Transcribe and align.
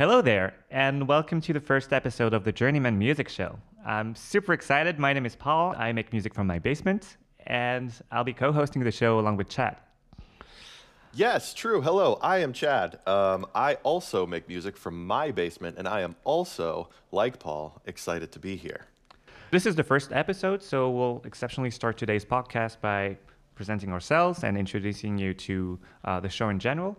Hello 0.00 0.22
there, 0.22 0.54
and 0.70 1.06
welcome 1.06 1.42
to 1.42 1.52
the 1.52 1.60
first 1.60 1.92
episode 1.92 2.32
of 2.32 2.42
the 2.42 2.52
Journeyman 2.52 2.98
Music 2.98 3.28
Show. 3.28 3.58
I'm 3.84 4.14
super 4.14 4.54
excited. 4.54 4.98
My 4.98 5.12
name 5.12 5.26
is 5.26 5.36
Paul. 5.36 5.74
I 5.76 5.92
make 5.92 6.10
music 6.10 6.32
from 6.32 6.46
my 6.46 6.58
basement, 6.58 7.18
and 7.46 7.92
I'll 8.10 8.24
be 8.24 8.32
co 8.32 8.50
hosting 8.50 8.82
the 8.82 8.90
show 8.90 9.20
along 9.20 9.36
with 9.36 9.50
Chad. 9.50 9.76
Yes, 11.12 11.52
true. 11.52 11.82
Hello, 11.82 12.18
I 12.22 12.38
am 12.38 12.54
Chad. 12.54 12.98
Um, 13.06 13.44
I 13.54 13.74
also 13.82 14.26
make 14.26 14.48
music 14.48 14.74
from 14.78 15.06
my 15.06 15.32
basement, 15.32 15.76
and 15.76 15.86
I 15.86 16.00
am 16.00 16.16
also, 16.24 16.88
like 17.12 17.38
Paul, 17.38 17.82
excited 17.84 18.32
to 18.32 18.38
be 18.38 18.56
here. 18.56 18.86
This 19.50 19.66
is 19.66 19.76
the 19.76 19.84
first 19.84 20.12
episode, 20.12 20.62
so 20.62 20.88
we'll 20.88 21.20
exceptionally 21.26 21.70
start 21.70 21.98
today's 21.98 22.24
podcast 22.24 22.80
by 22.80 23.18
presenting 23.54 23.92
ourselves 23.92 24.44
and 24.44 24.56
introducing 24.56 25.18
you 25.18 25.34
to 25.34 25.78
uh, 26.06 26.20
the 26.20 26.30
show 26.30 26.48
in 26.48 26.58
general. 26.58 26.96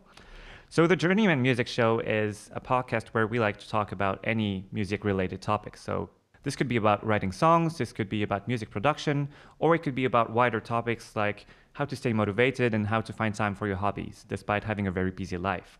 So, 0.73 0.87
the 0.87 0.95
Journeyman 0.95 1.41
Music 1.41 1.67
Show 1.67 1.99
is 1.99 2.49
a 2.53 2.61
podcast 2.61 3.09
where 3.09 3.27
we 3.27 3.41
like 3.41 3.57
to 3.57 3.67
talk 3.67 3.91
about 3.91 4.21
any 4.23 4.63
music 4.71 5.03
related 5.03 5.41
topics. 5.41 5.81
So, 5.81 6.09
this 6.43 6.55
could 6.55 6.69
be 6.69 6.77
about 6.77 7.05
writing 7.05 7.33
songs, 7.33 7.77
this 7.77 7.91
could 7.91 8.07
be 8.07 8.23
about 8.23 8.47
music 8.47 8.71
production, 8.71 9.27
or 9.59 9.75
it 9.75 9.79
could 9.79 9.95
be 9.95 10.05
about 10.05 10.31
wider 10.31 10.61
topics 10.61 11.13
like 11.13 11.45
how 11.73 11.83
to 11.83 11.93
stay 11.93 12.13
motivated 12.13 12.73
and 12.73 12.87
how 12.87 13.01
to 13.01 13.11
find 13.11 13.35
time 13.35 13.53
for 13.53 13.67
your 13.67 13.75
hobbies 13.75 14.23
despite 14.29 14.63
having 14.63 14.87
a 14.87 14.91
very 14.91 15.11
busy 15.11 15.35
life. 15.35 15.77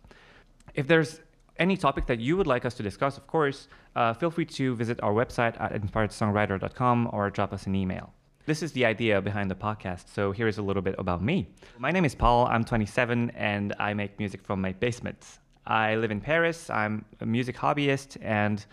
If 0.73 0.88
there's 0.88 1.21
any 1.55 1.77
topic 1.77 2.05
that 2.08 2.20
you 2.20 2.35
would 2.35 2.48
like 2.48 2.66
us 2.66 2.73
to 2.73 2.84
discuss, 2.84 3.16
of 3.16 3.27
course, 3.27 3.70
uh, 3.96 4.13
feel 4.13 4.30
free 4.30 4.46
to 4.48 4.76
visit 4.76 5.02
our 5.02 5.13
website 5.13 5.55
at 5.62 5.71
inspiredsongwriter.com 5.71 7.12
or 7.13 7.30
drop 7.30 7.54
us 7.54 7.66
an 7.66 7.76
email. 7.76 8.12
This 8.48 8.63
is 8.63 8.72
the 8.72 8.86
idea 8.86 9.22
behind 9.22 9.52
the 9.52 9.55
podcast. 9.55 10.09
So 10.13 10.31
here 10.31 10.48
is 10.48 10.58
a 10.58 10.63
little 10.63 10.82
bit 10.82 10.95
about 10.98 11.22
me. 11.22 11.48
My 11.77 11.91
name 11.91 12.05
is 12.05 12.16
Paul. 12.16 12.48
I'm 12.48 12.63
27 12.63 13.30
and 13.36 13.76
I 13.77 13.94
make 13.94 14.18
music 14.18 14.41
from 14.41 14.59
my 14.59 14.73
basement. 14.73 15.38
I 15.68 15.95
live 15.95 16.09
in 16.09 16.20
Paris. 16.20 16.68
I'm 16.72 17.05
a 17.20 17.26
music 17.26 17.55
hobbyist 17.55 18.18
and 18.20 18.66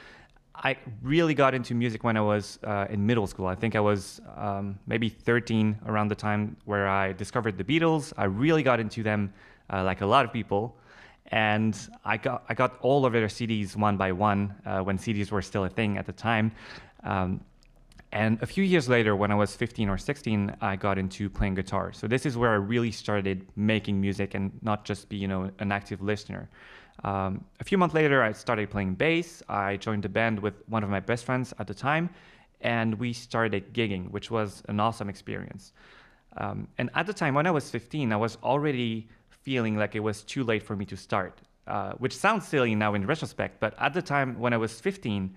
I 0.55 0.79
really 1.03 1.35
got 1.35 1.55
into 1.55 1.75
music 1.75 2.03
when 2.03 2.17
I 2.17 2.23
was 2.23 2.59
uh, 2.65 2.87
in 2.89 3.05
middle 3.05 3.27
school. 3.27 3.47
I 3.47 3.55
think 3.55 3.77
I 3.77 3.81
was 3.81 4.23
um, 4.39 4.79
maybe 4.87 5.11
13 5.11 5.81
around 5.87 6.09
the 6.09 6.15
time 6.15 6.57
where 6.65 6.89
I 6.89 7.13
discovered 7.13 7.59
the 7.59 7.65
Beatles. 7.65 8.15
I 8.17 8.25
really 8.25 8.63
got 8.63 8.81
into 8.81 9.03
them, 9.03 9.35
uh, 9.71 9.85
like 9.85 10.01
a 10.01 10.07
lot 10.07 10.25
of 10.25 10.33
people, 10.33 10.77
and 11.27 11.79
I 12.07 12.17
got 12.17 12.43
I 12.49 12.55
got 12.55 12.79
all 12.81 13.05
of 13.07 13.13
their 13.13 13.29
CDs 13.29 13.77
one 13.77 13.97
by 13.99 14.13
one 14.13 14.55
uh, 14.65 14.81
when 14.81 14.99
CDs 14.99 15.31
were 15.31 15.43
still 15.43 15.65
a 15.65 15.69
thing 15.69 15.99
at 15.99 16.07
the 16.07 16.13
time. 16.13 16.53
Um, 17.05 17.41
and 18.13 18.43
a 18.43 18.47
few 18.47 18.65
years 18.65 18.89
later, 18.89 19.15
when 19.15 19.31
I 19.31 19.35
was 19.35 19.55
15 19.55 19.89
or 19.89 19.99
16, 19.99 20.57
I 20.61 20.77
got 20.77 20.99
into 20.99 21.29
playing 21.29 21.55
guitar. 21.55 21.93
So 21.93 22.07
this 22.07 22.25
is 22.25 22.37
where 22.37 22.51
I 22.51 22.55
really 22.55 22.91
started 22.91 23.47
making 23.55 24.01
music 24.01 24.35
and 24.35 24.51
not 24.63 24.85
just 24.85 25.09
be, 25.09 25.17
you 25.17 25.29
know, 25.29 25.51
an 25.59 25.73
active 25.73 26.01
listener. 26.01 26.49
Um, 27.05 27.45
a 27.61 27.65
few 27.65 27.77
months 27.77 27.95
later, 27.95 28.23
I 28.23 28.33
started 28.33 28.71
playing 28.71 28.95
bass. 28.95 29.43
I 29.49 29.77
joined 29.77 30.05
the 30.05 30.09
band 30.09 30.41
with 30.41 30.55
one 30.69 30.83
of 30.83 30.91
my 30.91 31.01
best 31.01 31.25
friends 31.27 31.53
at 31.59 31.67
the 31.67 31.75
time, 31.75 32.09
and 32.63 32.95
we 32.95 33.13
started 33.13 33.75
gigging, 33.75 34.11
which 34.11 34.31
was 34.31 34.63
an 34.69 34.81
awesome 34.81 35.09
experience. 35.09 35.73
Um, 36.39 36.67
and 36.79 36.89
at 36.95 37.07
the 37.07 37.13
time, 37.13 37.35
when 37.35 37.47
I 37.47 37.51
was 37.51 37.71
15, 37.71 38.13
I 38.13 38.17
was 38.17 38.39
already 38.43 39.09
feeling 39.29 39.77
like 39.77 39.95
it 39.95 40.01
was 40.01 40.23
too 40.23 40.45
late 40.45 40.63
for 40.63 40.77
me 40.77 40.85
to 40.87 40.97
start, 40.97 41.41
uh, 41.67 41.93
which 41.99 42.17
sounds 42.17 42.49
silly 42.49 42.75
now 42.75 42.95
in 42.95 43.07
retrospect, 43.07 43.61
but 43.61 43.75
at 43.79 43.93
the 43.93 44.03
time 44.03 44.39
when 44.39 44.53
I 44.53 44.57
was 44.57 44.81
15, 44.81 45.35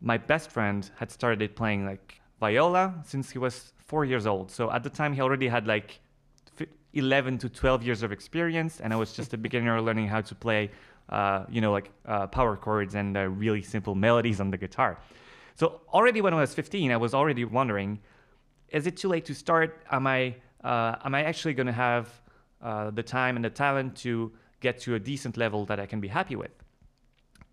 my 0.00 0.18
best 0.18 0.50
friend 0.50 0.90
had 0.96 1.10
started 1.10 1.54
playing 1.54 1.84
like 1.84 2.20
viola 2.40 2.94
since 3.04 3.30
he 3.30 3.38
was 3.38 3.72
four 3.86 4.04
years 4.04 4.26
old. 4.26 4.50
So 4.50 4.70
at 4.70 4.82
the 4.82 4.90
time, 4.90 5.12
he 5.12 5.20
already 5.20 5.48
had 5.48 5.66
like 5.66 6.00
11 6.94 7.38
to 7.38 7.48
12 7.48 7.82
years 7.82 8.02
of 8.02 8.12
experience, 8.12 8.80
and 8.80 8.92
I 8.92 8.96
was 8.96 9.12
just 9.12 9.34
a 9.34 9.38
beginner 9.46 9.80
learning 9.80 10.08
how 10.08 10.20
to 10.22 10.34
play, 10.34 10.70
uh, 11.08 11.44
you 11.48 11.60
know, 11.60 11.72
like 11.72 11.90
uh, 12.06 12.26
power 12.26 12.56
chords 12.56 12.94
and 12.94 13.16
uh, 13.16 13.28
really 13.28 13.62
simple 13.62 13.94
melodies 13.94 14.40
on 14.40 14.50
the 14.50 14.56
guitar. 14.56 14.98
So 15.54 15.82
already 15.92 16.20
when 16.20 16.32
I 16.32 16.40
was 16.40 16.54
15, 16.54 16.90
I 16.90 16.96
was 16.96 17.14
already 17.14 17.44
wondering, 17.44 18.00
is 18.68 18.86
it 18.86 18.96
too 18.96 19.08
late 19.08 19.24
to 19.26 19.34
start? 19.34 19.84
Am 19.90 20.06
I 20.06 20.36
uh, 20.64 20.96
am 21.04 21.14
I 21.14 21.24
actually 21.24 21.54
going 21.54 21.66
to 21.66 21.72
have 21.72 22.08
uh, 22.62 22.90
the 22.90 23.02
time 23.02 23.36
and 23.36 23.44
the 23.44 23.50
talent 23.50 23.96
to 23.96 24.32
get 24.60 24.78
to 24.80 24.94
a 24.94 24.98
decent 24.98 25.36
level 25.36 25.64
that 25.66 25.80
I 25.80 25.86
can 25.86 26.00
be 26.00 26.08
happy 26.08 26.36
with? 26.36 26.50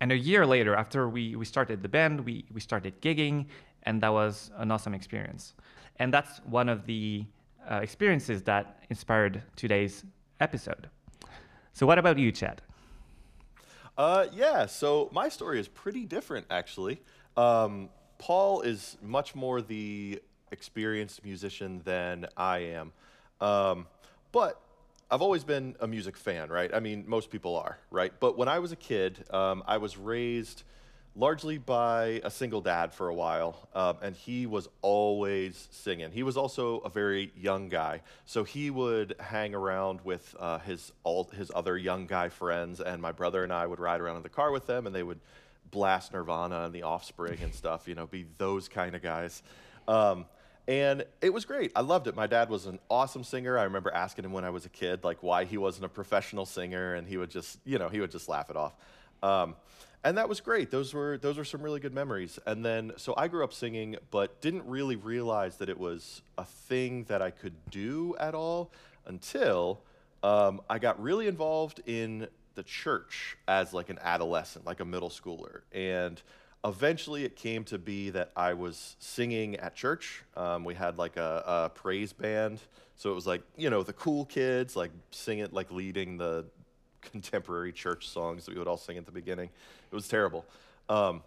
And 0.00 0.12
a 0.12 0.16
year 0.16 0.46
later, 0.46 0.74
after 0.74 1.08
we, 1.08 1.34
we 1.34 1.44
started 1.44 1.82
the 1.82 1.88
band, 1.88 2.24
we, 2.24 2.44
we 2.52 2.60
started 2.60 3.00
gigging, 3.00 3.46
and 3.82 4.00
that 4.02 4.12
was 4.12 4.50
an 4.56 4.70
awesome 4.70 4.94
experience. 4.94 5.54
And 5.96 6.14
that's 6.14 6.38
one 6.44 6.68
of 6.68 6.86
the 6.86 7.24
uh, 7.70 7.76
experiences 7.76 8.42
that 8.44 8.82
inspired 8.90 9.42
today's 9.56 10.04
episode. 10.40 10.88
So, 11.72 11.86
what 11.86 11.98
about 11.98 12.18
you, 12.18 12.30
Chad? 12.32 12.62
Uh, 13.96 14.26
yeah, 14.32 14.66
so 14.66 15.08
my 15.12 15.28
story 15.28 15.58
is 15.58 15.66
pretty 15.66 16.04
different, 16.04 16.46
actually. 16.50 17.00
Um, 17.36 17.88
Paul 18.18 18.62
is 18.62 18.96
much 19.02 19.34
more 19.34 19.60
the 19.60 20.22
experienced 20.52 21.24
musician 21.24 21.82
than 21.84 22.26
I 22.36 22.58
am. 22.58 22.92
Um, 23.40 23.86
but 24.32 24.60
I've 25.10 25.22
always 25.22 25.42
been 25.42 25.74
a 25.80 25.86
music 25.86 26.18
fan, 26.18 26.50
right? 26.50 26.70
I 26.74 26.80
mean, 26.80 27.04
most 27.06 27.30
people 27.30 27.56
are, 27.56 27.78
right? 27.90 28.12
But 28.20 28.36
when 28.36 28.46
I 28.46 28.58
was 28.58 28.72
a 28.72 28.76
kid, 28.76 29.24
um, 29.30 29.62
I 29.66 29.78
was 29.78 29.96
raised 29.96 30.64
largely 31.16 31.56
by 31.56 32.20
a 32.24 32.30
single 32.30 32.60
dad 32.60 32.92
for 32.92 33.08
a 33.08 33.14
while, 33.14 33.68
um, 33.74 33.96
and 34.02 34.14
he 34.14 34.44
was 34.44 34.68
always 34.82 35.68
singing. 35.70 36.12
He 36.12 36.22
was 36.22 36.36
also 36.36 36.80
a 36.80 36.90
very 36.90 37.32
young 37.34 37.70
guy, 37.70 38.02
so 38.26 38.44
he 38.44 38.68
would 38.68 39.14
hang 39.18 39.54
around 39.54 40.02
with 40.02 40.36
uh, 40.38 40.58
his 40.58 40.92
all 41.04 41.24
his 41.24 41.50
other 41.54 41.78
young 41.78 42.06
guy 42.06 42.28
friends, 42.28 42.78
and 42.78 43.00
my 43.00 43.12
brother 43.12 43.42
and 43.42 43.52
I 43.52 43.66
would 43.66 43.80
ride 43.80 44.02
around 44.02 44.16
in 44.16 44.22
the 44.22 44.28
car 44.28 44.50
with 44.50 44.66
them, 44.66 44.86
and 44.86 44.94
they 44.94 45.02
would 45.02 45.20
blast 45.70 46.12
Nirvana 46.12 46.64
and 46.64 46.74
The 46.74 46.82
Offspring 46.82 47.38
and 47.42 47.54
stuff. 47.54 47.88
You 47.88 47.94
know, 47.94 48.06
be 48.06 48.26
those 48.36 48.68
kind 48.68 48.94
of 48.94 49.00
guys. 49.00 49.42
Um, 49.88 50.26
and 50.68 51.06
it 51.22 51.32
was 51.32 51.46
great. 51.46 51.72
I 51.74 51.80
loved 51.80 52.08
it. 52.08 52.14
My 52.14 52.26
dad 52.26 52.50
was 52.50 52.66
an 52.66 52.78
awesome 52.90 53.24
singer. 53.24 53.58
I 53.58 53.64
remember 53.64 53.90
asking 53.90 54.26
him 54.26 54.32
when 54.32 54.44
I 54.44 54.50
was 54.50 54.66
a 54.66 54.68
kid, 54.68 55.02
like 55.02 55.22
why 55.22 55.46
he 55.46 55.56
wasn't 55.56 55.86
a 55.86 55.88
professional 55.88 56.44
singer, 56.44 56.94
and 56.94 57.08
he 57.08 57.16
would 57.16 57.30
just, 57.30 57.58
you 57.64 57.78
know, 57.78 57.88
he 57.88 58.00
would 58.00 58.10
just 58.10 58.28
laugh 58.28 58.50
it 58.50 58.56
off. 58.56 58.74
Um, 59.22 59.56
and 60.04 60.18
that 60.18 60.28
was 60.28 60.40
great. 60.40 60.70
Those 60.70 60.92
were 60.92 61.16
those 61.16 61.38
were 61.38 61.44
some 61.44 61.62
really 61.62 61.80
good 61.80 61.94
memories. 61.94 62.38
And 62.46 62.62
then, 62.62 62.92
so 62.98 63.14
I 63.16 63.28
grew 63.28 63.42
up 63.44 63.54
singing, 63.54 63.96
but 64.10 64.42
didn't 64.42 64.66
really 64.66 64.94
realize 64.94 65.56
that 65.56 65.70
it 65.70 65.78
was 65.78 66.20
a 66.36 66.44
thing 66.44 67.04
that 67.04 67.22
I 67.22 67.30
could 67.30 67.54
do 67.70 68.14
at 68.20 68.34
all 68.34 68.70
until 69.06 69.80
um, 70.22 70.60
I 70.68 70.78
got 70.78 71.02
really 71.02 71.28
involved 71.28 71.80
in 71.86 72.28
the 72.56 72.62
church 72.62 73.38
as 73.48 73.72
like 73.72 73.88
an 73.88 73.98
adolescent, 74.02 74.66
like 74.66 74.80
a 74.80 74.84
middle 74.84 75.10
schooler, 75.10 75.62
and 75.72 76.20
eventually 76.64 77.24
it 77.24 77.36
came 77.36 77.64
to 77.64 77.78
be 77.78 78.10
that 78.10 78.32
I 78.36 78.54
was 78.54 78.96
singing 78.98 79.56
at 79.56 79.74
church. 79.74 80.24
Um, 80.36 80.64
we 80.64 80.74
had 80.74 80.98
like 80.98 81.16
a, 81.16 81.42
a, 81.46 81.70
praise 81.70 82.12
band. 82.12 82.60
So 82.96 83.10
it 83.10 83.14
was 83.14 83.26
like, 83.26 83.42
you 83.56 83.70
know, 83.70 83.82
the 83.82 83.92
cool 83.92 84.24
kids, 84.24 84.74
like 84.74 84.90
singing, 85.10 85.48
like 85.52 85.70
leading 85.70 86.18
the 86.18 86.46
contemporary 87.00 87.72
church 87.72 88.08
songs 88.08 88.44
that 88.44 88.54
we 88.54 88.58
would 88.58 88.68
all 88.68 88.76
sing 88.76 88.96
at 88.96 89.06
the 89.06 89.12
beginning. 89.12 89.50
It 89.90 89.94
was 89.94 90.08
terrible. 90.08 90.44
Um, 90.88 91.22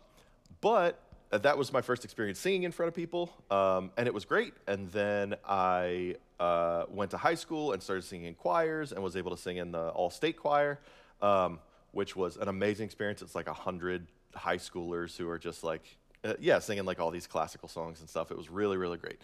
but 0.60 1.00
that 1.32 1.58
was 1.58 1.72
my 1.72 1.82
first 1.82 2.04
experience 2.04 2.40
singing 2.40 2.64
in 2.64 2.72
front 2.74 2.90
of 2.90 2.94
people, 2.94 3.32
um, 3.50 3.92
and 3.96 4.06
it 4.06 4.14
was 4.14 4.26
great. 4.26 4.54
And 4.68 4.92
then 4.92 5.36
I 5.48 6.16
uh, 6.42 6.86
went 6.90 7.12
to 7.12 7.18
high 7.18 7.36
school 7.36 7.72
and 7.72 7.82
started 7.82 8.04
singing 8.04 8.28
in 8.28 8.34
choirs 8.34 8.92
and 8.92 9.02
was 9.02 9.16
able 9.16 9.32
to 9.32 9.42
sing 9.42 9.58
in 9.58 9.72
the 9.72 9.90
all 9.90 10.10
state 10.10 10.36
choir, 10.36 10.80
um, 11.22 11.60
which 11.94 12.18
was 12.18 12.36
an 12.36 12.50
amazing 12.50 12.86
experience. 12.86 13.22
It's 13.22 13.36
like 13.36 13.48
a 13.48 13.54
hundred 13.54 14.08
high 14.36 14.58
schoolers 14.58 15.18
who 15.18 15.30
are 15.30 15.40
just 15.40 15.64
like, 15.64 15.98
uh, 16.24 16.34
yeah, 16.40 16.60
singing 16.60 16.86
like 16.86 17.00
all 17.00 17.12
these 17.12 17.28
classical 17.28 17.68
songs 17.68 18.00
and 18.00 18.10
stuff. 18.10 18.32
It 18.32 18.38
was 18.38 18.50
really, 18.50 18.78
really 18.78 18.98
great. 18.98 19.22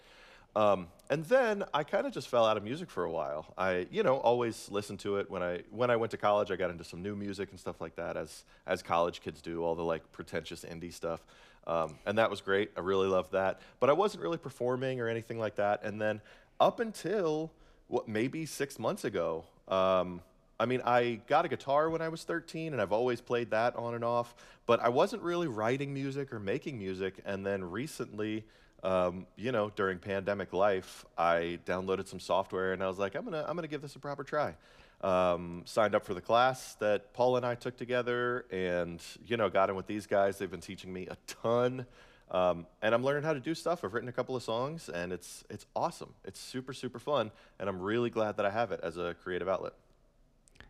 Um, 0.56 0.88
and 1.10 1.24
then 1.26 1.64
I 1.72 1.84
kind 1.84 2.06
of 2.06 2.12
just 2.12 2.28
fell 2.28 2.44
out 2.44 2.56
of 2.56 2.64
music 2.64 2.90
for 2.90 3.04
a 3.04 3.10
while. 3.10 3.52
I, 3.56 3.86
you 3.90 4.02
know, 4.02 4.16
always 4.16 4.70
listened 4.70 4.98
to 5.00 5.18
it 5.18 5.30
when 5.30 5.42
I 5.42 5.62
when 5.70 5.90
I 5.90 5.96
went 5.96 6.10
to 6.12 6.16
college. 6.16 6.50
I 6.50 6.56
got 6.56 6.70
into 6.70 6.84
some 6.84 7.02
new 7.02 7.14
music 7.14 7.50
and 7.50 7.60
stuff 7.60 7.80
like 7.80 7.96
that, 7.96 8.16
as 8.16 8.44
as 8.66 8.82
college 8.82 9.20
kids 9.20 9.40
do, 9.40 9.62
all 9.62 9.74
the 9.74 9.84
like 9.84 10.10
pretentious 10.10 10.64
indie 10.64 10.92
stuff, 10.92 11.24
um, 11.66 11.96
and 12.06 12.18
that 12.18 12.30
was 12.30 12.40
great. 12.40 12.70
I 12.76 12.80
really 12.80 13.08
loved 13.08 13.32
that. 13.32 13.60
But 13.78 13.90
I 13.90 13.92
wasn't 13.92 14.22
really 14.22 14.38
performing 14.38 15.00
or 15.00 15.08
anything 15.08 15.38
like 15.38 15.56
that. 15.56 15.84
And 15.84 16.00
then 16.00 16.20
up 16.58 16.80
until 16.80 17.52
what 17.86 18.08
maybe 18.08 18.44
six 18.46 18.78
months 18.78 19.04
ago, 19.04 19.44
um, 19.68 20.22
I 20.60 20.66
mean, 20.66 20.82
I 20.84 21.20
got 21.28 21.44
a 21.44 21.48
guitar 21.48 21.88
when 21.88 22.02
I 22.02 22.08
was 22.08 22.24
13, 22.24 22.72
and 22.72 22.82
I've 22.82 22.92
always 22.92 23.20
played 23.20 23.50
that 23.50 23.76
on 23.76 23.94
and 23.94 24.02
off, 24.02 24.34
but 24.66 24.80
I 24.80 24.88
wasn't 24.88 25.22
really 25.22 25.46
writing 25.46 25.94
music 25.94 26.32
or 26.32 26.40
making 26.40 26.78
music. 26.78 27.20
And 27.24 27.46
then 27.46 27.62
recently, 27.70 28.44
um, 28.82 29.26
you 29.36 29.52
know, 29.52 29.70
during 29.76 29.98
pandemic 29.98 30.52
life, 30.52 31.04
I 31.16 31.60
downloaded 31.64 32.08
some 32.08 32.18
software 32.20 32.72
and 32.72 32.82
I 32.82 32.88
was 32.88 32.98
like, 32.98 33.14
I'm 33.14 33.24
gonna, 33.24 33.44
I'm 33.48 33.54
gonna 33.56 33.68
give 33.68 33.82
this 33.82 33.94
a 33.96 34.00
proper 34.00 34.24
try. 34.24 34.54
Um, 35.00 35.62
signed 35.64 35.94
up 35.94 36.04
for 36.04 36.14
the 36.14 36.20
class 36.20 36.74
that 36.76 37.12
Paul 37.12 37.36
and 37.36 37.46
I 37.46 37.54
took 37.54 37.76
together, 37.76 38.46
and 38.50 39.00
you 39.24 39.36
know, 39.36 39.48
got 39.48 39.70
in 39.70 39.76
with 39.76 39.86
these 39.86 40.08
guys. 40.08 40.38
They've 40.38 40.50
been 40.50 40.60
teaching 40.60 40.92
me 40.92 41.06
a 41.06 41.16
ton, 41.44 41.86
um, 42.32 42.66
and 42.82 42.92
I'm 42.92 43.04
learning 43.04 43.22
how 43.22 43.32
to 43.32 43.38
do 43.38 43.54
stuff. 43.54 43.84
I've 43.84 43.94
written 43.94 44.08
a 44.08 44.12
couple 44.12 44.34
of 44.34 44.42
songs, 44.42 44.88
and 44.88 45.12
it's 45.12 45.44
it's 45.48 45.66
awesome. 45.76 46.14
It's 46.24 46.40
super 46.40 46.72
super 46.72 46.98
fun, 46.98 47.30
and 47.60 47.68
I'm 47.68 47.80
really 47.80 48.10
glad 48.10 48.38
that 48.38 48.46
I 48.46 48.50
have 48.50 48.72
it 48.72 48.80
as 48.82 48.96
a 48.96 49.14
creative 49.22 49.48
outlet. 49.48 49.74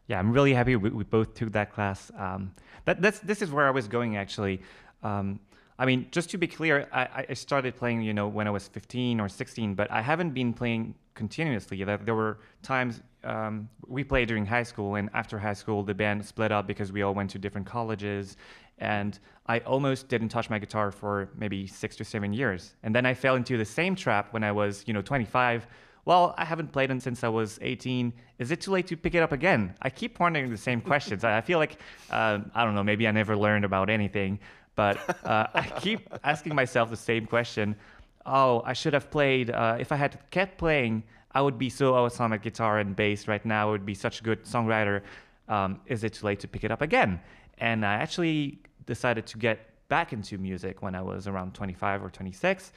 Yeah, 0.09 0.19
I'm 0.19 0.33
really 0.33 0.55
happy 0.55 0.75
we, 0.75 0.91
we 0.91 1.05
both 1.05 1.35
took 1.35 1.53
that 1.53 1.73
class. 1.73 2.11
Um, 2.19 2.53
that, 2.87 3.01
that's 3.01 3.21
this 3.21 3.43
is 3.43 3.51
where 3.51 3.69
I 3.69 3.71
was 3.71 3.87
going 3.87 4.17
actually. 4.17 4.63
Um, 5.03 5.39
I 5.79 5.87
mean, 5.87 6.09
just 6.11 6.31
to 6.31 6.39
be 6.39 6.49
clear, 6.49 6.89
I, 6.93 7.27
I 7.29 7.35
started 7.35 7.77
playing, 7.77 8.03
you 8.03 8.13
know, 8.13 8.27
when 8.27 8.49
I 8.49 8.51
was 8.51 8.67
15 8.67 9.21
or 9.21 9.29
16, 9.29 9.75
but 9.75 9.89
I 9.93 10.03
haven't 10.03 10.31
been 10.31 10.53
playing 10.53 10.95
continuously. 11.15 11.85
There, 11.85 12.15
were 12.17 12.39
times 12.63 13.01
um, 13.23 13.69
we 13.87 14.03
played 14.03 14.27
during 14.27 14.45
high 14.45 14.65
school, 14.65 14.97
and 14.97 15.09
after 15.15 15.39
high 15.39 15.53
school, 15.53 15.85
the 15.85 15.95
band 15.95 16.25
split 16.25 16.51
up 16.51 16.67
because 16.67 16.91
we 16.91 17.03
all 17.03 17.15
went 17.15 17.31
to 17.31 17.39
different 17.39 17.67
colleges, 17.67 18.37
and 18.79 19.21
I 19.47 19.61
almost 19.61 20.09
didn't 20.09 20.31
touch 20.31 20.51
my 20.51 20.59
guitar 20.59 20.91
for 20.91 21.29
maybe 21.37 21.67
six 21.69 21.95
to 21.97 22.05
seven 22.05 22.33
years. 22.33 22.75
And 22.83 22.93
then 22.93 23.07
I 23.07 23.15
fell 23.15 23.37
into 23.37 23.57
the 23.57 23.65
same 23.65 23.95
trap 23.95 24.33
when 24.33 24.43
I 24.43 24.51
was, 24.51 24.83
you 24.87 24.95
know, 24.95 25.03
25. 25.03 25.69
Well, 26.09 26.35
I 26.39 26.47
haven't 26.47 26.73
played 26.73 26.91
it 26.91 27.03
since 27.03 27.23
I 27.23 27.29
was 27.29 27.59
18. 27.61 28.15
Is 28.39 28.51
it 28.51 28.63
too 28.63 28.71
late 28.71 28.87
to 28.87 28.97
pick 28.97 29.15
it 29.15 29.19
up 29.19 29.31
again? 29.31 29.75
I 29.83 29.91
keep 29.91 30.19
wondering 30.19 30.49
the 30.49 30.57
same 30.57 30.81
questions. 30.81 31.23
I 31.23 31.43
feel 31.43 31.59
like, 31.59 31.77
uh, 32.09 32.39
I 32.55 32.65
don't 32.65 32.75
know, 32.75 32.83
maybe 32.83 33.07
I 33.07 33.11
never 33.11 33.37
learned 33.37 33.67
about 33.67 33.91
anything, 33.91 34.39
but 34.75 34.97
uh, 35.27 35.49
I 35.53 35.71
keep 35.81 36.09
asking 36.25 36.55
myself 36.55 36.89
the 36.89 36.97
same 36.97 37.27
question. 37.27 37.77
Oh, 38.25 38.63
I 38.65 38.73
should 38.73 38.95
have 38.95 39.11
played. 39.11 39.51
Uh, 39.51 39.77
if 39.79 39.93
I 39.93 39.97
had 39.97 40.19
kept 40.31 40.57
playing, 40.57 41.03
I 41.33 41.43
would 41.43 41.59
be 41.59 41.69
so 41.69 41.95
awesome 41.95 42.33
at 42.33 42.41
guitar 42.41 42.79
and 42.79 42.97
bass 42.97 43.29
right 43.29 43.45
now. 43.45 43.69
I 43.69 43.71
would 43.73 43.85
be 43.85 43.95
such 43.95 44.23
a 44.23 44.25
good 44.25 44.45
songwriter. 44.47 45.03
Um, 45.47 45.79
is 45.85 46.05
it 46.05 46.15
too 46.15 46.25
late 46.25 46.41
to 46.41 46.49
pick 46.49 46.65
it 46.65 46.71
up 46.71 46.81
again? 46.81 47.21
And 47.59 47.85
I 47.85 47.97
actually 47.97 48.61
decided 48.87 49.27
to 49.27 49.37
get 49.37 49.59
back 49.91 50.15
into 50.15 50.39
music 50.39 50.81
when 50.81 50.95
I 50.95 51.03
was 51.03 51.27
around 51.27 51.53
25 51.53 52.03
or 52.03 52.09
26. 52.09 52.73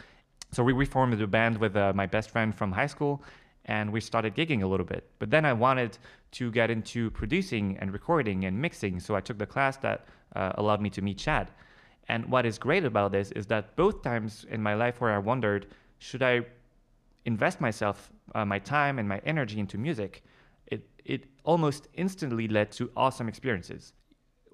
So 0.52 0.64
we 0.64 0.74
reformed 0.74 1.18
the 1.18 1.28
band 1.28 1.58
with 1.58 1.76
uh, 1.76 1.94
my 1.96 2.06
best 2.06 2.30
friend 2.30 2.54
from 2.54 2.72
high 2.72 2.88
school 2.88 3.24
and 3.66 3.92
we 3.92 4.02
started 4.02 4.36
gigging 4.36 4.64
a 4.64 4.68
little 4.68 4.86
bit. 4.86 5.10
But 5.20 5.30
then 5.30 5.46
I 5.46 5.54
wanted 5.54 5.98
to 6.32 6.52
get 6.52 6.70
into 6.70 7.12
producing 7.12 7.78
and 7.80 7.94
recording 7.94 8.46
and 8.46 8.60
mixing. 8.60 9.00
So 9.00 9.16
I 9.16 9.22
took 9.22 9.38
the 9.38 9.46
class 9.46 9.78
that 9.78 10.06
uh, 10.36 10.54
allowed 10.56 10.82
me 10.82 10.90
to 10.92 11.02
meet 11.02 11.18
Chad. 11.20 11.52
And 12.08 12.26
what 12.26 12.46
is 12.46 12.58
great 12.58 12.84
about 12.84 13.12
this 13.12 13.32
is 13.32 13.46
that 13.48 13.76
both 13.76 14.02
times 14.02 14.46
in 14.50 14.62
my 14.62 14.74
life 14.74 15.00
where 15.00 15.12
I 15.12 15.20
wondered, 15.20 15.68
should 16.00 16.24
I 16.24 16.42
invest 17.26 17.62
myself, 17.62 18.12
uh, 18.34 18.44
my 18.44 18.60
time 18.60 19.00
and 19.00 19.08
my 19.08 19.22
energy 19.26 19.60
into 19.60 19.78
music, 19.78 20.24
it, 20.68 20.88
it 21.06 21.26
almost 21.44 21.88
instantly 21.94 22.48
led 22.48 22.72
to 22.74 22.92
awesome 22.98 23.30
experiences. 23.30 23.94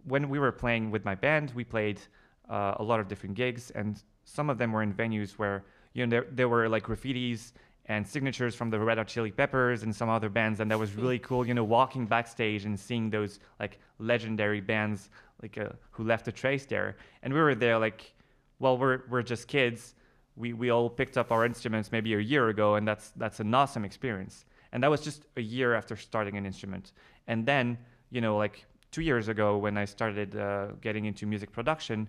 When 0.03 0.29
we 0.29 0.37
were 0.37 0.51
playing 0.51 0.91
with 0.91 1.05
my 1.05 1.15
band, 1.15 1.53
we 1.55 1.63
played 1.63 2.01
uh, 2.49 2.75
a 2.77 2.83
lot 2.83 2.99
of 2.99 3.07
different 3.07 3.35
gigs, 3.35 3.71
and 3.71 4.01
some 4.25 4.49
of 4.49 4.57
them 4.57 4.71
were 4.71 4.83
in 4.83 4.93
venues 4.93 5.31
where 5.31 5.63
you 5.97 6.05
know 6.05 6.09
there, 6.11 6.27
there 6.31 6.47
were 6.47 6.69
like 6.69 6.83
graffitis 6.83 7.53
and 7.85 8.05
signatures 8.05 8.53
from 8.53 8.69
the 8.69 8.79
Red 8.79 8.97
Hot 8.97 9.07
Chili 9.07 9.31
Peppers 9.31 9.83
and 9.83 9.95
some 9.95 10.09
other 10.09 10.29
bands, 10.29 10.59
and 10.59 10.69
that 10.69 10.77
was 10.77 10.93
really 10.93 11.19
cool. 11.19 11.47
You 11.47 11.53
know, 11.53 11.63
walking 11.63 12.05
backstage 12.05 12.65
and 12.65 12.79
seeing 12.79 13.09
those 13.09 13.39
like 13.59 13.79
legendary 13.97 14.61
bands 14.61 15.09
like 15.41 15.57
uh, 15.57 15.69
who 15.91 16.03
left 16.03 16.27
a 16.27 16.31
trace 16.31 16.65
there, 16.65 16.97
and 17.23 17.33
we 17.33 17.39
were 17.39 17.55
there 17.55 17.79
like, 17.79 18.13
well, 18.59 18.77
we're 18.77 19.01
we're 19.09 19.23
just 19.23 19.47
kids, 19.47 19.95
we, 20.35 20.53
we 20.53 20.69
all 20.69 20.89
picked 20.89 21.17
up 21.17 21.31
our 21.31 21.45
instruments 21.45 21.91
maybe 21.91 22.13
a 22.13 22.19
year 22.19 22.49
ago, 22.49 22.75
and 22.75 22.87
that's 22.87 23.11
that's 23.17 23.39
an 23.39 23.53
awesome 23.53 23.83
experience. 23.83 24.45
And 24.71 24.83
that 24.83 24.91
was 24.91 25.01
just 25.01 25.25
a 25.35 25.41
year 25.41 25.73
after 25.73 25.95
starting 25.95 26.37
an 26.37 26.45
instrument. 26.45 26.91
And 27.27 27.45
then, 27.45 27.77
you 28.11 28.21
know, 28.21 28.37
like 28.37 28.65
two 28.91 29.01
years 29.01 29.29
ago 29.29 29.57
when 29.57 29.77
I 29.77 29.85
started 29.85 30.35
uh, 30.35 30.67
getting 30.81 31.05
into 31.05 31.25
music 31.25 31.51
production, 31.51 32.07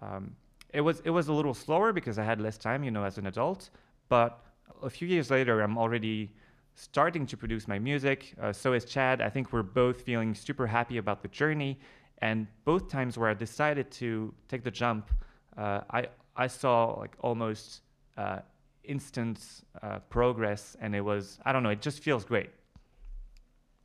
um, 0.00 0.34
it 0.72 0.80
was 0.80 1.00
it 1.04 1.10
was 1.10 1.28
a 1.28 1.32
little 1.32 1.54
slower 1.54 1.92
because 1.92 2.18
I 2.18 2.24
had 2.24 2.40
less 2.40 2.58
time, 2.58 2.84
you 2.84 2.90
know, 2.90 3.04
as 3.04 3.18
an 3.18 3.26
adult. 3.26 3.70
But 4.08 4.40
a 4.82 4.90
few 4.90 5.08
years 5.08 5.30
later, 5.30 5.60
I'm 5.60 5.78
already 5.78 6.30
starting 6.74 7.26
to 7.26 7.36
produce 7.36 7.68
my 7.68 7.78
music. 7.78 8.34
Uh, 8.40 8.52
so 8.52 8.72
is 8.72 8.84
Chad. 8.84 9.20
I 9.20 9.28
think 9.28 9.52
we're 9.52 9.62
both 9.62 10.02
feeling 10.02 10.34
super 10.34 10.66
happy 10.66 10.96
about 10.98 11.22
the 11.22 11.28
journey. 11.28 11.78
And 12.18 12.46
both 12.64 12.88
times 12.88 13.16
where 13.16 13.28
I 13.30 13.34
decided 13.34 13.90
to 13.92 14.32
take 14.48 14.62
the 14.62 14.70
jump, 14.70 15.10
uh, 15.56 15.80
I 15.90 16.08
I 16.36 16.46
saw 16.46 16.98
like 16.98 17.16
almost 17.20 17.82
uh, 18.16 18.40
instant 18.84 19.64
uh, 19.82 19.98
progress, 20.10 20.76
and 20.80 20.94
it 20.94 21.00
was 21.00 21.38
I 21.44 21.52
don't 21.52 21.62
know, 21.62 21.70
it 21.70 21.82
just 21.82 22.00
feels 22.00 22.24
great. 22.24 22.50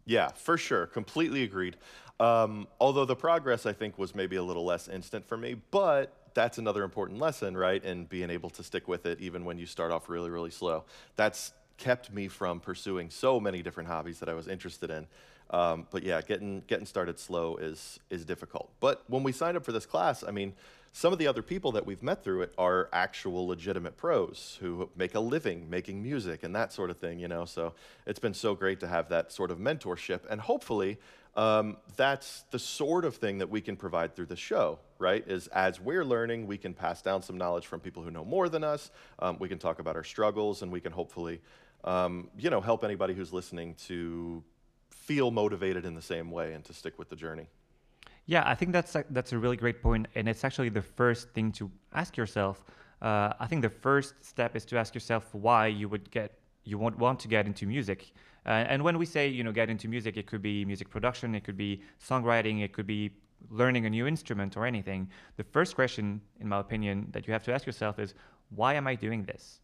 Yeah, 0.06 0.30
for 0.30 0.58
sure, 0.58 0.86
completely 0.86 1.44
agreed. 1.44 1.78
Um, 2.20 2.68
although 2.80 3.06
the 3.06 3.16
progress 3.16 3.66
I 3.66 3.74
think 3.74 3.98
was 3.98 4.14
maybe 4.14 4.36
a 4.36 4.44
little 4.44 4.64
less 4.64 4.88
instant 4.88 5.26
for 5.28 5.36
me, 5.36 5.56
but 5.72 6.25
that's 6.36 6.60
another 6.60 6.84
important 6.84 7.20
lesson, 7.20 7.58
right? 7.58 7.84
And 7.84 8.08
being 8.08 8.30
able 8.30 8.52
to 8.52 8.64
stick 8.64 8.88
with 8.88 9.08
it 9.08 9.20
even 9.20 9.46
when 9.46 9.58
you 9.58 9.66
start 9.66 9.92
off 9.92 10.10
really, 10.10 10.30
really 10.30 10.52
slow. 10.52 10.84
That's 11.16 11.54
kept 11.78 12.14
me 12.14 12.28
from 12.28 12.60
pursuing 12.60 13.10
so 13.10 13.40
many 13.40 13.62
different 13.64 13.90
hobbies 13.90 14.20
that 14.20 14.30
I 14.30 14.34
was 14.34 14.48
interested 14.48 14.90
in. 14.92 15.08
Um, 15.50 15.88
but 15.92 16.04
yeah, 16.04 16.22
getting 16.22 16.64
getting 16.68 16.86
started 16.86 17.20
slow 17.20 17.56
is 17.58 18.00
is 18.10 18.26
difficult. 18.26 18.72
But 18.80 19.04
when 19.08 19.24
we 19.24 19.32
signed 19.32 19.58
up 19.58 19.66
for 19.66 19.72
this 19.72 19.86
class, 19.86 20.24
I 20.24 20.32
mean, 20.32 20.54
some 20.92 21.14
of 21.14 21.20
the 21.20 21.28
other 21.28 21.42
people 21.42 21.74
that 21.74 21.86
we've 21.86 22.02
met 22.02 22.24
through 22.24 22.42
it 22.42 22.54
are 22.58 22.90
actual 22.92 23.48
legitimate 23.48 23.96
pros 23.96 24.58
who 24.60 24.90
make 24.96 25.14
a 25.14 25.20
living 25.20 25.70
making 25.70 26.02
music 26.02 26.44
and 26.44 26.56
that 26.56 26.74
sort 26.74 26.90
of 26.90 26.98
thing, 26.98 27.20
you 27.20 27.28
know. 27.28 27.46
So 27.46 27.74
it's 28.08 28.20
been 28.20 28.34
so 28.34 28.56
great 28.56 28.80
to 28.80 28.88
have 28.88 29.10
that 29.10 29.32
sort 29.32 29.52
of 29.52 29.60
mentorship, 29.60 30.22
and 30.30 30.42
hopefully, 30.42 30.98
um, 31.36 31.78
that's 31.96 32.44
the 32.52 32.60
sort 32.60 33.06
of 33.06 33.16
thing 33.16 33.38
that 33.38 33.50
we 33.50 33.62
can 33.62 33.76
provide 33.76 34.16
through 34.16 34.28
the 34.28 34.36
show, 34.36 34.80
right? 35.00 35.24
Is 35.28 35.48
as 35.48 35.80
we're 35.80 36.06
learning, 36.06 36.48
we 36.48 36.58
can 36.58 36.74
pass 36.74 37.02
down 37.02 37.22
some 37.22 37.38
knowledge 37.38 37.68
from 37.68 37.80
people 37.80 38.04
who 38.04 38.12
know 38.12 38.26
more 38.26 38.50
than 38.50 38.64
us. 38.64 38.92
Um, 39.20 39.38
we 39.40 39.50
can 39.50 39.60
talk 39.60 39.80
about 39.80 39.96
our 39.96 40.04
struggles, 40.04 40.62
and 40.62 40.72
we 40.72 40.80
can 40.80 40.92
hopefully, 40.92 41.42
um, 41.84 42.30
you 42.38 42.50
know, 42.50 42.62
help 42.62 42.84
anybody 42.84 43.14
who's 43.14 43.34
listening 43.34 43.76
to 43.88 44.44
feel 44.90 45.32
motivated 45.32 45.86
in 45.86 45.94
the 45.94 46.02
same 46.02 46.32
way 46.32 46.54
and 46.54 46.64
to 46.66 46.74
stick 46.74 46.98
with 46.98 47.10
the 47.10 47.16
journey. 47.16 47.48
Yeah, 48.26 48.44
I 48.46 48.56
think 48.56 48.72
that's 48.72 48.96
a, 48.96 49.06
that's 49.12 49.34
a 49.34 49.38
really 49.38 49.58
great 49.58 49.82
point, 49.82 50.08
and 50.16 50.28
it's 50.28 50.44
actually 50.44 50.70
the 50.70 50.82
first 50.82 51.30
thing 51.30 51.52
to 51.54 51.70
ask 51.94 52.18
yourself. 52.18 52.66
Uh, 53.02 53.34
I 53.40 53.46
think 53.46 53.62
the 53.62 53.70
first 53.70 54.16
step 54.22 54.56
is 54.56 54.66
to 54.66 54.78
ask 54.78 54.96
yourself 54.96 55.34
why 55.34 55.68
you 55.68 55.88
would 55.90 56.10
get 56.10 56.40
you 56.64 56.80
want 56.80 56.98
want 56.98 57.20
to 57.20 57.28
get 57.28 57.46
into 57.46 57.68
music. 57.68 58.14
Uh, 58.46 58.50
and 58.50 58.84
when 58.84 58.98
we 58.98 59.06
say 59.06 59.28
you 59.28 59.44
know 59.44 59.52
get 59.52 59.70
into 59.70 59.88
music, 59.88 60.18
it 60.18 60.26
could 60.26 60.42
be 60.42 60.66
music 60.66 60.90
production, 60.90 61.36
it 61.36 61.44
could 61.44 61.58
be 61.58 61.82
songwriting, 62.04 62.64
it 62.64 62.74
could 62.74 62.88
be 62.88 63.12
learning 63.50 63.86
a 63.86 63.90
new 63.90 64.08
instrument 64.08 64.58
or 64.58 64.66
anything. 64.66 65.10
The 65.38 65.44
first 65.44 65.76
question, 65.76 66.22
in 66.40 66.48
my 66.48 66.60
opinion, 66.60 67.08
that 67.12 67.28
you 67.28 67.34
have 67.34 67.44
to 67.44 67.54
ask 67.54 67.66
yourself 67.66 68.00
is 68.00 68.14
why 68.50 68.74
am 68.76 68.88
I 68.88 68.96
doing 68.96 69.24
this? 69.24 69.60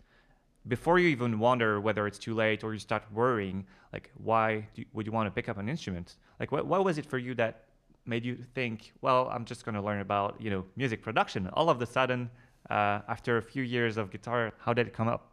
Before 0.68 1.00
you 1.00 1.08
even 1.10 1.40
wonder 1.40 1.82
whether 1.82 2.06
it's 2.08 2.20
too 2.20 2.34
late 2.34 2.64
or 2.64 2.74
you 2.74 2.80
start 2.80 3.04
worrying, 3.12 3.66
like 3.94 4.12
why 4.16 4.68
do, 4.76 4.84
would 4.94 5.06
you 5.06 5.12
want 5.12 5.28
to 5.28 5.32
pick 5.32 5.50
up 5.50 5.58
an 5.58 5.68
instrument? 5.68 6.18
Like 6.40 6.52
what, 6.52 6.66
what 6.66 6.86
was 6.86 6.98
it 6.98 7.06
for 7.06 7.18
you 7.18 7.34
that 7.36 7.66
made 8.06 8.26
you 8.26 8.36
think, 8.54 8.94
well, 9.02 9.30
I'm 9.32 9.46
just 9.46 9.66
going 9.66 9.76
to 9.76 9.82
learn 9.82 10.02
about 10.02 10.40
you 10.40 10.50
know 10.50 10.66
music 10.76 11.02
production? 11.02 11.48
All 11.54 11.70
of 11.70 11.82
a 11.82 11.86
sudden, 11.86 12.30
uh, 12.70 13.00
after 13.08 13.38
a 13.38 13.42
few 13.42 13.64
years 13.64 13.98
of 13.98 14.12
guitar, 14.12 14.54
how 14.60 14.74
did 14.74 14.88
it 14.88 14.94
come 14.94 15.08
up? 15.08 15.32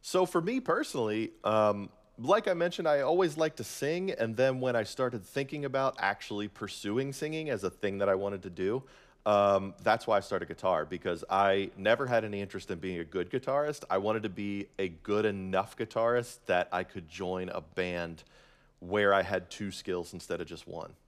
So 0.00 0.26
for 0.26 0.40
me 0.40 0.60
personally, 0.60 1.32
um, 1.44 1.88
like 2.18 2.46
I 2.48 2.54
mentioned, 2.54 2.86
I 2.86 3.00
always 3.00 3.36
liked 3.36 3.56
to 3.56 3.64
sing, 3.64 4.10
and 4.12 4.36
then 4.36 4.60
when 4.60 4.76
I 4.76 4.84
started 4.84 5.24
thinking 5.24 5.64
about 5.64 5.96
actually 5.98 6.48
pursuing 6.48 7.12
singing 7.12 7.50
as 7.50 7.64
a 7.64 7.70
thing 7.70 7.98
that 7.98 8.08
I 8.08 8.14
wanted 8.14 8.42
to 8.42 8.50
do, 8.50 8.82
um, 9.26 9.74
that's 9.82 10.06
why 10.06 10.18
I 10.18 10.20
started 10.20 10.48
guitar 10.48 10.84
because 10.84 11.24
I 11.30 11.70
never 11.76 12.06
had 12.06 12.24
any 12.24 12.40
interest 12.40 12.70
in 12.70 12.78
being 12.78 13.00
a 13.00 13.04
good 13.04 13.30
guitarist. 13.30 13.84
I 13.88 13.98
wanted 13.98 14.22
to 14.24 14.28
be 14.28 14.66
a 14.78 14.88
good 14.88 15.24
enough 15.24 15.76
guitarist 15.76 16.38
that 16.46 16.68
I 16.72 16.84
could 16.84 17.08
join 17.08 17.48
a 17.48 17.62
band 17.62 18.22
where 18.80 19.14
I 19.14 19.22
had 19.22 19.50
two 19.50 19.70
skills 19.70 20.12
instead 20.12 20.40
of 20.40 20.46
just 20.46 20.68
one. 20.68 20.92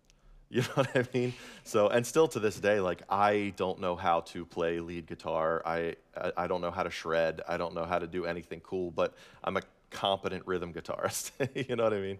You 0.49 0.61
know 0.61 0.69
what 0.75 0.97
I 0.97 1.05
mean? 1.13 1.35
So, 1.65 1.89
and 1.89 2.07
still 2.07 2.29
to 2.29 2.39
this 2.39 2.61
day, 2.61 2.79
like 2.79 3.03
I 3.11 3.53
don't 3.57 3.81
know 3.81 3.97
how 3.97 4.21
to 4.21 4.45
play 4.45 4.79
lead 4.79 5.09
guitar. 5.09 5.61
I, 5.67 5.97
I 6.37 6.47
don't 6.47 6.61
know 6.61 6.71
how 6.71 6.85
to 6.85 6.91
shred. 6.91 7.43
I 7.49 7.57
don't 7.57 7.75
know 7.75 7.85
how 7.85 7.99
to 7.99 8.07
do 8.07 8.27
anything 8.27 8.61
cool, 8.61 8.93
but 8.93 9.15
I'm 9.43 9.57
a 9.57 9.63
competent 9.97 10.47
rhythm 10.47 10.73
guitarist. 10.73 11.31
you 11.69 11.75
know 11.75 11.85
what 11.85 11.95
I 11.95 12.01
mean? 12.01 12.19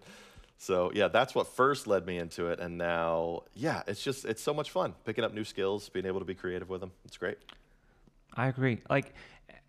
So 0.57 0.91
yeah, 0.93 1.07
that's 1.07 1.35
what 1.35 1.47
first 1.47 1.85
led 1.85 2.05
me 2.05 2.17
into 2.17 2.47
it, 2.47 2.59
and 2.59 2.77
now 2.77 3.43
yeah, 3.53 3.83
it's 3.87 4.03
just 4.03 4.25
it's 4.25 4.41
so 4.41 4.53
much 4.53 4.71
fun 4.71 4.95
picking 5.05 5.23
up 5.23 5.33
new 5.33 5.43
skills, 5.43 5.87
being 5.89 6.07
able 6.07 6.19
to 6.19 6.25
be 6.25 6.33
creative 6.33 6.67
with 6.67 6.81
them. 6.81 6.91
It's 7.05 7.17
great. 7.17 7.37
I 8.33 8.47
agree. 8.47 8.79
Like, 8.89 9.13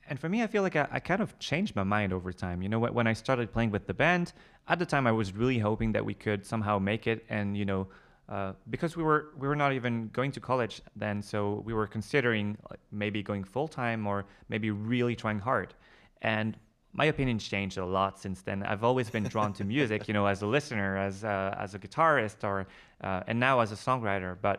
and 0.09 0.19
for 0.19 0.29
me, 0.29 0.43
I 0.43 0.47
feel 0.47 0.63
like 0.63 0.77
I, 0.77 0.89
I, 0.91 1.01
kind 1.01 1.21
of 1.21 1.39
changed 1.39 1.77
my 1.77 1.85
mind 1.85 2.13
over 2.13 2.33
time. 2.33 2.63
You 2.63 2.69
know, 2.71 2.79
when 2.79 3.07
I 3.07 3.13
started 3.13 3.53
playing 3.53 3.71
with 3.71 3.87
the 3.87 3.95
band, 3.95 4.33
at 4.67 4.79
the 4.79 4.87
time 4.87 5.07
I 5.07 5.13
was 5.13 5.35
really 5.35 5.59
hoping 5.59 5.93
that 5.93 6.05
we 6.05 6.15
could 6.15 6.45
somehow 6.47 6.79
make 6.79 7.07
it, 7.07 7.25
and 7.29 7.57
you 7.57 7.67
know, 7.67 7.87
uh, 8.31 8.53
because 8.71 8.97
we 8.97 9.03
were 9.03 9.29
we 9.39 9.47
were 9.47 9.57
not 9.57 9.75
even 9.75 10.09
going 10.15 10.33
to 10.33 10.41
college 10.41 10.81
then, 10.97 11.23
so 11.23 11.63
we 11.67 11.75
were 11.75 11.87
considering 11.87 12.57
maybe 12.91 13.23
going 13.23 13.45
full 13.45 13.69
time 13.69 14.07
or 14.07 14.25
maybe 14.49 14.71
really 14.71 15.15
trying 15.15 15.39
hard. 15.39 15.75
And 16.23 16.57
my 16.99 17.05
opinion's 17.05 17.47
changed 17.55 17.79
a 17.79 17.87
lot 17.99 18.19
since 18.25 18.39
then. 18.43 18.59
I've 18.71 18.83
always 18.83 19.09
been 19.17 19.27
drawn 19.35 19.53
to 19.59 19.65
music, 19.77 20.09
you 20.09 20.15
know, 20.15 20.27
as 20.27 20.43
a 20.43 20.49
listener, 20.57 20.91
as 21.09 21.17
a, 21.23 21.57
as 21.65 21.71
a 21.77 21.79
guitarist, 21.79 22.39
or 22.43 22.67
uh, 23.07 23.29
and 23.29 23.39
now 23.39 23.61
as 23.61 23.71
a 23.71 23.77
songwriter. 23.87 24.37
But 24.49 24.59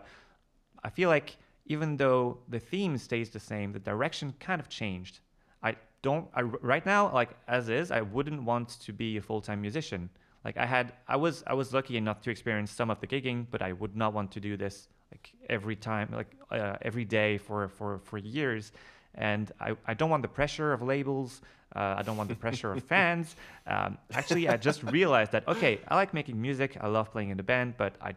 I 0.88 0.90
feel 0.90 1.10
like 1.10 1.30
even 1.66 1.98
though 1.98 2.38
the 2.48 2.62
theme 2.72 2.98
stays 2.98 3.30
the 3.30 3.44
same, 3.52 3.68
the 3.74 3.84
direction 3.92 4.28
kind 4.40 4.60
of 4.64 4.70
changed. 4.70 5.20
I 5.62 5.72
don't 6.02 6.26
I, 6.34 6.42
right 6.74 6.86
now, 6.86 7.02
like 7.22 7.32
as 7.58 7.68
is, 7.68 7.92
I 8.00 8.02
wouldn't 8.16 8.42
want 8.52 8.70
to 8.86 8.92
be 8.94 9.18
a 9.18 9.22
full 9.22 9.42
time 9.42 9.60
musician. 9.68 10.10
Like 10.46 10.56
I 10.66 10.66
had, 10.66 10.94
I 11.10 11.18
was, 11.18 11.44
I 11.46 11.54
was 11.62 11.74
lucky 11.74 11.98
enough 11.98 12.22
to 12.22 12.30
experience 12.32 12.72
some 12.72 12.90
of 12.90 13.02
the 13.02 13.08
gigging, 13.08 13.48
but 13.52 13.62
I 13.62 13.74
would 13.74 13.96
not 13.98 14.14
want 14.14 14.32
to 14.32 14.40
do 14.40 14.56
this 14.56 14.88
like 15.12 15.34
every 15.50 15.76
time, 15.76 16.08
like 16.14 16.32
uh, 16.52 16.78
every 16.90 17.04
day 17.20 17.38
for 17.38 17.68
for 17.68 18.00
for 18.08 18.18
years. 18.18 18.72
And 19.16 19.52
I, 19.60 19.76
I 19.86 19.94
don't 19.94 20.10
want 20.10 20.22
the 20.22 20.30
pressure 20.30 20.72
of 20.74 20.82
labels. 20.82 21.42
Uh, 21.76 21.96
I 21.98 22.02
don't 22.04 22.18
want 22.18 22.30
the 22.30 22.36
pressure 22.36 22.72
of 22.72 22.84
fans. 22.84 23.36
Um, 23.68 24.00
actually, 24.14 24.50
I 24.50 24.58
just 24.58 24.82
realized 24.82 25.32
that 25.34 25.48
okay, 25.48 25.80
I 25.88 25.96
like 25.96 26.12
making 26.12 26.42
music. 26.42 26.76
I 26.82 26.88
love 26.88 27.12
playing 27.12 27.30
in 27.30 27.38
the 27.38 27.44
band, 27.44 27.76
but 27.78 27.94
I 28.02 28.16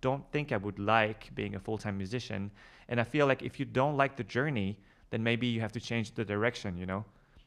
don't 0.00 0.24
think 0.30 0.52
I 0.52 0.56
would 0.56 0.78
like 0.78 1.34
being 1.34 1.56
a 1.56 1.58
full-time 1.58 1.96
musician. 1.98 2.52
And 2.88 3.00
I 3.00 3.04
feel 3.04 3.26
like 3.26 3.42
if 3.42 3.58
you 3.58 3.64
don't 3.64 3.96
like 3.96 4.14
the 4.14 4.22
journey, 4.22 4.76
then 5.10 5.20
maybe 5.24 5.48
you 5.48 5.60
have 5.60 5.72
to 5.72 5.80
change 5.80 6.14
the 6.14 6.24
direction. 6.24 6.78
You 6.78 6.86
know, 6.86 7.04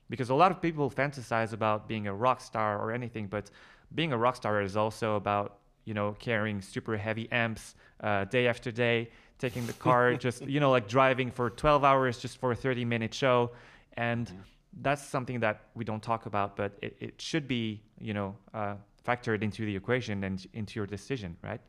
because 0.10 0.30
a 0.30 0.36
lot 0.36 0.52
of 0.52 0.62
people 0.62 0.92
fantasize 0.92 1.54
about 1.54 1.88
being 1.88 2.08
a 2.08 2.14
rock 2.14 2.42
star 2.42 2.80
or 2.82 2.92
anything, 2.92 3.28
but 3.28 3.50
being 3.96 4.12
a 4.12 4.18
rock 4.18 4.36
star 4.36 4.62
is 4.62 4.76
also 4.76 5.16
about 5.16 5.60
you 5.86 5.94
know 5.94 6.16
carrying 6.20 6.62
super 6.62 6.98
heavy 6.98 7.32
amps 7.32 7.76
uh, 8.02 8.26
day 8.26 8.48
after 8.48 8.72
day 8.72 9.10
taking 9.40 9.66
the 9.66 9.74
car 9.88 10.16
just 10.16 10.46
you 10.48 10.60
know 10.60 10.72
like 10.72 10.88
driving 10.88 11.32
for 11.32 11.50
12 11.50 11.84
hours 11.84 12.18
just 12.18 12.38
for 12.38 12.52
a 12.52 12.56
30 12.56 12.86
minute 12.86 13.14
show 13.14 13.52
and 13.94 14.28
mm-hmm. 14.28 14.40
that's 14.82 15.04
something 15.04 15.40
that 15.40 15.66
we 15.76 15.84
don't 15.84 16.04
talk 16.04 16.26
about 16.26 16.56
but 16.56 16.72
it, 16.82 16.96
it 17.00 17.22
should 17.22 17.48
be 17.48 17.82
you 18.00 18.14
know 18.14 18.36
uh, 18.54 18.76
factored 19.06 19.42
into 19.42 19.66
the 19.66 19.76
equation 19.76 20.24
and 20.24 20.48
into 20.54 20.80
your 20.80 20.86
decision 20.86 21.36
right 21.44 21.62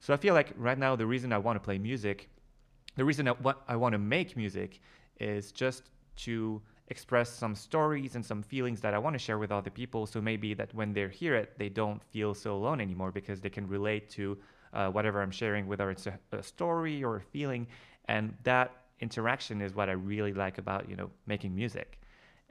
so 0.00 0.14
i 0.14 0.16
feel 0.16 0.34
like 0.34 0.52
right 0.56 0.78
now 0.78 0.96
the 0.96 1.06
reason 1.06 1.32
i 1.32 1.38
want 1.38 1.56
to 1.56 1.60
play 1.60 1.78
music 1.78 2.28
the 2.96 3.04
reason 3.04 3.28
I, 3.28 3.32
what 3.32 3.62
I 3.68 3.76
want 3.76 3.92
to 3.92 3.98
make 3.98 4.36
music 4.36 4.80
is 5.20 5.52
just 5.52 5.90
to 6.16 6.60
express 6.88 7.30
some 7.30 7.54
stories 7.54 8.14
and 8.14 8.24
some 8.24 8.42
feelings 8.42 8.80
that 8.80 8.94
I 8.94 8.98
want 8.98 9.14
to 9.14 9.18
share 9.18 9.38
with 9.38 9.52
other 9.52 9.70
people. 9.70 10.06
So 10.06 10.20
maybe 10.20 10.54
that 10.54 10.72
when 10.74 10.92
they 10.92 11.08
hear 11.08 11.34
it, 11.34 11.58
they 11.58 11.68
don't 11.68 12.02
feel 12.04 12.34
so 12.34 12.54
alone 12.54 12.80
anymore 12.80 13.12
because 13.12 13.40
they 13.40 13.50
can 13.50 13.68
relate 13.68 14.08
to 14.10 14.38
uh, 14.76 14.90
whatever 14.90 15.22
I'm 15.22 15.30
sharing, 15.30 15.66
whether 15.66 15.90
it's 15.90 16.06
a, 16.06 16.18
a, 16.32 16.42
story 16.42 17.02
or 17.02 17.16
a 17.16 17.20
feeling. 17.20 17.66
And 18.08 18.34
that 18.44 18.70
interaction 19.00 19.60
is 19.62 19.74
what 19.74 19.88
I 19.88 19.92
really 19.92 20.32
like 20.32 20.58
about 20.58 20.88
you 20.88 20.96
know 20.96 21.10
making 21.26 21.54
music. 21.54 21.98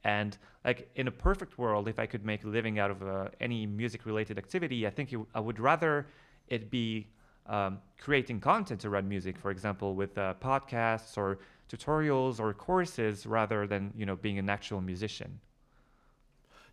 And 0.03 0.37
like 0.63 0.89
in 0.95 1.07
a 1.07 1.11
perfect 1.11 1.57
world, 1.57 1.87
if 1.87 1.97
I 1.99 2.05
could 2.05 2.25
make 2.25 2.43
a 2.43 2.47
living 2.47 2.79
out 2.79 2.91
of 2.91 3.01
uh, 3.01 3.27
any 3.39 3.65
music-related 3.65 4.37
activity, 4.37 4.85
I 4.85 4.89
think 4.89 5.13
it, 5.13 5.19
I 5.33 5.39
would 5.39 5.59
rather 5.59 6.07
it 6.47 6.69
be 6.69 7.07
um, 7.47 7.79
creating 7.99 8.39
content 8.39 8.85
around 8.85 9.07
music, 9.07 9.37
for 9.37 9.51
example, 9.51 9.95
with 9.95 10.17
uh, 10.17 10.33
podcasts 10.41 11.17
or 11.17 11.39
tutorials 11.69 12.39
or 12.39 12.53
courses 12.53 13.25
rather 13.25 13.67
than 13.67 13.93
you 13.95 14.05
know 14.05 14.15
being 14.15 14.39
an 14.39 14.49
actual 14.49 14.81
musician. 14.81 15.39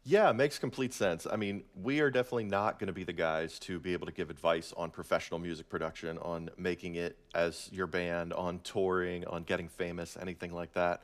Yeah, 0.04 0.30
it 0.30 0.34
makes 0.34 0.58
complete 0.58 0.92
sense. 0.92 1.28
I 1.30 1.36
mean, 1.36 1.62
we 1.80 2.00
are 2.00 2.10
definitely 2.10 2.44
not 2.44 2.80
going 2.80 2.88
to 2.88 2.92
be 2.92 3.04
the 3.04 3.12
guys 3.12 3.60
to 3.60 3.78
be 3.78 3.92
able 3.92 4.06
to 4.06 4.12
give 4.12 4.30
advice 4.30 4.74
on 4.76 4.90
professional 4.90 5.38
music 5.38 5.68
production, 5.68 6.18
on 6.18 6.50
making 6.56 6.96
it 6.96 7.16
as 7.36 7.68
your 7.72 7.86
band, 7.86 8.32
on 8.32 8.58
touring, 8.64 9.24
on 9.26 9.44
getting 9.44 9.68
famous, 9.68 10.16
anything 10.20 10.52
like 10.52 10.72
that. 10.72 11.02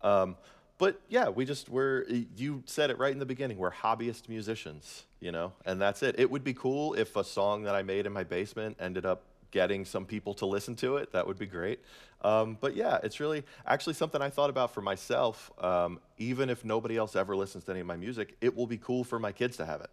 Um, 0.00 0.36
but 0.78 0.98
yeah, 1.08 1.28
we 1.28 1.44
just 1.44 1.68
we're 1.68 2.06
you 2.36 2.62
said 2.64 2.88
it 2.88 2.98
right 2.98 3.12
in 3.12 3.18
the 3.18 3.26
beginning. 3.26 3.58
We're 3.58 3.72
hobbyist 3.72 4.28
musicians, 4.30 5.04
you 5.20 5.32
know, 5.32 5.52
and 5.66 5.78
that's 5.78 6.02
it. 6.02 6.14
It 6.18 6.30
would 6.30 6.44
be 6.44 6.54
cool 6.54 6.94
if 6.94 7.16
a 7.16 7.24
song 7.24 7.64
that 7.64 7.74
I 7.74 7.82
made 7.82 8.06
in 8.06 8.12
my 8.12 8.24
basement 8.24 8.76
ended 8.80 9.04
up 9.04 9.24
getting 9.50 9.84
some 9.84 10.04
people 10.04 10.34
to 10.34 10.46
listen 10.46 10.76
to 10.76 10.96
it. 10.96 11.12
That 11.12 11.26
would 11.26 11.38
be 11.38 11.46
great. 11.46 11.80
Um, 12.22 12.58
but 12.60 12.74
yeah, 12.74 12.98
it's 13.02 13.20
really 13.20 13.44
actually 13.66 13.94
something 13.94 14.20
I 14.20 14.30
thought 14.30 14.50
about 14.50 14.74
for 14.74 14.80
myself. 14.80 15.50
Um, 15.58 16.00
even 16.18 16.50
if 16.50 16.64
nobody 16.64 16.96
else 16.96 17.14
ever 17.16 17.36
listens 17.36 17.64
to 17.64 17.70
any 17.70 17.80
of 17.80 17.86
my 17.86 17.96
music, 17.96 18.36
it 18.40 18.56
will 18.56 18.66
be 18.66 18.78
cool 18.78 19.04
for 19.04 19.18
my 19.18 19.32
kids 19.32 19.56
to 19.58 19.66
have 19.66 19.80
it. 19.80 19.90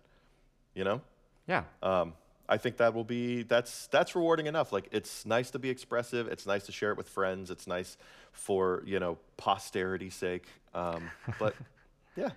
You 0.74 0.84
know? 0.84 1.02
Yeah. 1.48 1.64
Um, 1.84 2.14
I 2.48 2.58
think 2.58 2.78
that 2.78 2.94
will 2.94 3.04
be 3.04 3.44
that's 3.44 3.88
that's 3.88 4.16
rewarding 4.16 4.46
enough. 4.46 4.72
Like 4.72 4.88
it's 4.92 5.26
nice 5.26 5.50
to 5.52 5.60
be 5.60 5.70
expressive. 5.70 6.28
It's 6.28 6.46
nice 6.46 6.66
to 6.68 6.72
share 6.72 6.92
it 6.92 6.98
with 6.98 7.10
friends. 7.10 7.50
It's 7.50 7.66
nice 7.66 7.98
for 8.32 8.84
you 8.86 9.00
know 9.00 9.18
posterity's 9.38 10.14
sake. 10.14 10.46
Um, 10.74 11.10
but 11.40 11.56
yeah, 12.16 12.30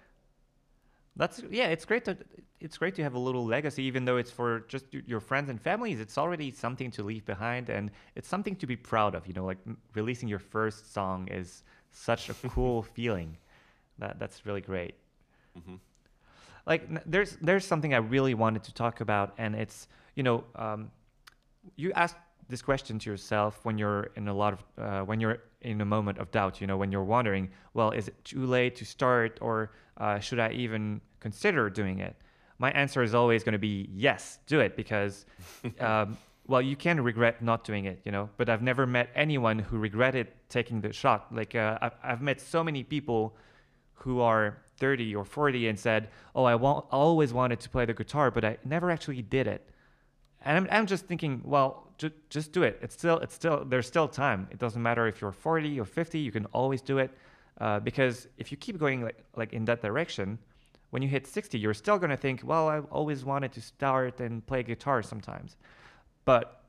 that's 1.19 1.43
yeah. 1.51 1.67
It's 1.67 1.85
great 1.85 2.05
to 2.05 2.17
it's 2.61 2.79
great 2.79 2.95
to 2.95 3.03
have 3.03 3.15
a 3.15 3.19
little 3.19 3.45
legacy, 3.45 3.83
even 3.83 4.05
though 4.05 4.17
it's 4.17 4.31
for 4.31 4.61
just 4.69 4.87
your 4.93 5.21
friends 5.21 5.51
and 5.51 5.61
families. 5.61 6.01
It's 6.01 6.17
already 6.17 6.53
something 6.53 6.91
to 6.93 7.03
leave 7.03 7.25
behind, 7.27 7.69
and 7.69 7.91
it's 8.15 8.29
something 8.29 8.55
to 8.57 8.67
be 8.67 8.77
proud 8.77 9.15
of. 9.17 9.27
You 9.27 9.35
know, 9.35 9.45
like 9.45 9.59
releasing 9.95 10.29
your 10.29 10.39
first 10.39 10.95
song 10.95 11.29
is 11.29 11.65
such 11.91 12.31
a 12.31 12.35
cool 12.49 12.83
feeling. 12.83 13.37
That 13.99 14.21
that's 14.21 14.47
really 14.47 14.61
great. 14.61 14.95
Mm-hmm. 15.59 15.75
Like 16.67 16.89
there's 17.05 17.37
there's 17.43 17.65
something 17.65 17.95
I 17.95 17.99
really 17.99 18.35
wanted 18.35 18.63
to 18.65 18.73
talk 18.73 19.01
about, 19.01 19.35
and 19.39 19.57
it's 19.57 19.89
you 20.15 20.23
know 20.23 20.45
um, 20.55 20.91
you 21.77 21.93
ask 21.95 22.17
this 22.49 22.63
question 22.63 22.99
to 22.99 23.11
yourself 23.11 23.61
when 23.65 23.77
you're 23.77 24.11
in 24.17 24.29
a 24.29 24.35
lot 24.35 24.53
of 24.53 24.65
uh, 24.79 25.05
when 25.05 25.19
you're 25.19 25.39
in 25.63 25.81
a 25.81 25.85
moment 25.85 26.19
of 26.19 26.31
doubt. 26.31 26.61
You 26.61 26.69
know, 26.69 26.77
when 26.77 26.93
you're 26.93 27.05
wondering, 27.05 27.51
well, 27.75 27.91
is 27.91 28.07
it 28.09 28.25
too 28.25 28.47
late 28.47 28.77
to 28.77 28.85
start, 28.85 29.39
or 29.41 29.73
uh, 29.97 30.21
should 30.21 30.39
I 30.39 30.51
even 30.53 31.01
consider 31.21 31.71
doing 31.71 32.01
it? 32.01 32.17
my 32.59 32.71
answer 32.73 33.03
is 33.03 33.15
always 33.15 33.45
going 33.45 33.53
to 33.53 33.59
be 33.59 33.89
yes, 33.95 34.39
do 34.47 34.61
it 34.61 34.77
because, 34.77 35.25
um, 35.81 36.19
well, 36.47 36.61
you 36.61 36.77
can 36.77 37.01
regret 37.01 37.43
not 37.43 37.65
doing 37.65 37.85
it, 37.85 38.01
you 38.05 38.13
know. 38.13 38.29
But 38.37 38.49
I've 38.49 38.63
never 38.63 38.87
met 38.87 39.11
anyone 39.15 39.59
who 39.59 39.79
regretted 39.79 40.29
taking 40.49 40.81
the 40.81 40.93
shot. 40.93 41.35
Like 41.35 41.55
uh, 41.55 41.79
I've, 41.81 41.95
I've 42.03 42.23
met 42.23 42.41
so 42.41 42.65
many 42.65 42.83
people 42.83 43.37
who 43.95 44.21
are 44.21 44.59
30 44.79 45.15
or 45.15 45.25
40 45.25 45.69
and 45.69 45.79
said, 45.79 46.09
"Oh, 46.35 46.45
I 46.45 46.55
want, 46.55 46.87
always 46.91 47.33
wanted 47.33 47.61
to 47.61 47.69
play 47.69 47.85
the 47.85 47.95
guitar, 47.95 48.31
but 48.31 48.45
I 48.45 48.59
never 48.65 48.91
actually 48.91 49.23
did 49.23 49.47
it." 49.47 49.69
And 50.43 50.57
I'm, 50.57 50.69
I'm 50.71 50.87
just 50.87 51.07
thinking, 51.07 51.43
well, 51.45 51.91
ju- 51.99 52.13
just 52.31 52.53
do 52.53 52.63
it. 52.63 52.79
It's 52.81 52.95
still, 52.95 53.19
it's 53.19 53.35
still, 53.35 53.65
there's 53.65 53.89
still 53.89 54.07
time. 54.07 54.47
It 54.53 54.59
doesn't 54.59 54.81
matter 54.81 55.09
if 55.09 55.21
you're 55.21 55.33
40 55.33 55.81
or 55.81 55.85
50. 55.85 56.19
You 56.21 56.31
can 56.31 56.47
always 56.47 56.81
do 56.81 56.99
it, 56.99 57.11
uh, 57.61 57.81
because 57.81 58.29
if 58.39 58.53
you 58.53 58.57
keep 58.57 58.79
going 58.79 59.03
like, 59.03 59.19
like 59.35 59.53
in 59.53 59.65
that 59.65 59.83
direction, 59.83 60.39
when 60.91 61.03
you 61.03 61.09
hit 61.09 61.27
60, 61.27 61.59
you're 61.59 61.75
still 61.75 61.99
going 61.99 62.11
to 62.11 62.17
think, 62.17 62.43
well, 62.45 62.69
I've 62.69 62.87
always 62.87 63.25
wanted 63.25 63.53
to 63.53 63.61
start 63.61 64.21
and 64.21 64.47
play 64.47 64.63
guitar 64.63 65.03
sometimes. 65.03 65.57
But 66.25 66.63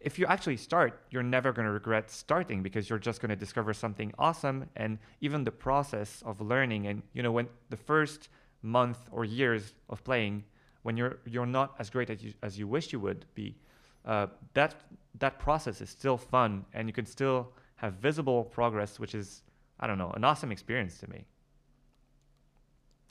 if 0.00 0.18
you 0.18 0.26
actually 0.26 0.56
start, 0.56 1.00
you're 1.10 1.22
never 1.22 1.52
going 1.52 1.66
to 1.66 1.72
regret 1.72 2.10
starting 2.10 2.62
because 2.62 2.90
you're 2.90 2.98
just 2.98 3.20
going 3.20 3.30
to 3.30 3.36
discover 3.36 3.72
something 3.72 4.12
awesome. 4.18 4.68
And 4.76 4.98
even 5.20 5.44
the 5.44 5.52
process 5.52 6.22
of 6.26 6.40
learning, 6.40 6.86
and 6.86 7.02
you 7.12 7.22
know, 7.22 7.32
when 7.32 7.48
the 7.70 7.76
first 7.76 8.28
month 8.62 8.98
or 9.10 9.24
years 9.24 9.74
of 9.88 10.04
playing, 10.04 10.44
when 10.82 10.96
you're 10.96 11.18
you're 11.24 11.46
not 11.46 11.74
as 11.78 11.88
great 11.90 12.10
as 12.10 12.22
you 12.22 12.32
as 12.42 12.58
you 12.58 12.66
wish 12.66 12.92
you 12.92 13.00
would 13.00 13.24
be, 13.34 13.56
uh, 14.04 14.26
that 14.54 14.74
that 15.18 15.38
process 15.38 15.80
is 15.80 15.90
still 15.90 16.16
fun, 16.16 16.64
and 16.74 16.88
you 16.88 16.92
can 16.92 17.06
still 17.06 17.52
have 17.76 17.94
visible 17.94 18.44
progress, 18.44 18.98
which 18.98 19.14
is 19.14 19.42
I 19.78 19.86
don't 19.86 19.98
know, 19.98 20.10
an 20.10 20.24
awesome 20.24 20.50
experience 20.52 20.98
to 20.98 21.10
me. 21.10 21.24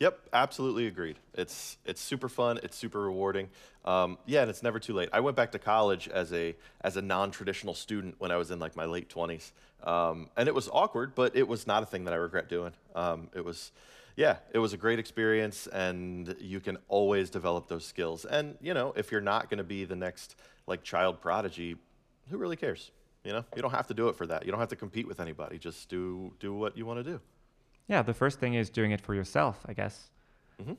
Yep, 0.01 0.19
absolutely 0.33 0.87
agreed. 0.87 1.17
It's 1.35 1.77
it's 1.85 2.01
super 2.01 2.27
fun. 2.27 2.59
It's 2.63 2.75
super 2.75 3.01
rewarding. 3.01 3.49
Um, 3.85 4.17
yeah, 4.25 4.41
and 4.41 4.49
it's 4.49 4.63
never 4.63 4.79
too 4.79 4.95
late. 4.95 5.09
I 5.13 5.19
went 5.19 5.37
back 5.37 5.51
to 5.51 5.59
college 5.59 6.07
as 6.07 6.33
a 6.33 6.55
as 6.83 6.97
a 6.97 7.03
non-traditional 7.03 7.75
student 7.75 8.15
when 8.17 8.31
I 8.31 8.37
was 8.37 8.49
in 8.49 8.57
like 8.57 8.75
my 8.75 8.85
late 8.85 9.09
twenties, 9.09 9.53
um, 9.83 10.31
and 10.35 10.47
it 10.47 10.55
was 10.55 10.67
awkward, 10.73 11.13
but 11.13 11.35
it 11.35 11.47
was 11.47 11.67
not 11.67 11.83
a 11.83 11.85
thing 11.85 12.05
that 12.05 12.15
I 12.15 12.17
regret 12.17 12.49
doing. 12.49 12.71
Um, 12.95 13.29
it 13.35 13.45
was, 13.45 13.71
yeah, 14.15 14.37
it 14.51 14.57
was 14.57 14.73
a 14.73 14.77
great 14.77 14.97
experience, 14.97 15.67
and 15.67 16.35
you 16.39 16.59
can 16.59 16.79
always 16.87 17.29
develop 17.29 17.67
those 17.67 17.85
skills. 17.85 18.25
And 18.25 18.57
you 18.59 18.73
know, 18.73 18.93
if 18.97 19.11
you're 19.11 19.21
not 19.21 19.51
going 19.51 19.59
to 19.59 19.63
be 19.63 19.85
the 19.85 19.95
next 19.95 20.35
like 20.65 20.81
child 20.81 21.21
prodigy, 21.21 21.75
who 22.31 22.39
really 22.39 22.55
cares? 22.55 22.89
You 23.23 23.33
know, 23.33 23.45
you 23.55 23.61
don't 23.61 23.69
have 23.69 23.85
to 23.85 23.93
do 23.93 24.07
it 24.07 24.15
for 24.15 24.25
that. 24.25 24.47
You 24.47 24.51
don't 24.51 24.59
have 24.59 24.69
to 24.69 24.75
compete 24.75 25.07
with 25.07 25.19
anybody. 25.19 25.59
Just 25.59 25.89
do 25.89 26.33
do 26.39 26.55
what 26.55 26.75
you 26.75 26.87
want 26.87 27.05
to 27.05 27.11
do. 27.11 27.21
Yeah, 27.91 28.01
the 28.01 28.13
first 28.13 28.39
thing 28.39 28.53
is 28.53 28.69
doing 28.69 28.91
it 28.91 29.01
for 29.01 29.13
yourself, 29.13 29.65
I 29.67 29.73
guess. 29.73 30.09
Mm-hmm. 30.61 30.75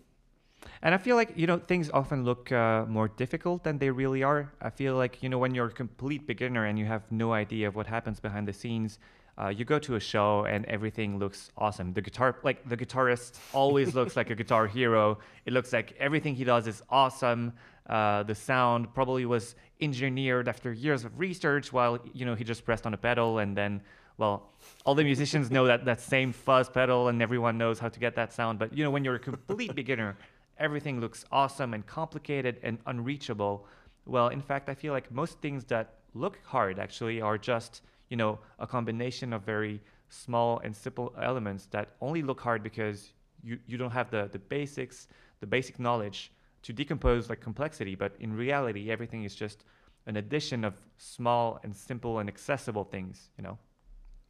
And 0.81 0.95
I 0.95 0.99
feel 0.99 1.15
like, 1.15 1.33
you 1.37 1.47
know, 1.47 1.59
things 1.59 1.91
often 1.91 2.25
look 2.25 2.51
uh, 2.51 2.87
more 2.89 3.09
difficult 3.09 3.65
than 3.65 3.77
they 3.77 3.91
really 3.91 4.23
are. 4.23 4.51
I 4.63 4.71
feel 4.71 4.95
like, 4.95 5.23
you 5.23 5.29
know, 5.29 5.37
when 5.37 5.55
you're 5.55 5.67
a 5.67 5.71
complete 5.71 6.27
beginner 6.27 6.65
and 6.65 6.79
you 6.79 6.87
have 6.87 7.03
no 7.11 7.35
idea 7.35 7.69
of 7.69 7.77
what 7.77 7.87
happens 7.87 8.19
behind 8.19 8.49
the 8.49 8.53
scenes, 8.55 8.99
uh, 9.37 9.49
you 9.49 9.67
go 9.67 9.79
to 9.81 9.97
a 9.97 10.01
show 10.01 10.47
and 10.47 10.65
everything 10.67 11.19
looks 11.19 11.51
awesome. 11.59 11.93
The 11.93 12.01
guitar, 12.01 12.37
like 12.43 12.67
the 12.67 12.79
guitarist, 12.79 13.39
always 13.53 13.95
looks 13.99 14.17
like 14.17 14.31
a 14.31 14.35
guitar 14.35 14.67
hero. 14.67 15.19
It 15.45 15.53
looks 15.53 15.71
like 15.71 15.95
everything 15.99 16.35
he 16.35 16.45
does 16.45 16.67
is 16.67 16.83
awesome. 16.89 17.53
Uh, 17.87 18.23
the 18.23 18.35
sound 18.35 18.95
probably 18.95 19.27
was 19.27 19.55
engineered 19.83 20.49
after 20.49 20.73
years 20.73 21.05
of 21.05 21.19
research, 21.19 21.75
while 21.75 21.99
you 22.15 22.25
know 22.25 22.35
he 22.35 22.45
just 22.45 22.65
pressed 22.65 22.87
on 22.87 22.95
a 22.95 22.97
pedal 22.97 23.41
and 23.41 23.55
then 23.55 23.83
well, 24.23 24.53
all 24.87 24.95
the 24.95 25.03
musicians 25.03 25.51
know 25.51 25.65
that 25.67 25.85
that 25.85 26.01
same 26.01 26.33
fuzz 26.33 26.69
pedal 26.69 27.09
and 27.09 27.21
everyone 27.21 27.59
knows 27.59 27.81
how 27.81 27.89
to 27.89 27.99
get 27.99 28.15
that 28.15 28.33
sound. 28.33 28.57
But 28.57 28.73
you 28.73 28.85
know, 28.85 28.93
when 28.95 29.03
you're 29.05 29.17
a 29.17 29.27
complete 29.31 29.75
beginner, 29.75 30.17
everything 30.59 31.01
looks 31.01 31.25
awesome 31.33 31.75
and 31.75 31.85
complicated 31.85 32.55
and 32.63 32.79
unreachable. 32.87 33.67
Well, 34.07 34.29
in 34.29 34.41
fact, 34.41 34.69
I 34.69 34.75
feel 34.77 34.93
like 34.93 35.11
most 35.11 35.41
things 35.41 35.65
that 35.65 35.87
look 36.15 36.39
hard 36.45 36.79
actually 36.79 37.21
are 37.21 37.37
just, 37.37 37.83
you 38.11 38.17
know, 38.17 38.39
a 38.61 38.67
combination 38.77 39.33
of 39.33 39.43
very 39.43 39.81
small 40.09 40.61
and 40.65 40.73
simple 40.77 41.13
elements 41.21 41.67
that 41.73 41.87
only 42.01 42.23
look 42.23 42.41
hard 42.41 42.63
because 42.63 43.13
you, 43.43 43.59
you 43.67 43.77
don't 43.77 43.91
have 43.91 44.09
the, 44.13 44.29
the 44.31 44.39
basics, 44.39 45.09
the 45.41 45.49
basic 45.49 45.81
knowledge 45.81 46.31
to 46.63 46.73
decompose 46.73 47.29
like 47.29 47.41
complexity, 47.41 47.97
but 47.97 48.13
in 48.21 48.33
reality, 48.33 48.89
everything 48.89 49.25
is 49.25 49.35
just 49.35 49.65
an 50.07 50.17
addition 50.17 50.65
of 50.65 50.75
small 50.97 51.59
and 51.65 51.75
simple 51.75 52.21
and 52.21 52.29
accessible 52.29 52.85
things, 52.85 53.31
you 53.37 53.43
know? 53.43 53.59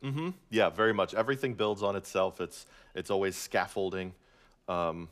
Mm-hmm. 0.02 0.30
Yeah, 0.50 0.68
very 0.70 0.92
much. 0.92 1.14
Everything 1.14 1.54
builds 1.54 1.82
on 1.82 1.94
itself. 1.96 2.40
It's 2.40 2.66
it's 2.94 3.10
always 3.10 3.36
scaffolding, 3.36 4.14
um, 4.68 5.08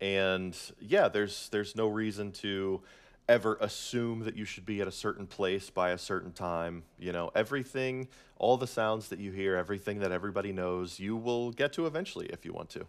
and 0.00 0.56
yeah, 0.80 1.08
there's 1.08 1.48
there's 1.48 1.74
no 1.74 1.88
reason 1.88 2.30
to 2.32 2.80
ever 3.28 3.56
assume 3.60 4.20
that 4.20 4.36
you 4.36 4.44
should 4.44 4.66
be 4.66 4.80
at 4.80 4.88
a 4.88 4.92
certain 4.92 5.26
place 5.26 5.68
by 5.70 5.90
a 5.90 5.98
certain 5.98 6.32
time. 6.32 6.84
You 6.98 7.12
know, 7.12 7.30
everything, 7.34 8.08
all 8.38 8.56
the 8.56 8.66
sounds 8.66 9.08
that 9.08 9.18
you 9.18 9.32
hear, 9.32 9.56
everything 9.56 9.98
that 10.00 10.12
everybody 10.12 10.52
knows, 10.52 11.00
you 11.00 11.16
will 11.16 11.50
get 11.50 11.72
to 11.74 11.86
eventually 11.86 12.26
if 12.26 12.44
you 12.44 12.52
want 12.52 12.70
to. 12.70 12.86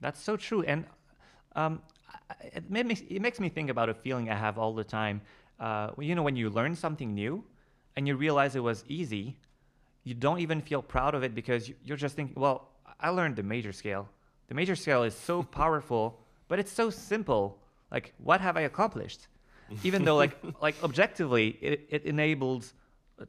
That's 0.00 0.20
so 0.20 0.36
true, 0.36 0.62
and 0.62 0.84
um, 1.54 1.80
it 2.42 2.68
makes 2.70 3.02
it 3.02 3.20
makes 3.20 3.38
me 3.38 3.48
think 3.48 3.70
about 3.70 3.88
a 3.88 3.94
feeling 3.94 4.30
I 4.30 4.34
have 4.34 4.58
all 4.58 4.74
the 4.74 4.84
time. 4.84 5.20
Uh, 5.60 5.90
you 5.98 6.16
know, 6.16 6.22
when 6.22 6.34
you 6.34 6.50
learn 6.50 6.74
something 6.74 7.14
new, 7.14 7.44
and 7.94 8.08
you 8.08 8.16
realize 8.16 8.56
it 8.56 8.64
was 8.64 8.84
easy 8.88 9.36
you 10.04 10.14
don't 10.14 10.40
even 10.40 10.60
feel 10.60 10.82
proud 10.82 11.14
of 11.14 11.22
it 11.22 11.34
because 11.34 11.70
you're 11.84 11.96
just 11.96 12.16
thinking, 12.16 12.40
well, 12.40 12.68
I 12.98 13.10
learned 13.10 13.36
the 13.36 13.42
major 13.42 13.72
scale. 13.72 14.08
The 14.48 14.54
major 14.54 14.76
scale 14.76 15.02
is 15.02 15.14
so 15.14 15.42
powerful, 15.60 16.20
but 16.48 16.58
it's 16.58 16.72
so 16.72 16.90
simple. 16.90 17.58
Like, 17.90 18.14
what 18.18 18.40
have 18.40 18.56
I 18.56 18.62
accomplished? 18.62 19.28
Even 19.84 20.04
though, 20.04 20.16
like, 20.16 20.36
like 20.62 20.82
objectively, 20.82 21.58
it, 21.60 21.86
it 21.90 22.04
enables 22.04 22.74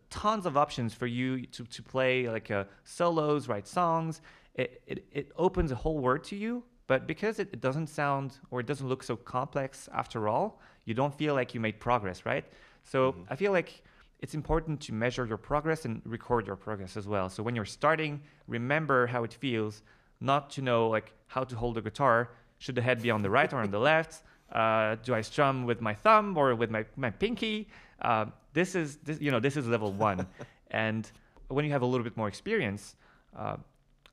tons 0.10 0.46
of 0.46 0.58
options 0.58 0.94
for 0.94 1.08
you 1.08 1.46
to, 1.48 1.66
to 1.66 1.84
play 1.84 2.30
like 2.30 2.50
uh, 2.50 2.63
solos, 2.84 3.48
write 3.48 3.68
songs. 3.68 4.22
It, 4.56 4.82
it, 4.88 5.06
it 5.12 5.32
opens 5.36 5.72
a 5.72 5.75
whole 5.75 6.00
world 6.00 6.24
to 6.25 6.36
you, 6.36 6.63
but 6.88 7.08
because 7.08 7.40
it, 7.40 7.50
it 7.54 7.62
doesn't 7.62 7.88
sound 7.88 8.38
or 8.50 8.60
it 8.60 8.66
doesn't 8.66 8.88
look 8.88 9.04
so 9.04 9.16
complex 9.16 9.88
after 9.94 10.28
all, 10.28 10.60
you 10.86 10.94
don't 10.94 11.13
feel 11.13 11.34
like 11.34 11.54
you 11.54 11.60
made 11.60 11.80
progress, 11.80 12.25
right? 12.25 12.46
So 12.84 13.12
mm-hmm. 13.12 13.22
I 13.30 13.36
feel 13.36 13.51
like 13.51 13.84
it's 14.22 14.36
important 14.36 14.80
to 14.82 14.94
measure 14.94 15.25
your 15.25 15.38
progress 15.38 15.86
and 15.86 16.01
record 16.06 16.46
your 16.46 16.56
progress 16.56 16.96
as 16.96 17.08
well. 17.08 17.28
So 17.28 17.42
when 17.42 17.56
you're 17.56 17.66
starting, 17.66 18.22
remember 18.48 19.08
how 19.08 19.24
it 19.24 19.34
feels, 19.34 19.82
not 20.20 20.51
to 20.51 20.62
know 20.62 20.88
like 20.88 21.12
how 21.25 21.44
to 21.44 21.56
hold 21.56 21.78
a 21.78 21.82
guitar. 21.82 22.30
Should 22.60 22.75
the 22.75 22.82
head 22.82 23.01
be 23.01 23.10
on 23.10 23.24
the 23.24 23.30
right 23.30 23.51
or 23.51 23.58
on 23.58 23.72
the 23.72 23.80
left? 23.92 24.24
Uh, 24.51 24.96
do 25.04 25.16
I 25.16 25.22
strum 25.22 25.66
with 25.66 25.82
my 25.82 25.94
thumb 25.94 26.38
or 26.38 26.54
with 26.54 26.70
my, 26.70 26.86
my 26.96 27.10
pinky? 27.10 27.68
Uh, 28.01 28.25
this 28.54 28.75
is 28.75 28.98
this, 28.98 29.20
you 29.20 29.32
know 29.32 29.40
this 29.40 29.58
is 29.58 29.68
level 29.68 29.92
one, 29.94 30.28
and 30.72 31.10
when 31.48 31.66
you 31.66 31.72
have 31.72 31.82
a 31.82 31.86
little 31.86 32.04
bit 32.04 32.18
more 32.18 32.28
experience, 32.28 32.96
uh, 33.38 33.56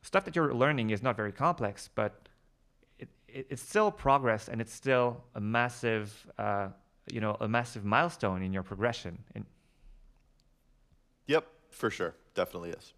stuff 0.02 0.24
that 0.24 0.36
you're 0.36 0.54
learning 0.54 0.90
is 0.90 1.02
not 1.02 1.16
very 1.16 1.32
complex, 1.32 1.88
but 1.94 2.28
it, 2.98 3.08
it, 3.28 3.46
it's 3.50 3.62
still 3.62 3.90
progress 3.90 4.48
and 4.48 4.60
it's 4.60 4.72
still 4.72 5.24
a 5.34 5.40
massive 5.40 6.26
uh, 6.38 6.68
you 7.10 7.20
know 7.20 7.36
a 7.40 7.48
massive 7.48 7.84
milestone 7.84 8.42
in 8.42 8.52
your 8.52 8.62
progression. 8.62 9.18
Yep, 9.34 9.44
for 11.70 11.90
sure, 11.90 12.14
definitely 12.34 12.70
is. 12.70 12.92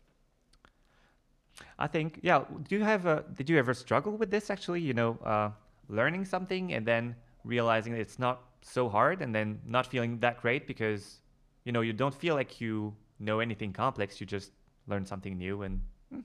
I 1.79 1.87
think, 1.87 2.21
yeah. 2.23 2.45
Do 2.69 2.77
you 2.77 2.85
have 2.85 3.07
a? 3.07 3.25
Did 3.35 3.49
you 3.51 3.59
ever 3.59 3.75
struggle 3.75 4.17
with 4.17 4.31
this? 4.31 4.51
Actually, 4.51 4.81
you 4.81 4.95
know, 4.95 5.19
uh, 5.25 5.51
learning 5.89 6.25
something 6.25 6.73
and 6.73 6.87
then 6.87 7.17
realizing 7.45 7.93
that 7.93 8.01
it's 8.01 8.19
not 8.19 8.43
so 8.63 8.89
hard, 8.89 9.23
and 9.23 9.35
then 9.35 9.61
not 9.67 9.87
feeling 9.87 10.19
that 10.21 10.41
great 10.41 10.67
because, 10.67 11.21
you 11.65 11.73
know, 11.73 11.81
you 11.81 11.93
don't 11.93 12.15
feel 12.15 12.35
like 12.35 12.61
you 12.61 12.95
know 13.19 13.41
anything 13.41 13.73
complex. 13.73 14.21
You 14.21 14.27
just 14.27 14.53
learn 14.87 15.05
something 15.07 15.37
new 15.37 15.63
and. 15.63 15.81
Hmm. 16.13 16.21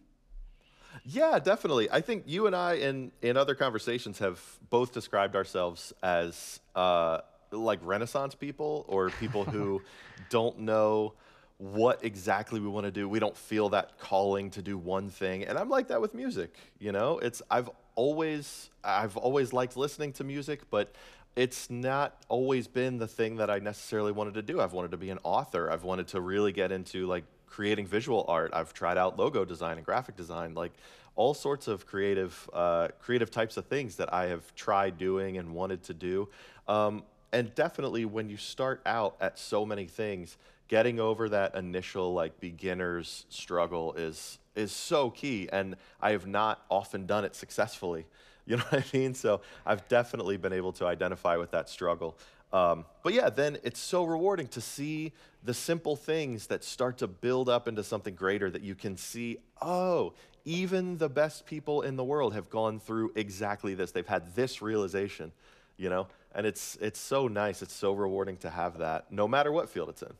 Yeah, 1.04 1.40
definitely. 1.40 1.90
I 1.92 2.02
think 2.02 2.24
you 2.25 2.48
and 2.48 2.56
I, 2.56 2.74
in 2.74 3.12
in 3.22 3.38
other 3.38 3.56
conversations, 3.56 4.20
have 4.20 4.40
both 4.70 4.94
described 4.94 5.36
ourselves 5.36 5.94
as 6.02 6.60
uh, 6.75 7.20
like 7.52 7.80
Renaissance 7.82 8.36
people 8.36 8.86
or 8.88 9.10
people 9.10 9.44
who 9.46 9.82
don't 10.30 10.60
know 10.60 11.14
what 11.57 12.03
exactly 12.03 12.59
we 12.59 12.67
want 12.67 12.85
to 12.85 12.91
do. 12.91 13.07
We 13.07 13.19
don't 13.19 13.35
feel 13.35 13.69
that 13.69 13.97
calling 13.97 14.50
to 14.51 14.62
do 14.62 14.77
one 14.77 15.09
thing. 15.09 15.43
And 15.43 15.57
I'm 15.57 15.69
like 15.69 15.88
that 15.88 16.01
with 16.01 16.13
music, 16.13 16.53
you 16.79 16.91
know? 16.91 17.20
It's 17.20 17.41
I've 17.50 17.70
always 17.96 18.70
I've 18.83 19.15
always 19.18 19.53
liked 19.53 19.77
listening 19.77 20.11
to 20.13 20.24
music, 20.24 20.70
but 20.70 20.94
it's 21.35 21.70
not 21.70 22.24
always 22.29 22.68
been 22.68 22.98
the 22.98 23.07
thing 23.07 23.37
that 23.37 23.50
I 23.50 23.59
necessarily 23.59 24.11
wanted 24.11 24.35
to 24.35 24.41
do. 24.41 24.61
I've 24.61 24.74
wanted 24.74 24.91
to 24.91 24.98
be 24.98 25.09
an 25.09 25.20
author. 25.24 25.70
I've 25.70 25.83
wanted 25.83 26.07
to 26.09 26.22
really 26.22 26.51
get 26.51 26.72
into 26.72 27.07
like 27.07 27.24
creating 27.48 27.87
visual 27.87 28.25
art. 28.27 28.51
I've 28.53 28.74
tried 28.74 28.98
out 28.98 29.18
logo 29.18 29.46
design 29.46 29.77
and 29.77 29.85
graphic 29.85 30.15
design, 30.15 30.55
like 30.55 30.74
all 31.15 31.33
sorts 31.33 31.68
of 31.70 31.85
creative 31.85 32.50
uh, 32.53 32.89
creative 33.00 33.31
types 33.31 33.55
of 33.55 33.65
things 33.65 33.96
that 33.96 34.13
I 34.13 34.27
have 34.27 34.53
tried 34.55 34.98
doing 34.98 35.37
and 35.37 35.53
wanted 35.53 35.83
to 35.83 35.94
do. 35.94 36.27
Um, 36.68 37.03
and 37.31 37.53
definitely 37.55 38.05
when 38.05 38.29
you 38.29 38.37
start 38.37 38.81
out 38.85 39.15
at 39.20 39.37
so 39.37 39.65
many 39.65 39.85
things, 39.85 40.37
getting 40.68 41.00
over 41.00 41.30
that 41.30 41.56
initial 41.56 42.14
like 42.14 42.40
beginner's 42.40 43.25
struggle 43.30 43.94
is 43.94 44.40
is 44.56 44.72
so 44.72 45.10
key 45.10 45.50
and 45.51 45.75
i 46.01 46.12
have 46.12 46.25
not 46.25 46.64
often 46.70 47.06
done 47.06 47.25
it 47.25 47.36
successfully. 47.36 48.06
You 48.48 48.58
know 48.58 48.64
what 48.70 48.86
i 48.94 48.98
mean? 48.98 49.16
So 49.16 49.42
i've 49.66 49.88
definitely 49.88 50.38
been 50.38 50.54
able 50.54 50.72
to 50.74 50.86
identify 50.86 51.36
with 51.38 51.50
that 51.51 51.68
struggle. 51.68 52.16
Um, 52.54 52.86
but 53.04 53.14
yeah 53.14 53.30
then 53.30 53.58
it's 53.64 53.80
so 53.80 54.04
rewarding 54.04 54.48
to 54.50 54.62
see 54.62 55.14
the 55.44 55.54
simple 55.54 55.96
things 55.96 56.46
that 56.48 56.64
start 56.64 57.00
to 57.00 57.08
build 57.08 57.50
up 57.50 57.68
into 57.68 57.84
something 57.84 58.14
greater 58.14 58.51
that 58.51 58.62
you 58.62 58.75
can 58.75 58.98
see 58.98 59.40
oh 59.64 60.14
even 60.46 60.98
the 61.00 61.10
best 61.10 61.48
people 61.48 61.82
in 61.82 61.96
the 61.96 62.04
world 62.04 62.36
have 62.36 62.51
gone 62.51 62.80
through 62.80 63.12
exactly 63.16 63.74
this. 63.74 63.90
They've 63.90 64.06
had 64.06 64.36
this 64.36 64.62
realization 64.62 65.32
you 65.78 65.90
know? 65.90 66.08
And 66.34 66.46
it's 66.46 66.78
it's 66.82 67.00
so 67.00 67.28
nice. 67.28 67.62
It's 67.62 67.74
so 67.74 67.94
rewarding 67.94 68.38
to 68.38 68.50
have 68.50 68.80
that 68.80 69.12
no 69.12 69.28
matter 69.28 69.51
what 69.51 69.70
field 69.70 69.90
it's 69.90 70.01
in 70.01 70.14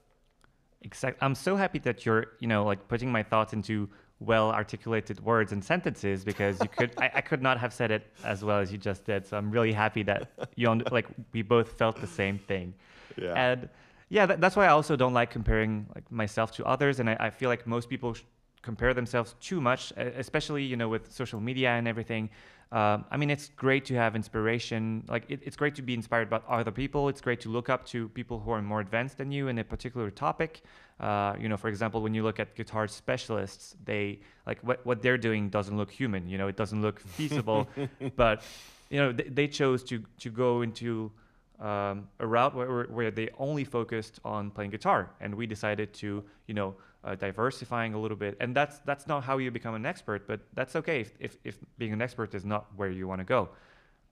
Exactly. 0.86 1.20
I'm 1.22 1.36
so 1.36 1.56
happy 1.56 1.80
that 1.80 2.06
you're, 2.06 2.28
you 2.40 2.48
know, 2.48 2.64
like 2.64 2.88
putting 2.88 3.12
my 3.12 3.24
thoughts 3.24 3.54
into 3.54 3.90
well 4.20 4.52
articulated 4.52 5.20
words 5.20 5.52
and 5.52 5.64
sentences 5.64 6.24
because 6.24 6.60
you 6.62 6.70
could 6.70 6.92
I, 6.98 7.12
I, 7.16 7.22
could 7.22 7.42
not 7.42 7.58
have 7.60 7.74
said 7.74 7.92
it 7.92 8.08
as 8.24 8.46
well 8.46 8.60
as 8.60 8.72
you 8.72 8.78
just 8.78 9.04
did 9.04 9.28
so 9.28 9.36
i'm 9.36 9.52
really 9.52 9.74
happy 9.74 10.04
that 10.04 10.30
you 10.56 10.74
like 10.90 11.08
we 11.34 11.42
both 11.42 11.74
felt 11.74 12.00
the 12.00 12.08
same 12.08 12.40
thing 12.40 12.74
yeah. 13.18 13.34
and 13.34 13.70
yeah 14.08 14.26
that, 14.26 14.40
that's 14.40 14.56
why 14.56 14.68
i 14.68 14.70
also 14.70 14.96
don't 14.96 15.14
like 15.14 15.32
comparing 15.32 15.86
like 15.94 16.10
myself 16.10 16.50
to 16.52 16.64
others 16.64 17.02
and 17.02 17.10
i, 17.10 17.18
I 17.20 17.30
feel 17.30 17.50
like 17.50 17.68
most 17.68 17.90
people 17.90 18.14
sh- 18.14 18.22
compare 18.62 18.94
themselves 18.94 19.36
too 19.42 19.60
much 19.60 19.92
especially 19.98 20.64
you 20.64 20.78
know 20.78 20.88
with 20.88 21.12
social 21.12 21.42
media 21.42 21.72
and 21.72 21.86
everything 21.86 22.30
um, 22.72 23.06
I 23.12 23.18
mean, 23.18 23.30
it's 23.30 23.50
great 23.56 23.86
to 23.86 23.96
have 23.96 24.16
inspiration. 24.16 25.04
Like, 25.08 25.26
it, 25.30 25.42
it's 25.44 25.56
great 25.56 25.76
to 25.76 25.82
be 25.82 25.94
inspired 25.94 26.30
by 26.30 26.42
other 26.50 26.72
people. 26.72 27.10
It's 27.10 27.22
great 27.22 27.40
to 27.42 27.50
look 27.50 27.70
up 27.70 27.86
to 27.88 28.10
people 28.10 28.40
who 28.40 28.52
are 28.52 28.62
more 28.62 28.82
advanced 28.82 29.18
than 29.18 29.32
you 29.32 29.48
in 29.48 29.58
a 29.60 29.64
particular 29.64 30.10
topic. 30.10 30.62
Uh, 31.00 31.36
you 31.40 31.48
know, 31.50 31.58
for 31.58 31.68
example, 31.68 32.02
when 32.02 32.14
you 32.14 32.24
look 32.24 32.40
at 32.40 32.56
guitar 32.56 32.88
specialists, 32.88 33.76
they 33.84 34.20
like 34.48 34.60
what 34.62 34.86
what 34.86 35.02
they're 35.02 35.18
doing 35.18 35.50
doesn't 35.50 35.78
look 35.78 35.92
human. 35.92 36.28
You 36.28 36.38
know, 36.38 36.48
it 36.48 36.56
doesn't 36.56 36.82
look 36.82 37.00
feasible. 37.18 37.68
but 38.16 38.44
you 38.90 39.00
know, 39.00 39.12
they, 39.12 39.24
they 39.24 39.48
chose 39.48 39.84
to 39.86 40.04
to 40.20 40.30
go 40.30 40.62
into 40.62 41.12
um, 41.60 42.08
a 42.20 42.28
route 42.28 42.56
where, 42.56 42.84
where 42.86 43.12
they 43.12 43.30
only 43.38 43.64
focused 43.64 44.20
on 44.26 44.52
playing 44.52 44.72
guitar, 44.72 45.12
and 45.22 45.34
we 45.34 45.46
decided 45.46 45.94
to, 45.96 46.24
you 46.48 46.54
know, 46.54 46.76
uh, 47.06 47.16
diversifying 47.16 47.94
a 47.94 48.00
little 48.00 48.18
bit. 48.18 48.36
And 48.40 48.56
that's 48.56 48.80
that's 48.80 49.08
not 49.08 49.24
how 49.24 49.38
you 49.38 49.52
become 49.52 49.76
an 49.76 49.86
expert, 49.86 50.28
but 50.28 50.42
that's 50.54 50.76
okay 50.76 51.02
if, 51.02 51.12
if, 51.20 51.38
if 51.44 51.58
being 51.78 51.94
an 51.94 52.02
expert 52.02 52.34
is 52.34 52.44
not 52.44 52.68
where 52.76 52.90
you 52.90 53.08
want 53.08 53.20
to 53.20 53.26
go. 53.26 53.50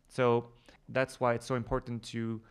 So 0.08 0.50
that's 0.90 1.20
why 1.20 1.34
it's 1.34 1.46
so 1.46 1.56
important 1.56 2.04
to 2.04 2.42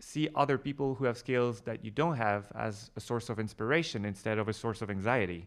see 0.00 0.28
other 0.34 0.58
people 0.58 0.94
who 0.94 1.04
have 1.04 1.16
skills 1.16 1.60
that 1.62 1.84
you 1.84 1.90
don't 1.90 2.16
have 2.16 2.52
as 2.54 2.90
a 2.96 3.00
source 3.00 3.30
of 3.30 3.38
inspiration 3.38 4.04
instead 4.04 4.38
of 4.38 4.48
a 4.48 4.52
source 4.52 4.82
of 4.82 4.90
anxiety. 4.90 5.46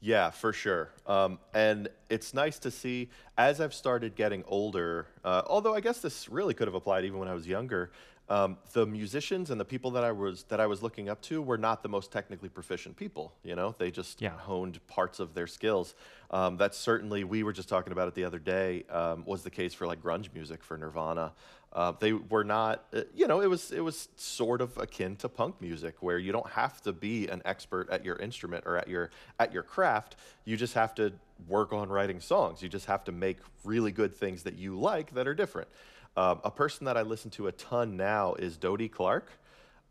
Yeah, 0.00 0.30
for 0.30 0.52
sure. 0.52 0.90
Um, 1.06 1.38
and 1.54 1.88
it's 2.10 2.34
nice 2.34 2.58
to 2.60 2.70
see 2.70 3.10
as 3.38 3.60
I've 3.60 3.74
started 3.74 4.14
getting 4.14 4.44
older, 4.46 5.06
uh, 5.24 5.42
although 5.46 5.74
I 5.74 5.80
guess 5.80 6.00
this 6.00 6.28
really 6.28 6.54
could 6.54 6.68
have 6.68 6.74
applied 6.74 7.04
even 7.04 7.18
when 7.18 7.28
I 7.28 7.34
was 7.34 7.46
younger, 7.46 7.92
um, 8.28 8.58
the 8.72 8.84
musicians 8.86 9.50
and 9.50 9.60
the 9.60 9.64
people 9.64 9.92
that 9.92 10.02
I 10.02 10.10
was 10.10 10.44
that 10.44 10.58
I 10.58 10.66
was 10.66 10.82
looking 10.82 11.08
up 11.08 11.20
to 11.22 11.40
were 11.40 11.58
not 11.58 11.82
the 11.82 11.88
most 11.88 12.10
technically 12.10 12.48
proficient 12.48 12.96
people. 12.96 13.32
You 13.44 13.54
know, 13.54 13.74
they 13.78 13.90
just 13.90 14.20
yeah. 14.20 14.30
honed 14.30 14.84
parts 14.88 15.20
of 15.20 15.34
their 15.34 15.46
skills. 15.46 15.94
Um, 16.30 16.56
that's 16.56 16.76
certainly 16.76 17.22
we 17.22 17.44
were 17.44 17.52
just 17.52 17.68
talking 17.68 17.92
about 17.92 18.08
it 18.08 18.14
the 18.14 18.24
other 18.24 18.40
day. 18.40 18.84
Um, 18.90 19.24
was 19.24 19.42
the 19.42 19.50
case 19.50 19.74
for 19.74 19.86
like 19.86 20.02
grunge 20.02 20.32
music 20.34 20.64
for 20.64 20.76
Nirvana. 20.76 21.32
Uh, 21.72 21.92
they 22.00 22.14
were 22.14 22.42
not, 22.42 22.86
uh, 22.94 23.02
you 23.14 23.26
know, 23.26 23.42
it 23.42 23.48
was 23.48 23.70
it 23.70 23.80
was 23.80 24.08
sort 24.16 24.60
of 24.60 24.76
akin 24.78 25.14
to 25.16 25.28
punk 25.28 25.60
music, 25.60 25.96
where 26.00 26.18
you 26.18 26.32
don't 26.32 26.48
have 26.50 26.80
to 26.80 26.92
be 26.92 27.28
an 27.28 27.42
expert 27.44 27.88
at 27.90 28.04
your 28.04 28.16
instrument 28.16 28.64
or 28.66 28.76
at 28.76 28.88
your 28.88 29.10
at 29.38 29.52
your 29.52 29.62
craft. 29.62 30.16
You 30.44 30.56
just 30.56 30.74
have 30.74 30.94
to 30.96 31.12
work 31.46 31.72
on 31.72 31.90
writing 31.90 32.18
songs. 32.18 32.62
You 32.62 32.68
just 32.68 32.86
have 32.86 33.04
to 33.04 33.12
make 33.12 33.36
really 33.62 33.92
good 33.92 34.16
things 34.16 34.42
that 34.44 34.54
you 34.54 34.78
like 34.78 35.12
that 35.14 35.28
are 35.28 35.34
different. 35.34 35.68
Um, 36.16 36.40
a 36.44 36.50
person 36.50 36.86
that 36.86 36.96
I 36.96 37.02
listen 37.02 37.30
to 37.32 37.46
a 37.46 37.52
ton 37.52 37.96
now 37.96 38.34
is 38.34 38.56
Dodie 38.56 38.88
Clark. 38.88 39.30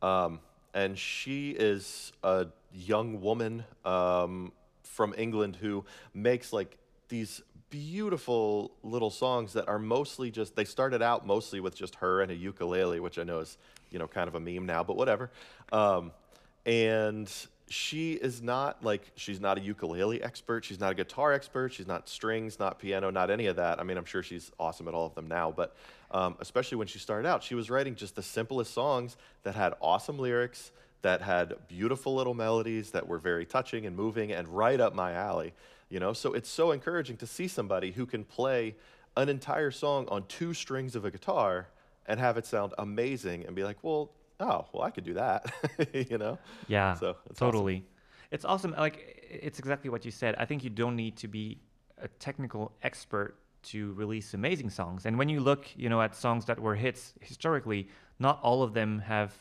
Um, 0.01 0.39
and 0.73 0.97
she 0.97 1.51
is 1.51 2.11
a 2.23 2.47
young 2.73 3.21
woman 3.21 3.63
um, 3.85 4.51
from 4.83 5.13
England 5.17 5.55
who 5.55 5.85
makes 6.13 6.51
like 6.51 6.77
these 7.09 7.41
beautiful 7.69 8.71
little 8.83 9.09
songs 9.09 9.53
that 9.53 9.67
are 9.67 9.79
mostly 9.79 10.31
just 10.31 10.55
they 10.55 10.65
started 10.65 11.01
out 11.01 11.25
mostly 11.25 11.59
with 11.59 11.75
just 11.75 11.95
her 11.95 12.21
and 12.21 12.31
a 12.31 12.35
ukulele, 12.35 12.99
which 12.99 13.17
I 13.17 13.23
know 13.23 13.39
is 13.39 13.57
you 13.91 13.99
know 13.99 14.07
kind 14.07 14.27
of 14.27 14.35
a 14.35 14.39
meme 14.39 14.65
now, 14.65 14.83
but 14.83 14.97
whatever. 14.97 15.31
Um, 15.71 16.11
and 16.65 17.31
she 17.67 18.13
is 18.13 18.41
not 18.41 18.83
like 18.83 19.11
she's 19.15 19.39
not 19.39 19.57
a 19.57 19.61
ukulele 19.61 20.21
expert 20.21 20.63
she's 20.63 20.79
not 20.79 20.91
a 20.91 20.95
guitar 20.95 21.33
expert 21.33 21.73
she's 21.73 21.87
not 21.87 22.07
strings 22.07 22.59
not 22.59 22.77
piano 22.77 23.09
not 23.09 23.31
any 23.31 23.47
of 23.47 23.55
that 23.55 23.79
i 23.79 23.83
mean 23.83 23.97
i'm 23.97 24.05
sure 24.05 24.21
she's 24.21 24.51
awesome 24.59 24.87
at 24.87 24.93
all 24.93 25.07
of 25.07 25.15
them 25.15 25.27
now 25.27 25.51
but 25.51 25.75
um, 26.15 26.35
especially 26.39 26.77
when 26.77 26.87
she 26.87 26.99
started 26.99 27.27
out 27.27 27.43
she 27.43 27.55
was 27.55 27.69
writing 27.69 27.95
just 27.95 28.15
the 28.15 28.23
simplest 28.23 28.73
songs 28.73 29.17
that 29.43 29.55
had 29.55 29.73
awesome 29.81 30.17
lyrics 30.17 30.71
that 31.01 31.21
had 31.21 31.53
beautiful 31.67 32.15
little 32.15 32.33
melodies 32.33 32.91
that 32.91 33.07
were 33.07 33.19
very 33.19 33.45
touching 33.45 33.85
and 33.85 33.95
moving 33.95 34.31
and 34.31 34.47
right 34.47 34.79
up 34.79 34.95
my 34.95 35.11
alley 35.11 35.53
you 35.89 35.99
know 35.99 36.13
so 36.13 36.33
it's 36.33 36.49
so 36.49 36.71
encouraging 36.71 37.17
to 37.17 37.27
see 37.27 37.47
somebody 37.47 37.91
who 37.91 38.05
can 38.05 38.23
play 38.23 38.75
an 39.17 39.29
entire 39.29 39.71
song 39.71 40.07
on 40.09 40.25
two 40.27 40.53
strings 40.53 40.95
of 40.95 41.05
a 41.05 41.11
guitar 41.11 41.67
and 42.05 42.19
have 42.19 42.37
it 42.37 42.45
sound 42.45 42.73
amazing 42.77 43.45
and 43.45 43.55
be 43.55 43.63
like 43.63 43.77
well 43.81 44.11
oh, 44.39 44.65
well, 44.71 44.83
I 44.83 44.91
could 44.91 45.03
do 45.03 45.13
that, 45.15 45.51
you 45.93 46.17
know? 46.17 46.37
Yeah, 46.67 46.95
so 46.95 47.17
totally. 47.35 47.75
Awesome. 47.75 47.85
It's 48.31 48.45
awesome. 48.45 48.71
Like, 48.71 49.25
it's 49.29 49.59
exactly 49.59 49.89
what 49.89 50.03
you 50.03 50.11
said. 50.11 50.35
I 50.37 50.45
think 50.45 50.63
you 50.63 50.69
don't 50.69 50.95
need 50.95 51.17
to 51.17 51.27
be 51.27 51.59
a 51.97 52.07
technical 52.07 52.73
expert 52.83 53.35
to 53.65 53.93
release 53.93 54.33
amazing 54.33 54.69
songs. 54.69 55.05
And 55.05 55.17
when 55.17 55.29
you 55.29 55.39
look, 55.39 55.67
you 55.75 55.89
know, 55.89 56.01
at 56.01 56.15
songs 56.15 56.45
that 56.45 56.59
were 56.59 56.75
hits 56.75 57.13
historically, 57.21 57.87
not 58.19 58.39
all 58.41 58.63
of 58.63 58.73
them 58.73 58.99
have 58.99 59.33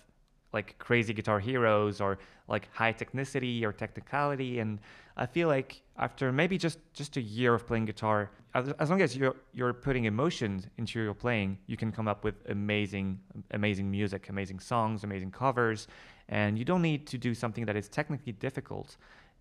like 0.53 0.79
crazy 0.79 1.13
guitar 1.13 1.41
heroes 1.41 2.01
or 2.01 2.19
like 2.49 2.69
high 2.73 2.93
technicity 2.93 3.65
or 3.65 3.73
technicality. 3.73 4.61
And 4.61 4.79
I 5.17 5.27
feel 5.27 5.49
like 5.49 5.83
after 5.99 6.33
maybe 6.33 6.57
just 6.57 6.79
just 6.93 7.17
a 7.17 7.21
year 7.21 7.55
of 7.55 7.67
playing 7.67 7.87
guitar, 7.87 8.31
as, 8.55 8.69
as 8.79 8.89
long 8.91 9.03
as 9.03 9.17
you're 9.17 9.37
you're 9.53 9.73
putting 9.73 10.05
emotions 10.05 10.67
into 10.79 11.03
your 11.03 11.15
playing, 11.15 11.59
you 11.67 11.77
can 11.77 11.91
come 11.93 12.09
up 12.09 12.25
with 12.25 12.37
amazing 12.49 13.19
amazing 13.51 13.91
music, 13.91 14.29
amazing 14.29 14.61
songs, 14.61 15.05
amazing 15.05 15.33
covers, 15.33 15.89
and 16.29 16.59
you 16.59 16.65
don't 16.65 16.83
need 16.83 17.07
to 17.09 17.19
do 17.19 17.35
something 17.35 17.67
that 17.67 17.77
is 17.77 17.89
technically 17.89 18.33
difficult. 18.33 18.97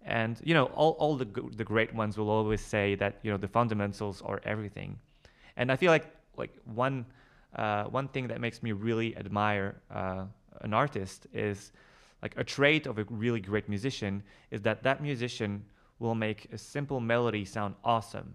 And 0.06 0.40
you 0.44 0.54
know, 0.54 0.66
all 0.66 0.92
all 1.00 1.16
the 1.16 1.26
the 1.56 1.64
great 1.64 1.94
ones 1.94 2.18
will 2.18 2.30
always 2.30 2.62
say 2.62 2.96
that 2.96 3.20
you 3.24 3.32
know 3.32 3.38
the 3.38 3.48
fundamentals 3.48 4.22
are 4.22 4.42
everything. 4.44 5.00
And 5.56 5.72
I 5.72 5.76
feel 5.76 5.92
like 5.92 6.06
like 6.38 6.52
one 6.66 7.06
uh, 7.56 7.86
one 7.86 8.08
thing 8.08 8.28
that 8.28 8.42
makes 8.42 8.64
me 8.64 8.72
really 8.72 9.16
admire 9.18 9.76
uh, 9.92 10.26
an 10.62 10.74
artist 10.74 11.28
is 11.34 11.72
like 12.22 12.34
a 12.38 12.44
trait 12.44 12.88
of 12.88 12.98
a 12.98 13.06
really 13.10 13.40
great 13.40 13.70
musician 13.70 14.24
is 14.50 14.62
that 14.62 14.84
that 14.84 15.02
musician 15.02 15.64
will 16.00 16.16
make 16.16 16.48
a 16.52 16.58
simple 16.58 17.00
melody 17.00 17.46
sound 17.46 17.76
awesome 17.84 18.34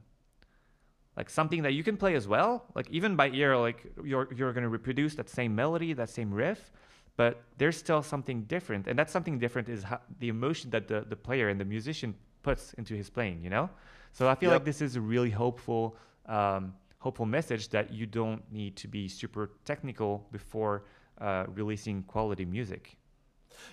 like 1.16 1.28
something 1.28 1.62
that 1.62 1.72
you 1.72 1.82
can 1.82 1.96
play 1.96 2.14
as 2.14 2.28
well 2.28 2.64
like 2.74 2.88
even 2.90 3.16
by 3.16 3.28
ear 3.30 3.56
like 3.56 3.84
you're 4.04 4.28
you're 4.34 4.52
going 4.52 4.62
to 4.62 4.68
reproduce 4.68 5.14
that 5.14 5.28
same 5.28 5.54
melody 5.54 5.92
that 5.92 6.08
same 6.08 6.32
riff 6.32 6.70
but 7.18 7.42
there's 7.58 7.76
still 7.76 8.02
something 8.02 8.42
different 8.44 8.86
and 8.86 8.98
that 8.98 9.10
something 9.10 9.38
different 9.38 9.68
is 9.68 9.82
how, 9.82 10.00
the 10.20 10.28
emotion 10.28 10.70
that 10.70 10.86
the, 10.88 11.04
the 11.08 11.16
player 11.16 11.48
and 11.50 11.60
the 11.60 11.64
musician 11.64 12.14
puts 12.42 12.72
into 12.74 12.94
his 12.94 13.10
playing 13.10 13.42
you 13.42 13.50
know 13.50 13.68
so 14.12 14.26
i 14.28 14.34
feel 14.34 14.50
yep. 14.50 14.60
like 14.60 14.64
this 14.64 14.80
is 14.80 14.96
a 14.96 15.00
really 15.00 15.30
hopeful 15.30 15.96
um, 16.26 16.72
hopeful 17.00 17.26
message 17.26 17.68
that 17.68 17.92
you 17.92 18.06
don't 18.06 18.42
need 18.50 18.76
to 18.76 18.88
be 18.88 19.08
super 19.08 19.50
technical 19.64 20.26
before 20.32 20.84
uh, 21.20 21.44
releasing 21.54 22.02
quality 22.04 22.44
music 22.44 22.96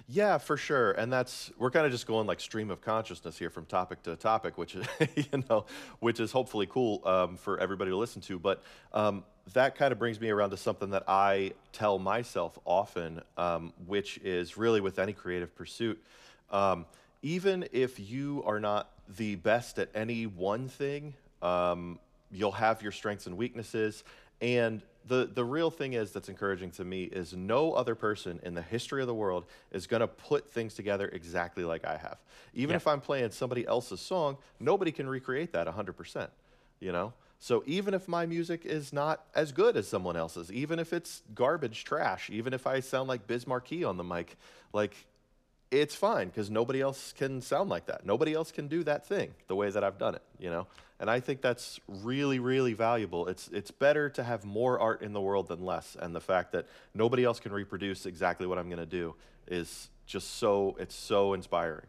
yeah, 0.08 0.40
for 0.40 0.58
sure. 0.58 0.94
And 0.94 1.14
that's 1.14 1.52
we're 1.60 1.70
kind 1.70 1.86
of 1.86 1.92
just 1.92 2.08
going 2.08 2.26
like 2.26 2.40
stream 2.40 2.72
of 2.72 2.82
consciousness 2.82 3.38
here 3.38 3.52
from 3.52 3.66
topic 3.66 4.02
to 4.04 4.16
topic, 4.16 4.58
which 4.58 4.76
is 4.76 4.86
you 5.16 5.44
know, 5.50 5.66
which 6.00 6.20
is 6.20 6.32
hopefully 6.32 6.66
cool 6.66 7.02
um, 7.06 7.38
for 7.38 7.60
everybody 7.60 7.92
to 7.92 7.98
listen 7.98 8.22
to. 8.24 8.40
But 8.40 8.64
um, 8.94 9.24
that 9.54 9.76
kind 9.76 9.92
of 9.92 10.00
brings 10.00 10.20
me 10.20 10.30
around 10.30 10.50
to 10.52 10.58
something 10.58 10.90
that 10.92 11.04
I 11.08 11.54
tell 11.72 12.00
myself 12.00 12.58
often, 12.66 13.22
um, 13.38 13.74
which 13.86 14.18
is 14.20 14.58
really 14.58 14.82
with 14.82 14.98
any 14.98 15.14
creative 15.14 15.56
pursuit. 15.56 16.02
Um, 16.52 16.86
even 17.22 17.68
if 17.72 18.00
you 18.00 18.44
are 18.46 18.60
not 18.60 18.90
the 19.18 19.36
best 19.36 19.78
at 19.80 19.90
any 19.94 20.26
one 20.26 20.68
thing, 20.68 21.14
um, 21.42 22.00
you'll 22.32 22.52
have 22.52 22.82
your 22.82 22.92
strengths 22.92 23.28
and 23.28 23.38
weaknesses. 23.38 24.04
And 24.42 24.82
the, 25.08 25.30
the 25.32 25.44
real 25.44 25.70
thing 25.70 25.94
is 25.94 26.12
that's 26.12 26.30
encouraging 26.30 26.72
to 26.72 26.84
me 26.84 27.04
is 27.04 27.34
no 27.34 27.74
other 27.74 27.94
person 27.94 28.40
in 28.44 28.56
the 28.56 28.62
history 28.62 29.02
of 29.02 29.08
the 29.08 29.14
world 29.14 29.46
is 29.72 29.86
going 29.86 30.02
to 30.02 30.08
put 30.08 30.52
things 30.52 30.74
together 30.74 31.08
exactly 31.14 31.64
like 31.64 31.86
I 31.86 31.98
have. 31.98 32.18
Even 32.54 32.72
yeah. 32.72 32.78
if 32.78 32.88
I'm 32.88 33.02
playing 33.02 33.32
somebody 33.32 33.66
else's 33.68 34.02
song, 34.02 34.38
nobody 34.60 34.92
can 34.92 35.08
recreate 35.08 35.54
that 35.54 35.68
100%, 35.68 36.28
you 36.80 36.92
know? 36.92 37.14
So 37.40 37.64
even 37.66 37.94
if 37.94 38.08
my 38.08 38.26
music 38.26 38.66
is 38.66 38.92
not 38.92 39.26
as 39.36 39.52
good 39.52 39.78
as 39.78 39.88
someone 39.88 40.16
else's, 40.16 40.52
even 40.52 40.80
if 40.80 40.94
it's 40.94 41.22
garbage 41.34 41.84
trash, 41.84 42.30
even 42.30 42.54
if 42.54 42.66
I 42.66 42.80
sound 42.80 43.08
like 43.08 43.28
Biz 43.28 43.46
Markie 43.46 43.84
on 43.84 43.98
the 43.98 44.04
mic, 44.04 44.38
like 44.74 44.96
it's 45.72 45.96
fine 45.96 46.28
because 46.28 46.50
nobody 46.50 46.82
else 46.82 47.14
can 47.14 47.42
sound 47.42 47.70
like 47.70 47.88
that. 47.88 48.06
Nobody 48.06 48.34
else 48.34 48.52
can 48.52 48.68
do 48.68 48.84
that 48.84 49.06
thing 49.06 49.34
the 49.48 49.56
way 49.56 49.70
that 49.70 49.84
I've 49.84 49.98
done 49.98 50.16
it, 50.16 50.22
you 50.40 50.50
know? 50.50 50.68
And 51.00 51.10
I 51.10 51.20
think 51.20 51.42
that's 51.42 51.80
really, 51.88 52.40
really 52.40 52.74
valuable. 52.74 53.28
It's, 53.28 53.50
it's 53.50 53.72
better 53.72 54.10
to 54.12 54.24
have 54.24 54.46
more 54.46 54.80
art 54.80 55.02
in 55.02 55.12
the 55.12 55.22
world 55.22 55.50
than 55.50 55.66
less. 55.66 55.98
And 56.00 56.16
the 56.16 56.22
fact 56.22 56.54
that 56.54 56.68
nobody 56.94 57.26
else 57.26 57.40
can 57.40 57.52
reproduce 57.52 58.06
exactly 58.06 58.48
what 58.48 58.58
I'm 58.58 58.70
going 58.70 58.80
to 58.80 58.86
do 58.86 59.16
is 59.48 59.90
just 60.06 60.38
so, 60.38 60.78
it's 60.80 60.96
so 60.96 61.34
inspiring. 61.34 61.86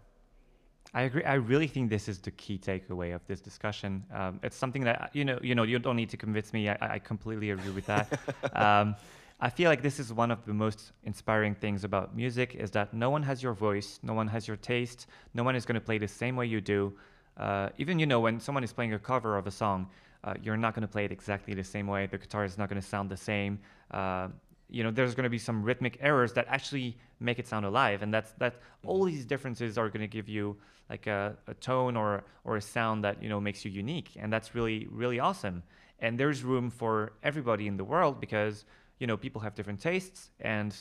I 0.94 1.02
agree. 1.02 1.24
I 1.24 1.34
really 1.34 1.66
think 1.66 1.90
this 1.90 2.08
is 2.08 2.18
the 2.18 2.30
key 2.30 2.58
takeaway 2.58 3.14
of 3.14 3.26
this 3.26 3.40
discussion. 3.40 4.04
Um, 4.14 4.40
it's 4.42 4.56
something 4.56 4.84
that 4.84 5.10
you 5.12 5.24
know. 5.24 5.38
You 5.42 5.54
know, 5.54 5.64
you 5.64 5.78
don't 5.78 5.96
need 5.96 6.10
to 6.10 6.16
convince 6.16 6.52
me. 6.52 6.68
I, 6.68 6.76
I 6.80 6.98
completely 6.98 7.50
agree 7.50 7.72
with 7.72 7.86
that. 7.86 8.18
um, 8.54 8.96
I 9.38 9.50
feel 9.50 9.68
like 9.68 9.82
this 9.82 10.00
is 10.00 10.12
one 10.12 10.30
of 10.30 10.46
the 10.46 10.54
most 10.54 10.92
inspiring 11.04 11.54
things 11.54 11.84
about 11.84 12.16
music 12.16 12.54
is 12.54 12.70
that 12.70 12.94
no 12.94 13.10
one 13.10 13.22
has 13.24 13.42
your 13.42 13.52
voice, 13.52 14.00
no 14.02 14.14
one 14.14 14.28
has 14.28 14.48
your 14.48 14.56
taste, 14.56 15.08
no 15.34 15.42
one 15.42 15.54
is 15.54 15.66
going 15.66 15.74
to 15.74 15.80
play 15.80 15.98
the 15.98 16.08
same 16.08 16.36
way 16.36 16.46
you 16.46 16.62
do. 16.62 16.94
Uh, 17.36 17.68
even 17.76 17.98
you 17.98 18.06
know 18.06 18.20
when 18.20 18.40
someone 18.40 18.64
is 18.64 18.72
playing 18.72 18.94
a 18.94 18.98
cover 18.98 19.36
of 19.36 19.46
a 19.46 19.50
song, 19.50 19.90
uh, 20.24 20.32
you're 20.42 20.56
not 20.56 20.74
going 20.74 20.82
to 20.82 20.88
play 20.88 21.04
it 21.04 21.12
exactly 21.12 21.52
the 21.52 21.62
same 21.62 21.86
way. 21.86 22.06
The 22.06 22.16
guitar 22.16 22.46
is 22.46 22.56
not 22.56 22.70
going 22.70 22.80
to 22.80 22.86
sound 22.86 23.10
the 23.10 23.16
same. 23.16 23.58
Uh, 23.90 24.28
you 24.68 24.82
know, 24.82 24.90
there's 24.90 25.14
going 25.14 25.24
to 25.24 25.30
be 25.30 25.38
some 25.38 25.62
rhythmic 25.62 25.98
errors 26.00 26.32
that 26.34 26.46
actually 26.48 26.96
make 27.20 27.38
it 27.38 27.46
sound 27.46 27.64
alive, 27.64 28.02
and 28.02 28.12
that's 28.12 28.32
that. 28.38 28.56
All 28.84 29.04
these 29.04 29.24
differences 29.24 29.78
are 29.78 29.88
going 29.88 30.00
to 30.00 30.08
give 30.08 30.28
you 30.28 30.56
like 30.90 31.06
a, 31.06 31.36
a 31.46 31.54
tone 31.54 31.96
or 31.96 32.24
or 32.44 32.56
a 32.56 32.62
sound 32.62 33.04
that 33.04 33.22
you 33.22 33.28
know 33.28 33.40
makes 33.40 33.64
you 33.64 33.70
unique, 33.70 34.10
and 34.16 34.32
that's 34.32 34.54
really 34.54 34.86
really 34.90 35.20
awesome. 35.20 35.62
And 35.98 36.18
there's 36.18 36.42
room 36.42 36.70
for 36.70 37.12
everybody 37.22 37.66
in 37.66 37.76
the 37.76 37.84
world 37.84 38.20
because 38.20 38.64
you 38.98 39.06
know 39.06 39.16
people 39.16 39.40
have 39.40 39.54
different 39.54 39.80
tastes, 39.80 40.30
and 40.40 40.76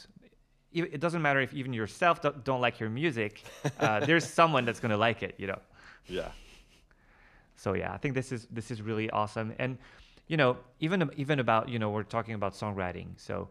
it 0.74 1.00
doesn't 1.00 1.22
matter 1.22 1.40
if 1.40 1.54
even 1.54 1.72
yourself 1.72 2.22
don't, 2.22 2.44
don't 2.44 2.62
like 2.62 2.80
your 2.80 2.90
music. 2.90 3.44
Uh, 3.80 4.00
there's 4.06 4.26
someone 4.26 4.64
that's 4.64 4.80
going 4.80 4.92
to 4.92 4.98
like 4.98 5.22
it, 5.22 5.36
you 5.38 5.48
know. 5.48 5.60
Yeah. 6.08 6.30
So 7.56 7.74
yeah, 7.74 7.94
I 7.94 7.98
think 7.98 8.14
this 8.16 8.32
is 8.32 8.48
this 8.52 8.72
is 8.72 8.82
really 8.82 9.10
awesome, 9.10 9.54
and 9.60 9.78
you 10.28 10.38
know, 10.38 10.58
even 10.80 11.10
even 11.18 11.40
about 11.40 11.70
you 11.70 11.80
know 11.80 11.90
we're 11.90 12.04
talking 12.04 12.36
about 12.36 12.54
songwriting, 12.54 13.08
so 13.18 13.50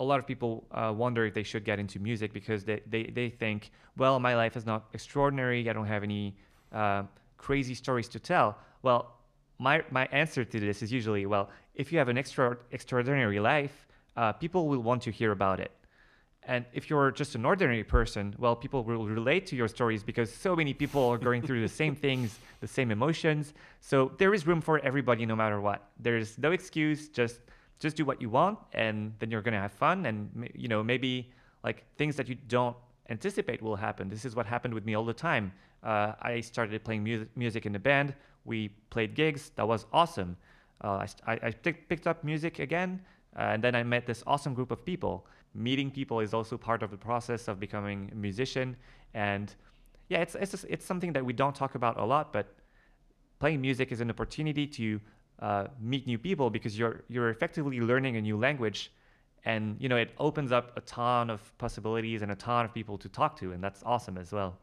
a 0.00 0.04
lot 0.04 0.18
of 0.18 0.26
people 0.26 0.64
uh, 0.70 0.92
wonder 0.96 1.26
if 1.26 1.34
they 1.34 1.42
should 1.42 1.64
get 1.64 1.78
into 1.78 1.98
music 1.98 2.32
because 2.32 2.64
they, 2.64 2.80
they, 2.88 3.04
they 3.04 3.28
think, 3.28 3.70
well, 3.96 4.20
my 4.20 4.34
life 4.36 4.56
is 4.56 4.64
not 4.64 4.86
extraordinary. 4.92 5.68
I 5.68 5.72
don't 5.72 5.86
have 5.86 6.02
any 6.02 6.36
uh, 6.72 7.02
crazy 7.36 7.74
stories 7.74 8.08
to 8.08 8.20
tell. 8.20 8.56
Well, 8.82 9.14
my, 9.58 9.82
my 9.90 10.06
answer 10.12 10.44
to 10.44 10.60
this 10.60 10.82
is 10.82 10.92
usually, 10.92 11.26
well, 11.26 11.50
if 11.74 11.92
you 11.92 11.98
have 11.98 12.08
an 12.08 12.16
extra, 12.16 12.56
extraordinary 12.70 13.40
life, 13.40 13.86
uh, 14.16 14.32
people 14.32 14.68
will 14.68 14.82
want 14.82 15.02
to 15.02 15.10
hear 15.10 15.32
about 15.32 15.58
it. 15.58 15.72
And 16.44 16.64
if 16.72 16.88
you're 16.88 17.10
just 17.10 17.34
an 17.34 17.44
ordinary 17.44 17.84
person, 17.84 18.34
well, 18.38 18.56
people 18.56 18.82
will 18.82 19.06
relate 19.06 19.46
to 19.48 19.56
your 19.56 19.68
stories 19.68 20.02
because 20.02 20.32
so 20.32 20.56
many 20.56 20.72
people 20.72 21.04
are 21.06 21.18
going 21.18 21.42
through 21.42 21.60
the 21.60 21.68
same 21.68 21.94
things, 21.94 22.38
the 22.60 22.66
same 22.66 22.90
emotions. 22.90 23.52
So 23.80 24.12
there 24.16 24.32
is 24.32 24.46
room 24.46 24.62
for 24.62 24.78
everybody, 24.78 25.26
no 25.26 25.36
matter 25.36 25.60
what. 25.60 25.90
There's 26.00 26.38
no 26.38 26.52
excuse. 26.52 27.08
Just 27.08 27.40
just 27.78 27.96
do 27.96 28.04
what 28.04 28.20
you 28.20 28.28
want, 28.28 28.58
and 28.72 29.12
then 29.18 29.30
you're 29.30 29.42
gonna 29.42 29.60
have 29.60 29.72
fun. 29.72 30.06
And 30.06 30.50
you 30.54 30.68
know, 30.68 30.82
maybe 30.82 31.30
like 31.64 31.84
things 31.96 32.16
that 32.16 32.28
you 32.28 32.36
don't 32.48 32.76
anticipate 33.08 33.62
will 33.62 33.76
happen. 33.76 34.08
This 34.08 34.24
is 34.24 34.36
what 34.36 34.46
happened 34.46 34.74
with 34.74 34.84
me 34.84 34.94
all 34.94 35.04
the 35.04 35.14
time. 35.14 35.52
Uh, 35.82 36.12
I 36.20 36.40
started 36.40 36.84
playing 36.84 37.04
music, 37.04 37.28
music 37.36 37.66
in 37.66 37.72
the 37.72 37.78
band. 37.78 38.14
We 38.44 38.68
played 38.90 39.14
gigs. 39.14 39.50
That 39.56 39.66
was 39.66 39.86
awesome. 39.92 40.36
Uh, 40.80 41.06
I, 41.26 41.32
I, 41.32 41.50
picked 41.50 42.06
up 42.06 42.22
music 42.22 42.60
again, 42.60 43.00
uh, 43.36 43.52
and 43.52 43.62
then 43.62 43.74
I 43.74 43.82
met 43.82 44.06
this 44.06 44.22
awesome 44.26 44.54
group 44.54 44.70
of 44.70 44.84
people 44.84 45.26
meeting 45.54 45.90
people 45.90 46.20
is 46.20 46.34
also 46.34 46.56
part 46.56 46.82
of 46.82 46.90
the 46.90 46.96
process 46.96 47.48
of 47.48 47.58
becoming 47.58 48.08
a 48.12 48.14
musician. 48.14 48.76
And 49.14 49.54
yeah, 50.08 50.20
it's 50.20 50.34
it's 50.34 50.52
just, 50.52 50.66
it's 50.68 50.84
something 50.84 51.12
that 51.12 51.24
we 51.24 51.32
don't 51.32 51.54
talk 51.54 51.74
about 51.74 51.98
a 51.98 52.04
lot, 52.04 52.32
but 52.32 52.54
playing 53.38 53.60
music 53.60 53.92
is 53.92 54.00
an 54.00 54.10
opportunity 54.10 54.66
to 54.66 55.00
uh, 55.40 55.68
meet 55.80 56.06
new 56.06 56.18
people 56.18 56.50
because 56.50 56.78
you're 56.78 57.04
you're 57.08 57.30
effectively 57.30 57.80
learning 57.80 58.16
a 58.16 58.20
new 58.20 58.36
language, 58.36 58.92
and 59.44 59.76
you 59.78 59.88
know 59.88 59.96
it 59.96 60.10
opens 60.18 60.52
up 60.52 60.76
a 60.76 60.80
ton 60.82 61.30
of 61.30 61.40
possibilities 61.58 62.22
and 62.22 62.30
a 62.32 62.36
ton 62.36 62.64
of 62.64 62.74
people 62.74 62.98
to 62.98 63.08
talk 63.08 63.38
to, 63.40 63.52
and 63.52 63.62
that's 63.62 63.82
awesome 63.84 64.18
as 64.18 64.32
well. 64.32 64.56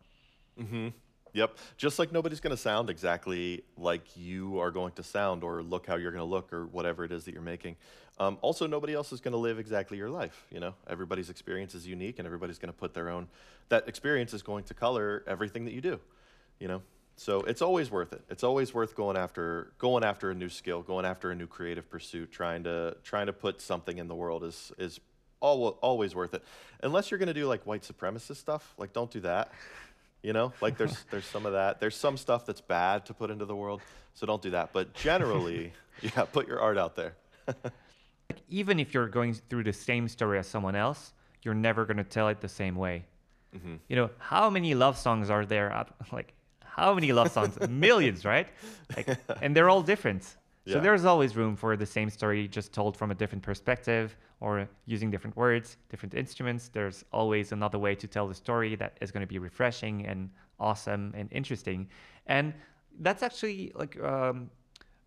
Mm-hmm. 0.59 0.89
Yep. 1.33 1.57
Just 1.75 1.99
like 1.99 2.13
nobody's 2.13 2.39
going 2.39 2.55
to 2.55 2.61
sound 2.61 2.89
exactly 2.89 3.65
like 3.77 4.15
you 4.15 4.57
are 4.59 4.71
going 4.71 4.93
to 4.93 5.03
sound 5.03 5.43
or 5.43 5.61
look 5.61 5.85
how 5.85 5.97
you're 5.97 6.11
going 6.11 6.23
to 6.23 6.29
look 6.29 6.53
or 6.53 6.65
whatever 6.67 7.03
it 7.03 7.11
is 7.11 7.25
that 7.25 7.33
you're 7.33 7.43
making. 7.43 7.75
Um, 8.17 8.38
also, 8.41 8.65
nobody 8.65 8.93
else 8.93 9.11
is 9.11 9.19
going 9.19 9.33
to 9.33 9.38
live 9.38 9.59
exactly 9.59 9.97
your 9.97 10.09
life. 10.09 10.45
You 10.49 10.61
know, 10.61 10.73
everybody's 10.88 11.29
experience 11.29 11.75
is 11.75 11.85
unique 11.85 12.19
and 12.19 12.25
everybody's 12.25 12.57
going 12.57 12.71
to 12.71 12.77
put 12.77 12.93
their 12.93 13.09
own, 13.09 13.27
that 13.67 13.85
experience 13.89 14.33
is 14.33 14.41
going 14.41 14.63
to 14.63 14.73
color 14.73 15.25
everything 15.27 15.65
that 15.65 15.73
you 15.73 15.81
do, 15.81 15.99
you 16.57 16.69
know? 16.69 16.81
So 17.17 17.41
it's 17.41 17.62
always 17.62 17.89
worth 17.89 18.12
it. 18.13 18.21
It's 18.30 18.43
always 18.43 18.73
worth 18.73 18.95
going 18.95 19.15
after, 19.15 19.71
going 19.78 20.04
after 20.04 20.32
a 20.32 20.36
new 20.36 20.49
skill, 20.49 20.82
going 20.82 21.06
after 21.06 21.32
a 21.32 21.36
new 21.36 21.47
creative 21.47 21.89
pursuit, 21.89 22.32
trying 22.32 22.63
to, 22.63 22.97
trying 23.04 23.28
to 23.28 23.34
put 23.34 23.62
something 23.62 23.97
in 23.97 24.08
the 24.08 24.15
world 24.15 24.43
is, 24.43 24.73
is 24.78 24.99
al- 25.41 25.78
always 25.82 26.13
worth 26.13 26.34
it. 26.34 26.43
Unless 26.84 27.12
you're 27.12 27.17
going 27.17 27.28
to 27.28 27.34
do 27.34 27.47
like 27.47 27.65
white 27.65 27.84
supremacist 27.84 28.38
stuff, 28.38 28.73
like 28.78 28.93
don't 28.93 29.12
do 29.12 29.21
that. 29.21 29.51
You 30.23 30.34
know, 30.34 30.54
like 30.60 30.78
there's 30.78 31.04
there's 31.12 31.25
some 31.25 31.45
of 31.45 31.54
that. 31.54 31.80
There's 31.80 31.95
some 31.95 32.17
stuff 32.17 32.45
that's 32.45 32.62
bad 32.62 33.06
to 33.06 33.13
put 33.13 33.30
into 33.30 33.45
the 33.45 33.56
world, 33.56 33.82
so 34.13 34.25
don't 34.25 34.41
do 34.41 34.51
that. 34.51 34.71
But 34.73 34.93
generally, 34.93 35.71
yeah, 36.01 36.25
put 36.25 36.47
your 36.47 36.60
art 36.60 36.78
out 36.78 36.95
there. 36.95 37.15
Like, 38.28 38.41
even 38.49 38.80
if 38.80 38.91
you're 38.91 39.08
going 39.08 39.36
through 39.36 39.65
the 39.65 39.71
same 39.71 40.08
story 40.08 40.39
as 40.39 40.47
someone 40.47 40.75
else, 40.75 41.13
you're 41.43 41.54
never 41.54 41.86
going 41.86 41.97
to 41.97 42.04
tell 42.04 42.28
it 42.30 42.41
the 42.41 42.49
same 42.49 42.75
way. 42.75 43.06
Mm-hmm. 43.56 43.75
You 43.88 43.95
know, 43.95 44.10
how 44.17 44.49
many 44.49 44.73
love 44.73 44.97
songs 44.97 45.30
are 45.30 45.45
there? 45.45 45.71
Out, 45.71 45.93
like, 46.12 46.34
how 46.75 46.93
many 46.93 47.11
love 47.13 47.31
songs? 47.31 47.57
Millions, 47.69 48.25
right? 48.25 48.47
Like, 48.95 49.07
and 49.41 49.55
they're 49.55 49.69
all 49.69 49.81
different. 49.81 50.23
So 50.67 50.77
Yeah. 50.77 50.79
there's 50.79 51.05
always 51.05 51.35
room 51.35 51.55
for 51.55 51.77
the 51.77 51.85
same 51.85 52.09
story 52.09 52.47
just 52.47 52.73
told 52.73 52.97
from 52.97 53.11
a 53.11 53.15
different 53.15 53.43
perspective 53.43 54.17
or 54.39 54.67
using 54.85 55.11
different 55.11 55.35
words, 55.38 55.77
different 55.89 56.13
instruments. 56.15 56.69
There's 56.69 57.05
always 57.11 57.51
another 57.51 57.79
way 57.79 57.93
to 57.95 58.07
tell 58.07 58.27
the 58.27 58.33
story 58.33 58.75
that 58.75 58.91
is 58.99 59.11
going 59.11 59.21
to 59.27 59.31
be 59.35 59.39
refreshing 59.39 60.05
and 60.07 60.29
awesome 60.59 61.13
and 61.15 61.31
interesting. 61.31 61.88
And 62.27 62.53
that's 62.99 63.21
actually 63.23 63.71
like 63.75 63.93
um, 64.01 64.49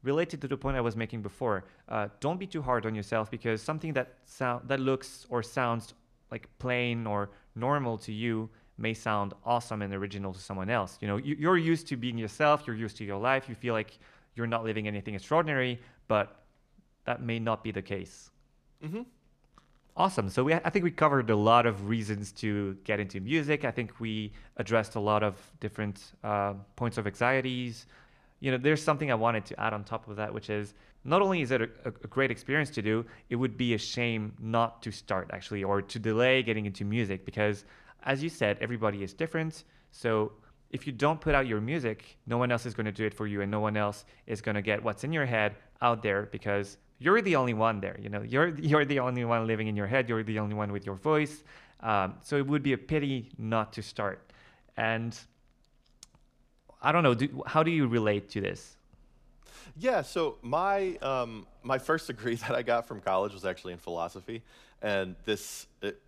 related 0.02 0.40
to 0.42 0.48
the 0.48 0.56
point 0.56 0.76
I 0.76 0.80
was 0.80 0.96
making 0.96 1.22
before. 1.22 1.64
Uh, 1.88 2.08
don't 2.20 2.38
be 2.38 2.46
too 2.46 2.62
hard 2.62 2.86
on 2.86 2.94
yourself 2.94 3.30
because 3.30 3.60
something 3.60 3.92
that 3.94 4.08
sound 4.26 4.68
that 4.68 4.80
looks 4.80 5.26
or 5.28 5.42
sounds 5.42 5.94
like 6.30 6.48
plain 6.58 7.06
or 7.06 7.30
normal 7.56 7.98
to 7.98 8.12
you 8.12 8.48
may 8.78 8.94
sound 8.94 9.34
awesome 9.44 9.82
and 9.82 9.92
original 9.92 10.32
to 10.32 10.38
someone 10.40 10.70
else. 10.70 10.98
You 11.00 11.08
know, 11.08 11.16
you, 11.16 11.36
you're 11.38 11.58
used 11.58 11.88
to 11.88 11.96
being 11.96 12.16
yourself. 12.16 12.64
You're 12.66 12.76
used 12.76 12.96
to 12.98 13.04
your 13.04 13.18
life. 13.18 13.48
You 13.48 13.54
feel 13.54 13.74
like 13.74 13.98
you're 14.34 14.46
not 14.46 14.64
living 14.64 14.86
anything 14.86 15.14
extraordinary, 15.14 15.80
but 16.06 16.42
that 17.04 17.22
may 17.22 17.38
not 17.38 17.64
be 17.64 17.72
the 17.72 17.82
case. 17.82 18.30
Mm-hmm. 18.84 19.02
Awesome. 19.96 20.28
So 20.30 20.44
we, 20.44 20.54
I 20.54 20.70
think 20.70 20.84
we 20.84 20.92
covered 20.92 21.28
a 21.28 21.34
lot 21.34 21.66
of 21.66 21.88
reasons 21.88 22.30
to 22.32 22.76
get 22.84 23.00
into 23.00 23.18
music. 23.20 23.64
I 23.64 23.72
think 23.72 23.98
we 23.98 24.32
addressed 24.56 24.94
a 24.94 25.00
lot 25.00 25.24
of 25.24 25.34
different 25.58 26.12
uh, 26.22 26.54
points 26.76 26.98
of 26.98 27.06
anxieties. 27.08 27.86
You 28.38 28.52
know, 28.52 28.58
there's 28.58 28.80
something 28.80 29.10
I 29.10 29.16
wanted 29.16 29.44
to 29.46 29.60
add 29.60 29.72
on 29.72 29.82
top 29.82 30.08
of 30.08 30.14
that, 30.14 30.32
which 30.32 30.50
is 30.50 30.74
not 31.02 31.20
only 31.20 31.42
is 31.42 31.50
it 31.50 31.62
a, 31.62 31.68
a 31.88 31.90
great 31.90 32.30
experience 32.30 32.70
to 32.70 32.82
do, 32.82 33.04
it 33.28 33.34
would 33.34 33.56
be 33.56 33.74
a 33.74 33.78
shame 33.78 34.34
not 34.38 34.82
to 34.82 34.92
start 34.92 35.30
actually 35.32 35.64
or 35.64 35.82
to 35.82 35.98
delay 35.98 36.44
getting 36.44 36.66
into 36.66 36.84
music 36.84 37.24
because, 37.24 37.64
as 38.04 38.22
you 38.22 38.28
said, 38.28 38.58
everybody 38.60 39.02
is 39.02 39.12
different. 39.12 39.64
So 39.90 40.32
if 40.70 40.86
you 40.86 40.92
don't 40.92 41.20
put 41.20 41.34
out 41.34 41.46
your 41.46 41.60
music, 41.60 42.18
no 42.26 42.38
one 42.38 42.52
else 42.52 42.66
is 42.66 42.74
going 42.74 42.86
to 42.86 42.92
do 42.92 43.04
it 43.04 43.14
for 43.14 43.26
you, 43.26 43.40
and 43.40 43.50
no 43.50 43.60
one 43.60 43.76
else 43.76 44.04
is 44.26 44.40
going 44.40 44.54
to 44.54 44.62
get 44.62 44.82
what's 44.82 45.04
in 45.04 45.12
your 45.12 45.26
head 45.26 45.56
out 45.80 46.02
there 46.02 46.28
because 46.30 46.76
you're 46.98 47.22
the 47.22 47.36
only 47.36 47.54
one 47.54 47.80
there. 47.80 47.98
You 48.00 48.08
know, 48.08 48.22
you're 48.22 48.48
you're 48.58 48.84
the 48.84 49.00
only 49.00 49.24
one 49.24 49.46
living 49.46 49.68
in 49.68 49.76
your 49.76 49.86
head. 49.86 50.08
You're 50.08 50.22
the 50.22 50.38
only 50.38 50.54
one 50.54 50.72
with 50.72 50.84
your 50.84 50.96
voice. 50.96 51.42
Um, 51.80 52.14
so 52.22 52.36
it 52.36 52.46
would 52.46 52.62
be 52.62 52.72
a 52.72 52.78
pity 52.78 53.30
not 53.38 53.72
to 53.74 53.82
start. 53.82 54.32
And 54.76 55.16
I 56.82 56.92
don't 56.92 57.02
know. 57.02 57.14
Do, 57.14 57.42
how 57.46 57.62
do 57.62 57.70
you 57.70 57.86
relate 57.86 58.28
to 58.30 58.40
this? 58.40 58.76
Yeah, 59.76 60.02
so 60.02 60.36
my 60.42 60.96
um, 60.96 61.46
my 61.62 61.78
first 61.78 62.08
degree 62.08 62.34
that 62.46 62.54
I 62.54 62.62
got 62.62 62.86
from 62.86 63.00
college 63.00 63.32
was 63.32 63.44
actually 63.44 63.72
in 63.72 63.78
philosophy, 63.78 64.42
and 64.82 65.14
this 65.24 65.66
it, 65.82 66.00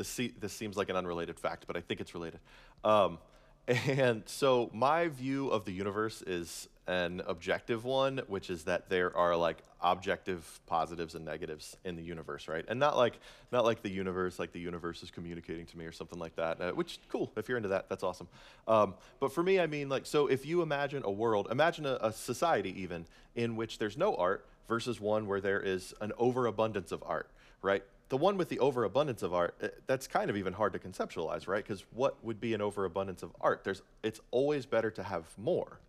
this 0.00 0.20
this 0.40 0.52
seems 0.54 0.76
like 0.78 0.88
an 0.88 0.96
unrelated 0.96 1.38
fact, 1.38 1.66
but 1.66 1.76
I 1.76 1.80
think 1.82 2.00
it's 2.00 2.14
related. 2.14 2.40
Um, 2.84 3.18
and 3.66 4.22
so 4.24 4.70
my 4.72 5.08
view 5.08 5.48
of 5.48 5.66
the 5.66 5.72
universe 5.72 6.22
is 6.22 6.68
an 6.86 7.22
objective 7.26 7.84
one, 7.84 8.22
which 8.26 8.48
is 8.48 8.64
that 8.64 8.88
there 8.88 9.14
are 9.14 9.36
like 9.36 9.58
objective 9.82 10.60
positives 10.66 11.14
and 11.14 11.24
negatives 11.24 11.76
in 11.84 11.96
the 11.96 12.02
universe, 12.02 12.48
right? 12.48 12.64
And 12.66 12.80
not 12.80 12.96
like 12.96 13.20
not 13.52 13.66
like 13.66 13.82
the 13.82 13.90
universe, 13.90 14.38
like 14.38 14.52
the 14.52 14.60
universe 14.60 15.02
is 15.02 15.10
communicating 15.10 15.66
to 15.66 15.78
me 15.78 15.84
or 15.84 15.92
something 15.92 16.18
like 16.18 16.34
that. 16.36 16.60
Uh, 16.60 16.70
which 16.72 16.98
cool, 17.10 17.30
if 17.36 17.46
you're 17.46 17.58
into 17.58 17.68
that, 17.68 17.90
that's 17.90 18.02
awesome. 18.02 18.28
Um, 18.66 18.94
but 19.20 19.34
for 19.34 19.42
me, 19.42 19.60
I 19.60 19.66
mean, 19.66 19.90
like, 19.90 20.06
so 20.06 20.28
if 20.28 20.46
you 20.46 20.62
imagine 20.62 21.02
a 21.04 21.12
world, 21.12 21.48
imagine 21.50 21.84
a, 21.84 21.98
a 22.00 22.12
society 22.12 22.80
even 22.80 23.04
in 23.36 23.54
which 23.54 23.76
there's 23.78 23.98
no 23.98 24.16
art 24.16 24.46
versus 24.66 24.98
one 24.98 25.26
where 25.26 25.42
there 25.42 25.60
is 25.60 25.92
an 26.00 26.12
overabundance 26.16 26.90
of 26.90 27.04
art, 27.06 27.30
right? 27.60 27.84
The 28.10 28.16
one 28.16 28.36
with 28.36 28.48
the 28.48 28.58
overabundance 28.58 29.22
of 29.22 29.32
art, 29.32 29.56
uh, 29.62 29.68
that's 29.86 30.06
kind 30.06 30.30
of 30.30 30.36
even 30.36 30.52
hard 30.52 30.72
to 30.74 30.78
conceptualize, 30.78 31.48
right? 31.48 31.64
Because 31.64 31.84
what 31.92 32.22
would 32.24 32.40
be 32.40 32.54
an 32.54 32.60
overabundance 32.60 33.22
of 33.22 33.30
art? 33.40 33.64
There's, 33.64 33.82
it's 34.02 34.20
always 34.30 34.66
better 34.66 34.90
to 34.90 35.02
have 35.02 35.26
more, 35.38 35.80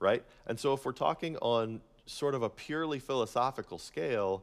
right? 0.00 0.24
And 0.46 0.58
so 0.58 0.72
if 0.72 0.84
we're 0.84 0.92
talking 0.92 1.36
on 1.38 1.80
sort 2.06 2.34
of 2.34 2.42
a 2.42 2.48
purely 2.48 2.98
philosophical 2.98 3.78
scale, 3.78 4.42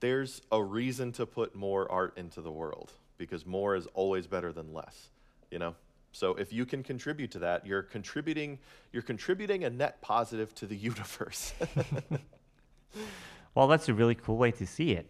there's 0.00 0.42
a 0.50 0.62
reason 0.62 1.12
to 1.12 1.26
put 1.26 1.54
more 1.54 1.90
art 1.90 2.16
into 2.16 2.40
the 2.40 2.50
world 2.50 2.92
because 3.18 3.46
more 3.46 3.76
is 3.76 3.86
always 3.94 4.26
better 4.26 4.52
than 4.52 4.72
less, 4.72 5.10
you 5.50 5.58
know? 5.58 5.74
So 6.12 6.34
if 6.34 6.52
you 6.52 6.66
can 6.66 6.82
contribute 6.82 7.30
to 7.32 7.38
that, 7.40 7.66
you're 7.66 7.82
contributing 7.82 8.58
you're 8.92 9.02
contributing 9.02 9.64
a 9.64 9.70
net 9.70 10.00
positive 10.02 10.54
to 10.56 10.66
the 10.66 10.76
universe. 10.90 11.52
Well, 13.54 13.68
that's 13.68 13.88
a 13.88 13.94
really 13.94 14.14
cool 14.14 14.36
way 14.36 14.50
to 14.52 14.66
see 14.66 14.92
it. 14.92 15.06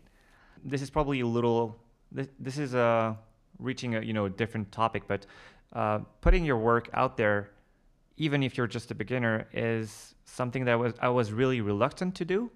This 0.64 0.82
is 0.82 0.90
probably 0.90 1.20
a 1.20 1.26
little. 1.26 1.76
This, 2.10 2.28
this 2.38 2.58
is 2.58 2.74
uh, 2.74 3.14
reaching 3.58 3.94
a 3.96 4.00
you 4.00 4.12
know 4.12 4.26
a 4.26 4.30
different 4.30 4.70
topic, 4.72 5.04
but 5.06 5.26
uh, 5.72 6.00
putting 6.20 6.44
your 6.44 6.58
work 6.58 6.88
out 6.94 7.16
there, 7.16 7.50
even 8.16 8.42
if 8.42 8.56
you're 8.56 8.66
just 8.66 8.90
a 8.90 8.94
beginner, 8.94 9.46
is 9.52 10.14
something 10.24 10.64
that 10.66 10.78
was 10.78 10.94
I 11.00 11.08
was 11.08 11.32
really 11.32 11.60
reluctant 11.60 12.14
to 12.16 12.24
do. 12.24 12.50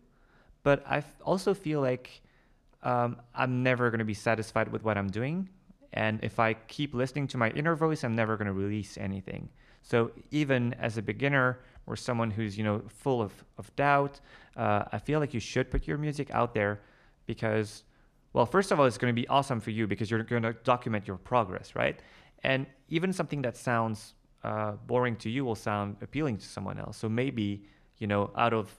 But 0.63 0.85
I 0.87 1.05
also 1.25 1.55
feel 1.55 1.81
like 1.81 2.23
um, 2.83 3.17
I'm 3.35 3.63
never 3.63 3.91
going 3.91 4.01
to 4.01 4.05
be 4.05 4.15
satisfied 4.15 4.69
with 4.69 4.83
what 4.85 4.97
I'm 4.97 5.09
doing, 5.09 5.49
and 5.93 6.23
if 6.23 6.39
I 6.39 6.55
keep 6.55 6.95
listening 6.95 7.27
to 7.29 7.39
my 7.39 7.51
inner 7.51 7.75
voice, 7.75 8.05
I'm 8.05 8.15
never 8.15 8.37
going 8.37 8.47
to 8.47 8.53
release 8.53 8.99
anything. 8.99 9.49
So 9.83 10.11
even 10.33 10.75
as 10.75 10.99
a 10.99 11.03
beginner 11.03 11.61
or 11.87 11.95
someone 11.97 12.31
who's 12.31 12.59
you 12.59 12.65
know 12.65 12.83
full 12.89 13.23
of, 13.23 13.33
of 13.59 13.75
doubt, 13.77 14.21
uh, 14.57 14.85
I 14.93 14.99
feel 14.99 15.21
like 15.21 15.33
you 15.33 15.41
should 15.41 15.71
put 15.71 15.87
your 15.87 15.99
music 15.99 16.31
out 16.33 16.55
there 16.55 16.81
because, 17.27 17.85
well, 18.37 18.45
first 18.45 18.71
of 18.71 18.79
all, 18.79 18.85
it's 18.85 18.99
going 18.99 19.17
to 19.17 19.19
be 19.19 19.27
awesome 19.29 19.61
for 19.61 19.71
you 19.71 19.87
because 19.87 20.11
you're 20.11 20.23
going 20.23 20.43
to 20.43 20.53
document 20.53 21.09
your 21.09 21.17
progress, 21.17 21.75
right? 21.75 21.99
And 22.43 22.67
even 22.91 23.11
something 23.11 23.41
that 23.41 23.57
sounds 23.57 24.13
uh, 24.45 24.73
boring 24.87 25.17
to 25.17 25.31
you 25.31 25.43
will 25.43 25.55
sound 25.55 25.97
appealing 26.03 26.37
to 26.37 26.45
someone 26.45 26.79
else. 26.79 26.99
So 26.99 27.09
maybe 27.09 27.65
you 27.97 28.07
know 28.07 28.31
out 28.37 28.53
of 28.53 28.71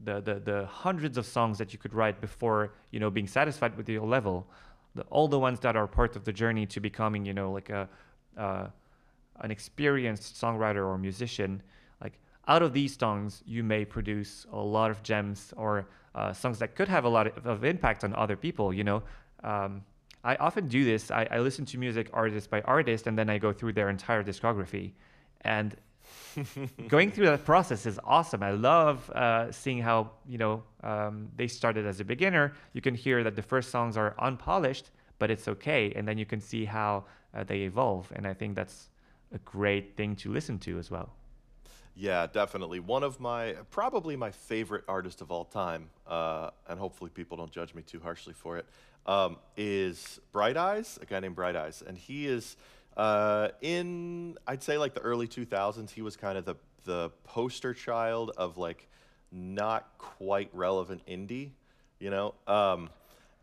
the, 0.00 0.20
the 0.20 0.34
the 0.40 0.66
hundreds 0.66 1.16
of 1.16 1.26
songs 1.26 1.58
that 1.58 1.72
you 1.72 1.78
could 1.78 1.94
write 1.94 2.20
before 2.20 2.74
you 2.90 2.98
know 2.98 3.08
being 3.08 3.28
satisfied 3.28 3.76
with 3.76 3.88
your 3.88 4.04
level, 4.04 4.48
the, 4.96 5.02
all 5.02 5.28
the 5.28 5.38
ones 5.38 5.60
that 5.60 5.76
are 5.76 5.86
part 5.86 6.16
of 6.16 6.24
the 6.24 6.32
journey 6.32 6.66
to 6.66 6.80
becoming 6.80 7.24
you 7.24 7.34
know 7.34 7.52
like 7.52 7.70
a 7.70 7.88
uh, 8.36 8.66
an 9.42 9.52
experienced 9.52 10.34
songwriter 10.34 10.84
or 10.88 10.98
musician, 10.98 11.62
like 12.02 12.18
out 12.48 12.62
of 12.62 12.72
these 12.72 12.98
songs, 12.98 13.44
you 13.46 13.62
may 13.62 13.84
produce 13.84 14.44
a 14.52 14.58
lot 14.58 14.90
of 14.90 15.04
gems 15.04 15.54
or 15.56 15.86
uh, 16.14 16.32
songs 16.32 16.58
that 16.58 16.74
could 16.74 16.88
have 16.88 17.04
a 17.04 17.08
lot 17.08 17.26
of, 17.26 17.46
of 17.46 17.64
impact 17.64 18.04
on 18.04 18.14
other 18.14 18.36
people. 18.36 18.72
You 18.72 18.84
know, 18.84 19.02
um, 19.42 19.82
I 20.22 20.36
often 20.36 20.68
do 20.68 20.84
this. 20.84 21.10
I, 21.10 21.26
I 21.30 21.38
listen 21.38 21.64
to 21.66 21.78
music 21.78 22.08
artist 22.12 22.50
by 22.50 22.60
artist, 22.62 23.06
and 23.06 23.18
then 23.18 23.28
I 23.28 23.38
go 23.38 23.52
through 23.52 23.74
their 23.74 23.90
entire 23.90 24.22
discography, 24.22 24.92
and 25.42 25.76
going 26.88 27.10
through 27.10 27.26
that 27.26 27.44
process 27.44 27.86
is 27.86 27.98
awesome. 28.04 28.42
I 28.42 28.52
love 28.52 29.08
uh, 29.10 29.52
seeing 29.52 29.80
how 29.80 30.10
you 30.26 30.38
know 30.38 30.62
um, 30.82 31.28
they 31.36 31.46
started 31.46 31.86
as 31.86 32.00
a 32.00 32.04
beginner. 32.04 32.52
You 32.72 32.80
can 32.80 32.94
hear 32.94 33.22
that 33.24 33.36
the 33.36 33.42
first 33.42 33.70
songs 33.70 33.96
are 33.96 34.14
unpolished, 34.18 34.90
but 35.18 35.30
it's 35.30 35.48
okay, 35.48 35.92
and 35.96 36.06
then 36.06 36.18
you 36.18 36.26
can 36.26 36.40
see 36.40 36.64
how 36.64 37.04
uh, 37.34 37.44
they 37.44 37.60
evolve. 37.60 38.10
And 38.14 38.26
I 38.26 38.34
think 38.34 38.54
that's 38.54 38.88
a 39.32 39.38
great 39.38 39.96
thing 39.96 40.16
to 40.16 40.32
listen 40.32 40.58
to 40.60 40.78
as 40.78 40.90
well. 40.90 41.10
Yeah, 41.96 42.26
definitely. 42.26 42.80
One 42.80 43.04
of 43.04 43.20
my, 43.20 43.52
probably 43.70 44.16
my 44.16 44.32
favorite 44.32 44.84
artist 44.88 45.20
of 45.20 45.30
all 45.30 45.44
time, 45.44 45.90
uh, 46.08 46.50
and 46.68 46.78
hopefully 46.78 47.10
people 47.10 47.36
don't 47.36 47.52
judge 47.52 47.72
me 47.74 47.82
too 47.82 48.00
harshly 48.00 48.34
for 48.34 48.58
it, 48.58 48.66
um, 49.06 49.36
is 49.56 50.18
Bright 50.32 50.56
Eyes, 50.56 50.98
a 51.00 51.06
guy 51.06 51.20
named 51.20 51.36
Bright 51.36 51.54
Eyes. 51.54 51.84
And 51.86 51.96
he 51.96 52.26
is 52.26 52.56
uh, 52.96 53.48
in, 53.60 54.36
I'd 54.46 54.62
say 54.62 54.76
like 54.76 54.94
the 54.94 55.00
early 55.02 55.28
2000s, 55.28 55.90
he 55.90 56.02
was 56.02 56.16
kind 56.16 56.36
of 56.36 56.44
the, 56.44 56.56
the 56.84 57.10
poster 57.22 57.72
child 57.72 58.32
of 58.36 58.58
like 58.58 58.88
not 59.30 59.88
quite 59.98 60.50
relevant 60.52 61.06
indie, 61.06 61.50
you 62.00 62.10
know? 62.10 62.34
Um, 62.48 62.90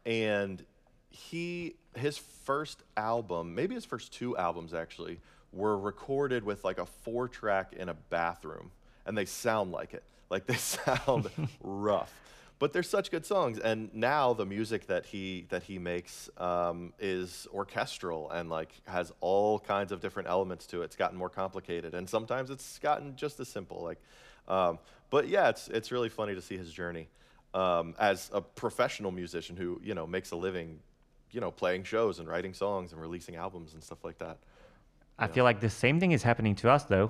and 0.06 0.62
he, 1.10 1.76
his 1.96 2.18
first 2.18 2.84
album, 2.98 3.56
maybe 3.56 3.76
his 3.76 3.86
first 3.86 4.12
two 4.12 4.36
albums 4.36 4.74
actually, 4.74 5.20
were 5.54 5.78
recorded 5.78 6.44
with 6.44 6.64
like 6.64 6.78
a 6.78 6.86
four 6.86 7.28
track 7.28 7.74
in 7.74 7.90
a 7.90 7.94
bathroom, 7.94 8.72
and 9.06 9.18
they 9.18 9.26
sound 9.26 9.72
like 9.72 9.94
it. 9.94 10.04
Like 10.30 10.46
they 10.46 10.56
sound 10.56 11.30
rough. 11.62 12.14
But 12.58 12.74
they're 12.74 12.84
such 12.84 13.10
good 13.10 13.26
songs 13.26 13.58
and 13.58 13.92
now 13.92 14.34
the 14.34 14.46
music 14.46 14.86
that 14.86 15.08
he 15.08 15.48
that 15.50 15.64
he 15.64 15.80
makes 15.80 16.30
um, 16.38 16.94
is 17.00 17.48
orchestral 17.52 18.30
and 18.30 18.52
like 18.52 18.72
has 18.86 19.12
all 19.20 19.58
kinds 19.58 19.92
of 19.92 20.00
different 20.00 20.30
elements 20.30 20.68
to 20.68 20.84
it. 20.84 20.86
It's 20.86 20.96
gotten 20.96 21.18
more 21.18 21.28
complicated 21.28 21.96
and 21.96 22.08
sometimes 22.08 22.52
it's 22.52 22.78
gotten 22.78 23.16
just 23.16 23.40
as 23.40 23.48
simple 23.48 23.82
like 23.82 23.98
um, 24.48 24.78
but 25.10 25.28
yeah 25.28 25.50
it's 25.50 25.70
it's 25.70 25.92
really 25.92 26.10
funny 26.10 26.36
to 26.36 26.42
see 26.42 26.56
his 26.56 26.72
journey 26.72 27.08
um, 27.56 27.96
as 27.98 28.30
a 28.32 28.42
professional 28.42 29.10
musician 29.10 29.56
who 29.58 29.82
you 29.84 29.96
know 29.96 30.06
makes 30.06 30.30
a 30.30 30.36
living 30.36 30.82
you 31.32 31.42
know 31.42 31.50
playing 31.50 31.84
shows 31.84 32.20
and 32.20 32.28
writing 32.28 32.54
songs 32.54 32.92
and 32.92 33.02
releasing 33.02 33.38
albums 33.38 33.74
and 33.74 33.84
stuff 33.84 34.04
like 34.04 34.20
that 34.20 34.38
i 35.20 35.28
feel 35.28 35.44
like 35.44 35.60
the 35.60 35.70
same 35.70 36.00
thing 36.00 36.12
is 36.12 36.24
happening 36.24 36.56
to 36.56 36.70
us 36.70 36.84
though 36.86 37.10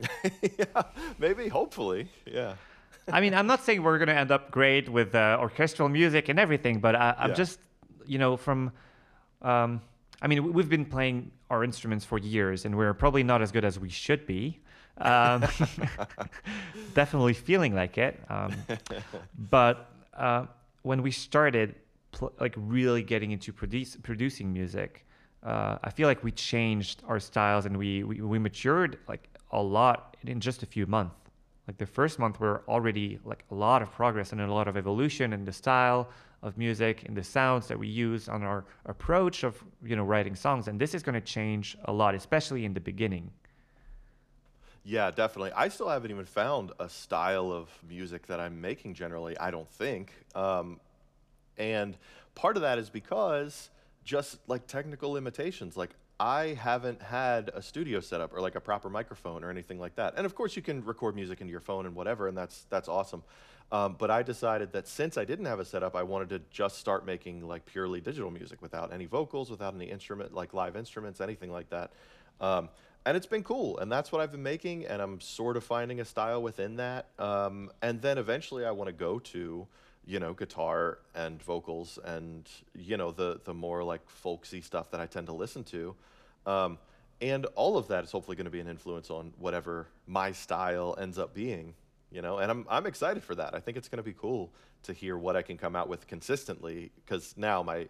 yeah 0.58 0.82
maybe 1.18 1.48
hopefully 1.48 2.08
yeah 2.26 2.54
I 3.10 3.20
mean, 3.20 3.34
I'm 3.34 3.48
not 3.48 3.64
saying 3.64 3.82
we're 3.82 3.98
going 3.98 4.06
to 4.14 4.14
end 4.16 4.30
up 4.30 4.52
great 4.52 4.88
with 4.88 5.12
uh, 5.16 5.36
orchestral 5.40 5.88
music 5.88 6.28
and 6.28 6.38
everything, 6.38 6.78
but 6.78 6.94
I, 6.94 7.16
am 7.18 7.30
Yeah. 7.30 7.34
just, 7.34 7.58
you 8.06 8.16
know, 8.16 8.36
from, 8.36 8.70
um, 9.42 9.80
I 10.22 10.28
mean, 10.28 10.44
we- 10.44 10.50
we've 10.50 10.68
been 10.68 10.84
playing 10.84 11.32
our 11.50 11.64
instruments 11.64 12.04
for 12.04 12.16
years, 12.18 12.64
and 12.64 12.76
we're 12.76 12.94
probably 12.94 13.24
not 13.24 13.42
as 13.42 13.50
good 13.50 13.64
as 13.64 13.76
we 13.76 13.88
should 13.88 14.24
be. 14.24 14.60
Um, 14.98 15.42
definitely 16.94 17.32
feeling 17.34 17.74
like 17.74 17.98
it. 17.98 18.20
Um, 18.28 18.54
but 19.50 19.90
uh, 20.16 20.46
when 20.82 21.02
we 21.02 21.10
started, 21.10 21.74
pl- 22.12 22.32
like 22.38 22.54
really 22.56 23.02
getting 23.02 23.32
into 23.32 23.52
produce- 23.52 23.96
producing 24.00 24.52
music, 24.52 25.04
uh, 25.42 25.78
I 25.82 25.90
feel 25.90 26.06
like 26.06 26.22
we 26.22 26.30
changed 26.30 27.02
our 27.08 27.18
styles 27.18 27.66
and 27.66 27.76
we, 27.76 28.04
we 28.04 28.20
we 28.20 28.38
matured 28.38 28.98
like 29.08 29.28
a 29.50 29.60
lot 29.60 30.16
in 30.24 30.40
just 30.40 30.62
a 30.62 30.66
few 30.66 30.86
months. 30.86 31.16
Like 31.66 31.78
the 31.78 31.86
first 31.86 32.18
month, 32.18 32.40
we're 32.40 32.60
already 32.66 33.18
like 33.24 33.44
a 33.50 33.54
lot 33.54 33.82
of 33.82 33.92
progress 33.92 34.32
and 34.32 34.40
a 34.40 34.52
lot 34.52 34.68
of 34.68 34.76
evolution 34.76 35.32
in 35.32 35.44
the 35.44 35.52
style 35.52 36.08
of 36.42 36.58
music, 36.58 37.04
in 37.04 37.14
the 37.14 37.22
sounds 37.22 37.68
that 37.68 37.78
we 37.78 37.86
use 37.86 38.28
on 38.28 38.42
our 38.42 38.64
approach 38.86 39.44
of 39.44 39.62
you 39.84 39.96
know 39.96 40.04
writing 40.04 40.34
songs, 40.34 40.68
and 40.68 40.80
this 40.80 40.94
is 40.94 41.02
going 41.02 41.14
to 41.14 41.20
change 41.20 41.76
a 41.84 41.92
lot, 41.92 42.14
especially 42.14 42.64
in 42.64 42.74
the 42.74 42.80
beginning. 42.80 43.30
Yeah, 44.84 45.12
definitely. 45.12 45.52
I 45.52 45.68
still 45.68 45.88
haven't 45.88 46.10
even 46.10 46.24
found 46.24 46.72
a 46.80 46.88
style 46.88 47.52
of 47.52 47.68
music 47.88 48.26
that 48.26 48.40
I'm 48.40 48.60
making 48.60 48.94
generally, 48.94 49.38
I 49.38 49.52
don't 49.52 49.70
think. 49.70 50.12
Um, 50.34 50.80
and 51.56 51.96
part 52.34 52.56
of 52.56 52.62
that 52.62 52.78
is 52.78 52.90
because 52.90 53.70
just 54.04 54.38
like 54.48 54.66
technical 54.66 55.12
limitations. 55.12 55.76
Like, 55.76 55.90
I 56.20 56.54
haven't 56.54 57.02
had 57.02 57.50
a 57.52 57.60
studio 57.60 58.00
setup 58.00 58.32
or 58.32 58.40
like 58.40 58.54
a 58.54 58.60
proper 58.60 58.88
microphone 58.88 59.42
or 59.42 59.50
anything 59.50 59.80
like 59.80 59.96
that. 59.96 60.14
And 60.16 60.24
of 60.24 60.34
course, 60.34 60.54
you 60.54 60.62
can 60.62 60.84
record 60.84 61.16
music 61.16 61.40
into 61.40 61.50
your 61.50 61.60
phone 61.60 61.84
and 61.84 61.94
whatever, 61.94 62.28
and 62.28 62.36
that's 62.36 62.64
that's 62.70 62.88
awesome. 62.88 63.24
Um, 63.72 63.96
but 63.98 64.10
I 64.10 64.22
decided 64.22 64.72
that 64.72 64.86
since 64.86 65.16
I 65.16 65.24
didn't 65.24 65.46
have 65.46 65.58
a 65.58 65.64
setup, 65.64 65.96
I 65.96 66.02
wanted 66.02 66.28
to 66.28 66.40
just 66.50 66.78
start 66.78 67.06
making 67.06 67.48
like 67.48 67.64
purely 67.64 68.00
digital 68.00 68.30
music 68.30 68.60
without 68.62 68.92
any 68.92 69.06
vocals, 69.06 69.50
without 69.50 69.74
any 69.74 69.86
instrument, 69.86 70.34
like 70.34 70.54
live 70.54 70.76
instruments, 70.76 71.20
anything 71.20 71.50
like 71.50 71.70
that. 71.70 71.92
Um, 72.40 72.68
and 73.04 73.16
it's 73.16 73.26
been 73.26 73.42
cool, 73.42 73.78
and 73.78 73.90
that's 73.90 74.12
what 74.12 74.20
I've 74.20 74.30
been 74.30 74.42
making, 74.44 74.86
and 74.86 75.02
I'm 75.02 75.20
sort 75.20 75.56
of 75.56 75.64
finding 75.64 76.00
a 76.00 76.04
style 76.04 76.40
within 76.40 76.76
that. 76.76 77.08
Um, 77.18 77.70
and 77.80 78.00
then 78.00 78.18
eventually, 78.18 78.64
I 78.64 78.70
want 78.70 78.88
to 78.88 78.92
go 78.92 79.18
to 79.18 79.66
you 80.06 80.18
know, 80.18 80.32
guitar 80.32 80.98
and 81.14 81.42
vocals 81.42 81.98
and, 82.04 82.48
you 82.74 82.96
know, 82.96 83.10
the, 83.12 83.40
the 83.44 83.54
more 83.54 83.84
like 83.84 84.08
folksy 84.08 84.60
stuff 84.60 84.90
that 84.90 85.00
I 85.00 85.06
tend 85.06 85.26
to 85.28 85.32
listen 85.32 85.62
to. 85.64 85.94
Um, 86.44 86.78
and 87.20 87.46
all 87.54 87.78
of 87.78 87.86
that 87.88 88.02
is 88.02 88.10
hopefully 88.10 88.36
going 88.36 88.46
to 88.46 88.50
be 88.50 88.60
an 88.60 88.66
influence 88.66 89.10
on 89.10 89.32
whatever 89.38 89.86
my 90.08 90.32
style 90.32 90.96
ends 91.00 91.18
up 91.18 91.34
being, 91.34 91.74
you 92.10 92.20
know, 92.20 92.38
and 92.38 92.50
I'm, 92.50 92.66
I'm 92.68 92.86
excited 92.86 93.22
for 93.22 93.36
that. 93.36 93.54
I 93.54 93.60
think 93.60 93.76
it's 93.76 93.88
going 93.88 93.98
to 93.98 94.02
be 94.02 94.12
cool 94.12 94.52
to 94.84 94.92
hear 94.92 95.16
what 95.16 95.36
I 95.36 95.42
can 95.42 95.56
come 95.56 95.76
out 95.76 95.88
with 95.88 96.08
consistently 96.08 96.90
because 96.96 97.34
now 97.36 97.62
my, 97.62 97.86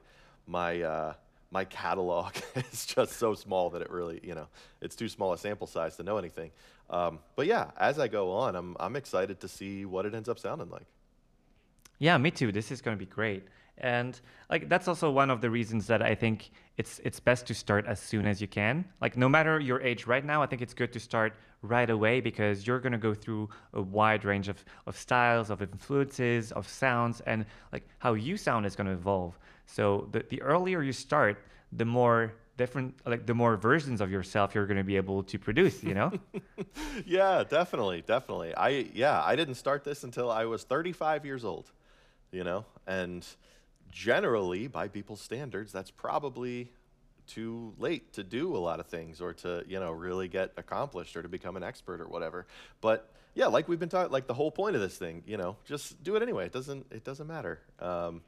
my, 0.47 0.83
uh, 0.83 1.15
my 1.51 1.65
catalog 1.65 2.35
is 2.73 2.85
just 2.85 3.13
so 3.13 3.35
small 3.35 3.71
that 3.71 3.81
it 3.81 3.91
really, 3.91 4.21
you 4.23 4.35
know, 4.35 4.49
it's 4.83 4.97
too 4.97 5.09
small 5.09 5.33
a 5.33 5.39
sample 5.39 5.67
size 5.67 5.97
to 5.97 6.03
know 6.03 6.19
anything. 6.19 6.51
Um, 6.91 7.21
but 7.37 7.47
yeah, 7.47 7.71
as 7.79 7.99
I 7.99 8.09
go 8.09 8.33
on, 8.33 8.55
I'm, 8.55 8.77
I'm 8.79 8.97
excited 8.97 9.41
to 9.41 9.49
see 9.49 9.87
what 9.87 10.05
it 10.05 10.15
ends 10.15 10.29
up 10.29 10.39
sounding 10.39 10.69
like. 10.69 10.87
Yeah, 12.03 12.19
me 12.19 12.33
too. 12.33 12.51
This 12.51 12.73
is 12.73 12.83
going 12.83 12.97
to 12.97 12.99
be 12.99 13.09
great. 13.09 13.45
And 13.79 14.21
like 14.51 14.69
that's 14.69 14.89
also 14.89 15.09
one 15.13 15.31
of 15.31 15.41
the 15.41 15.49
reasons 15.49 15.87
that 15.87 16.03
I 16.03 16.17
think 16.17 16.51
it's 16.77 17.01
it's 17.05 17.21
best 17.21 17.47
to 17.47 17.55
start 17.55 17.87
as 17.87 18.01
soon 18.01 18.27
as 18.27 18.41
you 18.41 18.49
can. 18.49 18.85
Like 19.01 19.17
no 19.17 19.29
matter 19.29 19.61
your 19.61 19.81
age 19.81 20.05
right 20.09 20.25
now, 20.25 20.43
I 20.43 20.47
think 20.47 20.63
it's 20.63 20.75
good 20.75 20.93
to 20.95 20.99
start 20.99 21.35
right 21.63 21.89
away 21.89 22.21
because 22.21 22.67
you're 22.67 22.81
going 22.81 22.93
to 22.93 22.99
go 22.99 23.15
through 23.15 23.51
a 23.73 23.81
wide 23.81 24.25
range 24.25 24.49
of, 24.49 24.65
of 24.89 24.97
styles, 24.97 25.49
of 25.49 25.63
influences, 25.63 26.51
of 26.51 26.67
sounds 26.67 27.21
and 27.21 27.47
like 27.73 27.85
how 27.99 28.15
you 28.15 28.37
sound 28.37 28.67
is 28.67 28.75
going 28.75 28.89
to 28.89 28.95
evolve. 28.95 29.39
So 29.67 30.09
the, 30.11 30.25
the 30.29 30.43
earlier 30.43 30.83
you 30.83 30.93
start, 30.93 31.39
the 31.71 31.85
more 31.85 32.35
different 32.57 32.95
like 33.07 33.27
the 33.27 33.35
more 33.35 33.57
versions 33.57 34.01
of 34.01 34.11
yourself 34.11 34.57
you're 34.57 34.67
going 34.67 34.77
to 34.77 34.85
be 34.85 34.97
able 34.97 35.23
to 35.23 35.39
produce, 35.39 35.85
you 35.85 35.95
know? 35.95 36.11
yeah, 37.07 37.45
definitely, 37.49 38.03
definitely. 38.05 38.57
I 38.57 38.91
yeah, 38.93 39.23
I 39.23 39.37
didn't 39.37 39.55
start 39.55 39.85
this 39.85 40.03
until 40.03 40.33
I 40.33 40.47
was 40.47 40.65
35 40.65 41.25
years 41.25 41.45
old, 41.45 41.71
you 42.33 42.43
know, 42.43 42.65
and 42.87 43.25
generally 43.91 44.67
by 44.67 44.89
people's 44.89 45.21
standards, 45.21 45.71
that's 45.71 45.91
probably 45.91 46.73
too 47.27 47.73
late 47.79 48.13
to 48.15 48.25
do 48.25 48.57
a 48.57 48.59
lot 48.59 48.81
of 48.81 48.87
things 48.87 49.21
or 49.21 49.33
to 49.33 49.65
you 49.69 49.79
know 49.79 49.93
really 49.93 50.27
get 50.27 50.53
accomplished 50.57 51.17
or 51.17 51.23
to 51.23 51.29
become 51.29 51.57
an 51.57 51.63
expert 51.63 52.01
or 52.01 52.09
whatever. 52.09 52.47
But 52.81 53.09
yeah, 53.35 53.47
like 53.47 53.69
we've 53.69 53.79
been 53.79 53.89
talking, 53.89 54.11
like 54.11 54.27
the 54.27 54.35
whole 54.35 54.51
point 54.51 54.75
of 54.75 54.83
this 54.83 54.97
thing, 54.97 55.23
you 55.27 55.37
know, 55.37 55.57
just 55.65 56.03
do 56.03 56.17
it 56.17 56.23
anyway. 56.23 56.47
It 56.47 56.53
doesn't 56.53 56.87
it 56.91 57.05
doesn't 57.05 57.27
matter. 57.27 57.61
Um, 57.79 58.23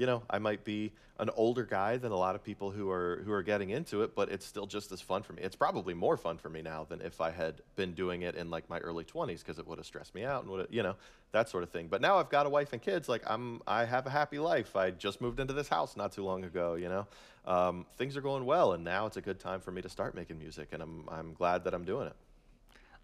you 0.00 0.06
know, 0.06 0.22
I 0.30 0.38
might 0.38 0.64
be 0.64 0.92
an 1.18 1.28
older 1.36 1.62
guy 1.62 1.98
than 1.98 2.10
a 2.10 2.16
lot 2.16 2.34
of 2.34 2.42
people 2.42 2.70
who 2.70 2.90
are 2.90 3.20
who 3.26 3.32
are 3.32 3.42
getting 3.42 3.68
into 3.68 4.02
it, 4.02 4.14
but 4.14 4.30
it's 4.30 4.46
still 4.46 4.64
just 4.64 4.90
as 4.92 5.02
fun 5.02 5.22
for 5.22 5.34
me. 5.34 5.42
It's 5.42 5.54
probably 5.54 5.92
more 5.92 6.16
fun 6.16 6.38
for 6.38 6.48
me 6.48 6.62
now 6.62 6.86
than 6.88 7.02
if 7.02 7.20
I 7.20 7.30
had 7.30 7.60
been 7.76 7.92
doing 7.92 8.22
it 8.22 8.34
in 8.34 8.48
like 8.48 8.70
my 8.70 8.78
early 8.78 9.04
20s 9.04 9.40
because 9.40 9.58
it 9.58 9.66
would 9.66 9.76
have 9.76 9.84
stressed 9.84 10.14
me 10.14 10.24
out 10.24 10.42
and 10.42 10.50
would 10.50 10.68
you 10.70 10.82
know 10.82 10.96
that 11.32 11.50
sort 11.50 11.64
of 11.64 11.68
thing. 11.68 11.88
But 11.88 12.00
now 12.00 12.16
I've 12.16 12.30
got 12.30 12.46
a 12.46 12.48
wife 12.48 12.72
and 12.72 12.80
kids. 12.80 13.10
Like 13.10 13.22
I'm, 13.26 13.60
I 13.66 13.84
have 13.84 14.06
a 14.06 14.10
happy 14.10 14.38
life. 14.38 14.74
I 14.74 14.90
just 14.90 15.20
moved 15.20 15.38
into 15.38 15.52
this 15.52 15.68
house 15.68 15.98
not 15.98 16.12
too 16.12 16.24
long 16.24 16.44
ago. 16.44 16.76
You 16.76 16.88
know, 16.88 17.06
um, 17.44 17.84
things 17.98 18.16
are 18.16 18.22
going 18.22 18.46
well, 18.46 18.72
and 18.72 18.82
now 18.82 19.04
it's 19.04 19.18
a 19.18 19.22
good 19.22 19.38
time 19.38 19.60
for 19.60 19.70
me 19.70 19.82
to 19.82 19.90
start 19.90 20.14
making 20.14 20.38
music, 20.38 20.68
and 20.72 20.82
I'm 20.82 21.06
I'm 21.10 21.34
glad 21.34 21.64
that 21.64 21.74
I'm 21.74 21.84
doing 21.84 22.06
it. 22.06 22.16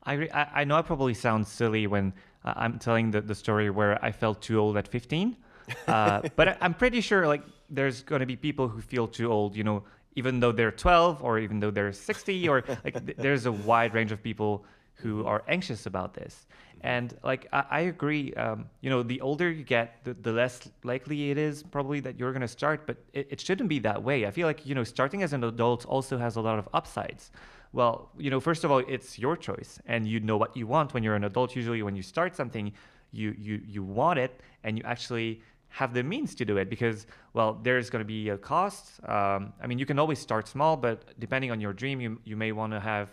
I, 0.07 0.29
I 0.55 0.65
know 0.65 0.77
I 0.77 0.83
probably 0.83 1.15
sound 1.15 1.47
silly 1.47 1.87
when 1.87 2.15
uh, 2.45 2.55
I'm 2.57 2.79
telling 2.79 3.11
the, 3.11 3.21
the 3.21 3.35
story 3.35 3.69
where 3.69 4.03
I 4.03 4.13
felt 4.13 4.41
too 4.41 4.59
old 4.59 4.77
at 4.77 4.89
15. 4.89 5.37
Uh, 5.89 6.23
but 6.37 6.59
I'm 6.61 6.75
pretty 6.75 7.01
sure 7.01 7.27
like 7.27 7.43
there's 7.71 8.03
going 8.03 8.21
to 8.21 8.27
be 8.27 8.37
people 8.37 8.69
who 8.69 8.81
feel 8.81 9.07
too 9.07 9.31
old, 9.31 9.57
you 9.57 9.65
know, 9.65 9.83
even 10.15 10.41
though 10.41 10.53
they're 10.53 10.73
12 10.73 11.23
or 11.23 11.39
even 11.39 11.61
though 11.61 11.71
they're 11.71 11.93
60 11.93 12.49
or 12.53 12.65
like 12.85 13.05
th- 13.05 13.17
there's 13.19 13.47
a 13.47 13.53
wide 13.53 13.95
range 13.95 14.13
of 14.13 14.23
people 14.23 14.65
who 14.95 15.25
are 15.27 15.43
anxious 15.49 15.87
about 15.87 16.15
this. 16.15 16.47
And 16.81 17.17
like 17.23 17.47
I, 17.53 17.65
I 17.71 17.81
agree, 17.81 18.33
um, 18.35 18.67
you 18.81 18.91
know, 18.91 19.03
the 19.03 19.21
older 19.21 19.51
you 19.51 19.65
get, 19.65 20.05
the, 20.05 20.15
the 20.15 20.33
less 20.33 20.69
likely 20.85 21.31
it 21.31 21.39
is 21.39 21.63
probably 21.63 22.01
that 22.01 22.19
you're 22.19 22.33
going 22.33 22.43
to 22.43 22.49
start. 22.49 22.87
But 22.87 22.99
it, 23.13 23.29
it 23.31 23.41
shouldn't 23.41 23.69
be 23.69 23.79
that 23.81 24.03
way. 24.03 24.27
I 24.27 24.31
feel 24.31 24.47
like 24.47 24.67
you 24.67 24.75
know, 24.75 24.85
starting 24.85 25.23
as 25.23 25.33
an 25.33 25.45
adult 25.45 25.85
also 25.87 26.19
has 26.19 26.37
a 26.37 26.41
lot 26.41 26.59
of 26.59 26.69
upsides. 26.73 27.31
Well, 27.73 28.11
you 28.17 28.31
know, 28.31 28.41
first 28.41 28.65
of 28.65 28.71
all, 28.71 28.79
it's 28.79 29.19
your 29.19 29.37
choice, 29.37 29.81
and 29.87 30.07
you 30.07 30.21
know 30.21 30.37
what 30.37 30.57
you 30.57 30.67
want 30.67 30.95
when 30.95 31.03
you're 31.03 31.17
an 31.17 31.25
adult. 31.25 31.57
Usually, 31.57 31.83
when 31.83 31.97
you 31.97 32.03
start 32.03 32.37
something, 32.37 32.73
you 33.13 33.35
you 33.39 33.61
you 33.67 33.83
want 33.83 34.19
it, 34.19 34.41
and 34.65 34.79
you 34.79 34.85
actually 34.85 35.43
have 35.77 35.93
the 35.93 36.03
means 36.03 36.35
to 36.35 36.45
do 36.51 36.57
it 36.57 36.71
because 36.71 37.07
well 37.35 37.51
there's 37.63 37.91
going 37.91 38.05
to 38.07 38.13
be 38.19 38.31
a 38.31 38.39
cost. 38.39 38.85
Um, 39.17 39.53
i 39.63 39.67
mean 39.69 39.79
you 39.79 39.89
can 39.91 39.99
always 39.99 40.19
start 40.19 40.49
small 40.49 40.75
but 40.87 40.99
depending 41.25 41.51
on 41.55 41.61
your 41.65 41.75
dream 41.83 41.97
you, 42.01 42.11
you 42.25 42.37
may 42.45 42.53
want 42.53 42.73
to 42.73 42.81
have 42.81 43.09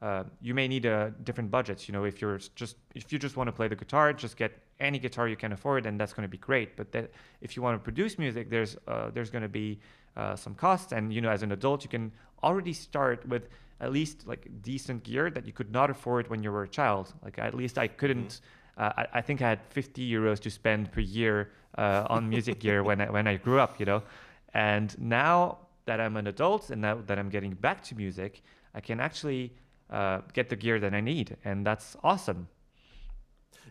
uh, 0.00 0.22
you 0.40 0.54
may 0.54 0.68
need 0.68 0.84
a 0.84 1.12
different 1.28 1.50
budgets. 1.50 1.88
You 1.88 1.92
know 1.96 2.04
if 2.04 2.20
you're 2.20 2.40
just 2.62 2.76
if 2.94 3.12
you 3.12 3.18
just 3.26 3.36
want 3.38 3.48
to 3.48 3.54
play 3.58 3.68
the 3.68 3.80
guitar 3.82 4.12
just 4.12 4.36
get 4.36 4.52
any 4.88 4.98
guitar 5.06 5.26
you 5.32 5.38
can 5.44 5.52
afford 5.52 5.86
and 5.86 5.94
that's 6.00 6.14
going 6.16 6.28
to 6.30 6.34
be 6.38 6.42
great. 6.50 6.76
But 6.78 6.92
that 6.92 7.10
if 7.40 7.56
you 7.56 7.62
want 7.66 7.74
to 7.78 7.82
produce 7.88 8.12
music 8.24 8.44
there's 8.54 8.76
uh, 8.86 9.10
there's 9.14 9.30
going 9.34 9.46
to 9.50 9.54
be 9.62 9.80
uh, 10.16 10.36
some 10.36 10.54
costs. 10.54 10.92
And 10.96 11.12
you 11.14 11.20
know 11.24 11.32
as 11.38 11.42
an 11.42 11.52
adult 11.58 11.78
you 11.86 11.90
can 11.96 12.12
already 12.44 12.74
start 12.88 13.18
with 13.32 13.44
at 13.80 13.90
least 13.98 14.16
like 14.32 14.42
decent 14.62 15.02
gear 15.08 15.30
that 15.36 15.44
you 15.48 15.54
could 15.58 15.72
not 15.78 15.88
afford 15.90 16.28
when 16.30 16.40
you 16.44 16.52
were 16.52 16.64
a 16.70 16.72
child. 16.80 17.06
Like 17.24 17.36
at 17.48 17.54
least 17.54 17.76
i 17.86 17.88
couldn't 17.88 18.32
uh, 18.76 18.92
I, 19.00 19.06
I 19.18 19.20
think 19.20 19.42
I 19.42 19.48
had 19.48 19.62
50 19.62 20.10
euros 20.16 20.40
to 20.40 20.50
spend 20.50 20.90
per 20.92 21.00
year 21.00 21.50
uh, 21.76 22.06
on 22.08 22.28
music 22.28 22.60
gear 22.60 22.82
when 22.82 23.00
I, 23.00 23.10
when 23.10 23.26
I 23.26 23.36
grew 23.36 23.60
up, 23.60 23.78
you 23.80 23.86
know. 23.86 24.02
And 24.52 24.96
now 24.98 25.58
that 25.86 26.00
I'm 26.00 26.16
an 26.16 26.26
adult 26.26 26.70
and 26.70 26.80
now 26.80 27.00
that 27.06 27.18
I'm 27.18 27.28
getting 27.28 27.52
back 27.54 27.82
to 27.84 27.94
music, 27.94 28.42
I 28.74 28.80
can 28.80 29.00
actually 29.00 29.52
uh, 29.90 30.20
get 30.32 30.48
the 30.48 30.56
gear 30.56 30.80
that 30.80 30.94
I 30.94 31.00
need, 31.00 31.36
and 31.44 31.66
that's 31.66 31.96
awesome. 32.02 32.48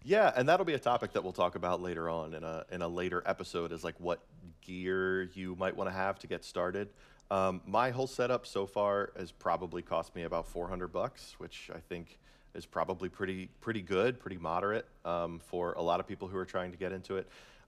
Yeah, 0.04 0.34
and 0.36 0.48
that'll 0.48 0.66
be 0.66 0.74
a 0.74 0.80
topic 0.80 1.14
that 1.14 1.24
we'll 1.24 1.34
talk 1.34 1.56
about 1.56 1.82
later 1.82 2.10
on 2.10 2.34
in 2.34 2.44
a 2.44 2.66
in 2.72 2.82
a 2.82 2.88
later 2.88 3.24
episode. 3.26 3.72
Is 3.72 3.84
like 3.84 3.96
what 4.00 4.20
gear 4.62 5.24
you 5.34 5.56
might 5.56 5.76
want 5.76 5.90
to 5.90 5.96
have 5.96 6.20
to 6.20 6.28
get 6.28 6.44
started. 6.44 6.90
Um, 7.32 7.62
my 7.66 7.90
whole 7.90 8.08
setup 8.08 8.46
so 8.46 8.66
far 8.66 9.12
has 9.18 9.32
probably 9.32 9.82
cost 9.82 10.14
me 10.16 10.24
about 10.24 10.48
400 10.48 10.90
bucks, 10.90 11.36
which 11.38 11.72
I 11.74 11.80
think 11.80 12.20
is 12.54 12.66
probably 12.66 13.10
pretty 13.10 13.50
pretty 13.62 13.82
good, 13.82 14.20
pretty 14.20 14.38
moderate 14.38 14.86
um, 15.06 15.40
for 15.40 15.74
a 15.74 15.82
lot 15.82 16.00
of 16.00 16.08
people 16.08 16.28
who 16.28 16.38
are 16.38 16.46
trying 16.46 16.72
to 16.72 16.78
get 16.78 16.92
into 16.92 17.18
it. 17.18 17.28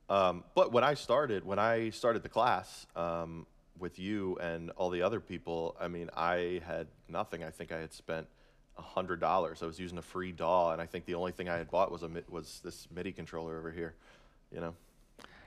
Um, 0.10 0.44
but 0.54 0.72
when 0.72 0.84
I 0.84 0.94
started, 0.94 1.46
when 1.46 1.60
I 1.60 1.90
started 1.90 2.24
the 2.24 2.30
class 2.30 2.86
um, 2.96 3.48
with 3.80 3.98
you 3.98 4.38
and 4.38 4.70
all 4.72 4.90
the 4.90 5.02
other 5.02 5.20
people, 5.20 5.76
I 5.80 5.88
mean, 5.88 6.10
I 6.16 6.62
had 6.66 6.88
nothing. 7.10 7.44
I 7.44 7.50
think 7.50 7.72
I 7.72 7.80
had 7.80 7.94
spent 7.94 8.28
hundred 8.78 9.20
dollars. 9.20 9.64
I 9.64 9.66
was 9.66 9.80
using 9.80 9.98
a 9.98 10.02
free 10.02 10.32
DAW, 10.32 10.72
and 10.72 10.82
I 10.82 10.86
think 10.86 11.06
the 11.06 11.16
only 11.16 11.32
thing 11.32 11.50
I 11.50 11.58
had 11.58 11.72
bought 11.72 11.92
was 11.92 12.04
a 12.04 12.10
was 12.30 12.62
this 12.64 12.88
MIDI 12.94 13.12
controller 13.12 13.58
over 13.58 13.72
here. 13.72 13.96
You 14.52 14.62
know. 14.62 14.74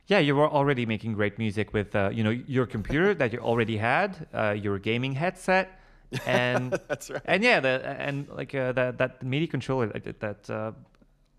Yeah, 0.06 0.20
you 0.20 0.34
were 0.34 0.48
already 0.48 0.86
making 0.86 1.12
great 1.12 1.38
music 1.38 1.74
with 1.74 1.94
uh, 1.94 2.10
you 2.12 2.24
know 2.24 2.30
your 2.30 2.66
computer 2.66 3.14
that 3.14 3.32
you 3.32 3.40
already 3.40 3.76
had, 3.76 4.26
uh, 4.32 4.52
your 4.52 4.78
gaming 4.78 5.12
headset, 5.12 5.80
and 6.26 6.72
that's 6.88 7.10
right. 7.10 7.22
And 7.26 7.44
yeah, 7.44 7.60
the, 7.60 7.84
and 7.98 8.26
like 8.28 8.54
uh, 8.54 8.72
that 8.72 8.98
that 8.98 9.22
MIDI 9.22 9.46
controller 9.46 9.88
that 9.88 10.72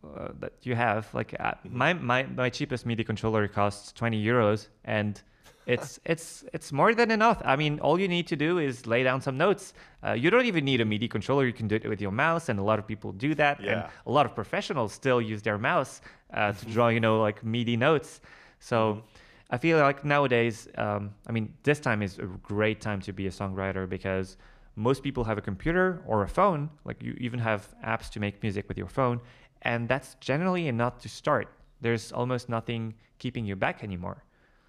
uh, 0.04 0.30
that 0.39 0.54
you 0.64 0.76
have, 0.76 1.14
like 1.14 1.36
uh, 1.39 1.52
mm-hmm. 1.52 1.78
my 1.78 1.93
my 1.93 2.24
my 2.24 2.50
cheapest 2.50 2.86
MIDI 2.86 3.04
controller 3.04 3.47
costs 3.47 3.91
twenty 3.91 4.24
euros, 4.24 4.68
and 4.86 5.22
it's 5.68 6.00
it's 6.06 6.45
it's 6.54 6.72
more 6.72 6.95
than 6.95 7.12
enough. 7.12 7.41
I 7.43 7.56
mean, 7.56 7.80
all 7.80 8.00
you 8.00 8.08
need 8.08 8.28
to 8.28 8.36
do 8.36 8.60
is 8.60 8.88
lay 8.88 9.04
down 9.04 9.22
some 9.22 9.38
notes. 9.38 9.74
Uh, 10.06 10.14
you 10.14 10.30
don't 10.30 10.45
even 10.45 10.64
need 10.64 10.82
a 10.82 10.86
MIDI 10.86 11.08
controller. 11.08 11.45
You 11.45 11.54
can 11.54 11.68
do 11.68 11.76
it 11.76 11.88
with 11.88 12.02
your 12.02 12.12
mouse, 12.12 12.50
and 12.50 12.60
a 12.60 12.64
lot 12.64 12.80
of 12.80 12.88
people 12.88 13.12
do 13.12 13.36
that. 13.36 13.62
Yeah. 13.62 13.72
And 13.72 13.84
a 14.06 14.12
lot 14.12 14.26
of 14.26 14.34
professionals 14.36 14.93
still 14.93 15.22
use 15.22 15.41
their 15.41 15.58
mouse 15.58 16.02
uh, 16.34 16.54
to 16.54 16.66
draw, 16.66 16.88
you 16.88 17.00
know, 17.00 17.20
like 17.22 17.43
MIDI 17.43 17.78
notes. 17.78 18.22
So. 18.60 18.78
Mm-hmm. 18.78 19.06
I 19.52 19.58
feel 19.58 19.80
like 19.80 20.06
nowadays, 20.06 20.68
um, 20.78 21.16
I 21.26 21.32
mean, 21.32 21.52
this 21.64 21.80
time 21.80 22.04
is 22.04 22.20
a 22.20 22.26
great 22.26 22.82
time 22.82 23.02
to 23.02 23.12
be 23.12 23.26
a 23.26 23.32
songwriter 23.32 23.89
because 23.89 24.38
most 24.76 25.04
people 25.04 25.26
have 25.26 25.38
a 25.38 25.41
computer 25.41 26.02
or 26.08 26.24
a 26.24 26.28
phone. 26.28 26.70
Like 26.86 27.04
you 27.04 27.16
even 27.20 27.39
have 27.39 27.68
apps 27.86 28.10
to 28.12 28.20
make 28.20 28.41
music 28.41 28.68
with 28.68 28.78
your 28.78 28.88
phone, 28.88 29.20
and 29.62 29.88
that's 29.88 30.16
generally 30.16 30.68
enough 30.68 30.99
to 30.99 31.10
start. 31.10 31.47
There's 31.82 32.12
almost 32.12 32.49
nothing 32.49 32.95
keeping 33.18 33.45
you 33.45 33.55
back 33.55 33.84
anymore. 33.84 34.24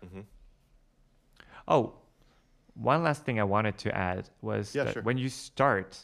Mm-hmm. 0.05 0.20
Oh, 1.68 1.95
one 2.74 3.03
last 3.03 3.24
thing 3.24 3.38
I 3.41 3.45
wanted 3.45 3.76
to 3.78 3.97
add 3.97 4.28
was 4.43 4.74
yeah, 4.74 4.84
that 4.84 4.95
sure. 4.95 5.03
when 5.03 5.18
you 5.18 5.28
start, 5.28 5.99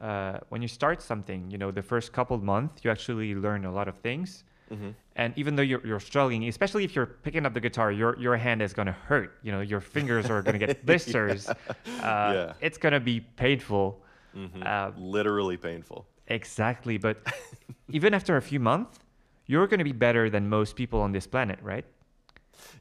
uh, 0.00 0.38
when 0.48 0.62
you 0.62 0.68
start 0.68 1.02
something, 1.02 1.50
you 1.50 1.58
know, 1.58 1.70
the 1.70 1.82
first 1.82 2.12
couple 2.12 2.38
months, 2.38 2.84
you 2.84 2.90
actually 2.90 3.34
learn 3.34 3.64
a 3.64 3.72
lot 3.72 3.88
of 3.88 3.96
things. 3.98 4.44
Mm-hmm. 4.72 4.90
And 5.16 5.32
even 5.36 5.54
though 5.54 5.62
you're, 5.62 5.86
you're 5.86 6.00
struggling, 6.00 6.48
especially 6.48 6.84
if 6.84 6.96
you're 6.96 7.06
picking 7.06 7.46
up 7.46 7.54
the 7.54 7.60
guitar, 7.60 7.92
your, 7.92 8.18
your 8.18 8.36
hand 8.36 8.62
is 8.62 8.72
going 8.72 8.86
to 8.86 8.92
hurt. 8.92 9.38
You 9.42 9.52
know, 9.52 9.60
your 9.60 9.80
fingers 9.80 10.30
are 10.30 10.42
going 10.42 10.58
to 10.58 10.66
get 10.66 10.84
blisters. 10.86 11.46
yeah. 11.46 11.92
Uh, 12.00 12.32
yeah. 12.32 12.52
It's 12.60 12.78
going 12.78 12.94
to 12.94 13.00
be 13.00 13.20
painful. 13.20 14.02
Mm-hmm. 14.34 14.62
Uh, 14.64 14.90
Literally 14.96 15.56
painful. 15.56 16.06
Exactly. 16.28 16.98
But 16.98 17.18
even 17.88 18.14
after 18.14 18.36
a 18.36 18.42
few 18.42 18.60
months, 18.60 18.98
you're 19.46 19.66
going 19.66 19.78
to 19.78 19.84
be 19.84 19.92
better 19.92 20.30
than 20.30 20.48
most 20.48 20.76
people 20.76 21.00
on 21.00 21.12
this 21.12 21.26
planet, 21.26 21.58
right? 21.62 21.84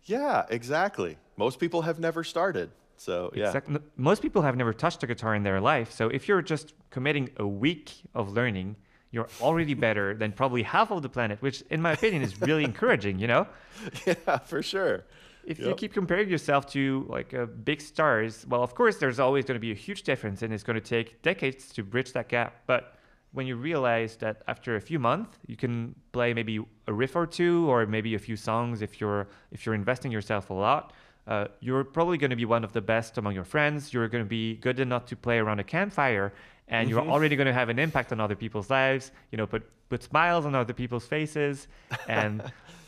Yeah, 0.05 0.45
exactly. 0.49 1.17
Most 1.37 1.59
people 1.59 1.81
have 1.81 1.99
never 1.99 2.23
started. 2.23 2.71
So, 2.95 3.31
yeah. 3.35 3.47
Exactly. 3.47 3.79
Most 3.97 4.21
people 4.21 4.43
have 4.43 4.55
never 4.55 4.73
touched 4.73 5.03
a 5.03 5.07
guitar 5.07 5.35
in 5.35 5.43
their 5.43 5.59
life. 5.59 5.91
So, 5.91 6.07
if 6.07 6.27
you're 6.27 6.41
just 6.41 6.73
committing 6.89 7.29
a 7.37 7.47
week 7.47 7.91
of 8.13 8.31
learning, 8.31 8.75
you're 9.11 9.27
already 9.41 9.73
better 9.73 10.15
than 10.15 10.31
probably 10.31 10.63
half 10.63 10.91
of 10.91 11.01
the 11.01 11.09
planet, 11.09 11.41
which, 11.41 11.63
in 11.69 11.81
my 11.81 11.91
opinion, 11.91 12.21
is 12.23 12.39
really 12.41 12.63
encouraging, 12.63 13.19
you 13.19 13.27
know? 13.27 13.47
Yeah, 14.05 14.37
for 14.39 14.61
sure. 14.63 15.05
If 15.45 15.59
yep. 15.59 15.67
you 15.67 15.75
keep 15.75 15.93
comparing 15.93 16.29
yourself 16.29 16.65
to 16.67 17.05
like 17.09 17.33
uh, 17.33 17.45
big 17.45 17.81
stars, 17.81 18.45
well, 18.47 18.63
of 18.63 18.73
course, 18.75 18.97
there's 18.97 19.19
always 19.19 19.43
going 19.45 19.55
to 19.55 19.59
be 19.59 19.71
a 19.71 19.75
huge 19.75 20.03
difference 20.03 20.41
and 20.41 20.53
it's 20.53 20.63
going 20.63 20.75
to 20.75 20.81
take 20.81 21.21
decades 21.21 21.67
to 21.73 21.83
bridge 21.83 22.13
that 22.13 22.29
gap. 22.29 22.61
But 22.65 22.95
when 23.33 23.45
you 23.45 23.55
realize 23.55 24.15
that 24.17 24.41
after 24.47 24.75
a 24.75 24.81
few 24.81 24.99
months 24.99 25.37
you 25.47 25.55
can 25.55 25.93
play 26.11 26.33
maybe 26.33 26.59
a 26.87 26.93
riff 26.93 27.15
or 27.15 27.27
two 27.27 27.69
or 27.69 27.85
maybe 27.85 28.15
a 28.15 28.19
few 28.19 28.35
songs 28.35 28.81
if 28.81 29.01
you're 29.01 29.27
if 29.51 29.65
you're 29.65 29.75
investing 29.75 30.11
yourself 30.11 30.49
a 30.49 30.53
lot 30.53 30.93
uh, 31.25 31.47
you're 31.61 31.83
probably 31.83 32.17
going 32.17 32.29
to 32.29 32.35
be 32.35 32.45
one 32.45 32.63
of 32.63 32.73
the 32.73 32.81
best 32.81 33.17
among 33.17 33.33
your 33.33 33.45
friends. 33.45 33.93
You're 33.93 34.09
going 34.09 34.25
to 34.25 34.29
be 34.29 34.55
good 34.55 34.81
enough 34.81 35.05
to 35.05 35.15
play 35.15 35.37
around 35.37 35.59
a 35.61 35.63
campfire 35.63 36.33
and 36.67 36.89
mm-hmm. 36.89 36.97
you're 36.97 37.07
already 37.09 37.35
going 37.35 37.47
to 37.47 37.53
have 37.53 37.69
an 37.69 37.79
impact 37.79 38.11
on 38.11 38.19
other 38.19 38.35
people's 38.35 38.69
lives 38.69 39.11
you 39.31 39.37
know 39.37 39.45
put 39.45 39.63
put 39.89 40.03
smiles 40.03 40.45
on 40.45 40.55
other 40.55 40.73
people's 40.73 41.05
faces. 41.05 41.67
And 42.07 42.41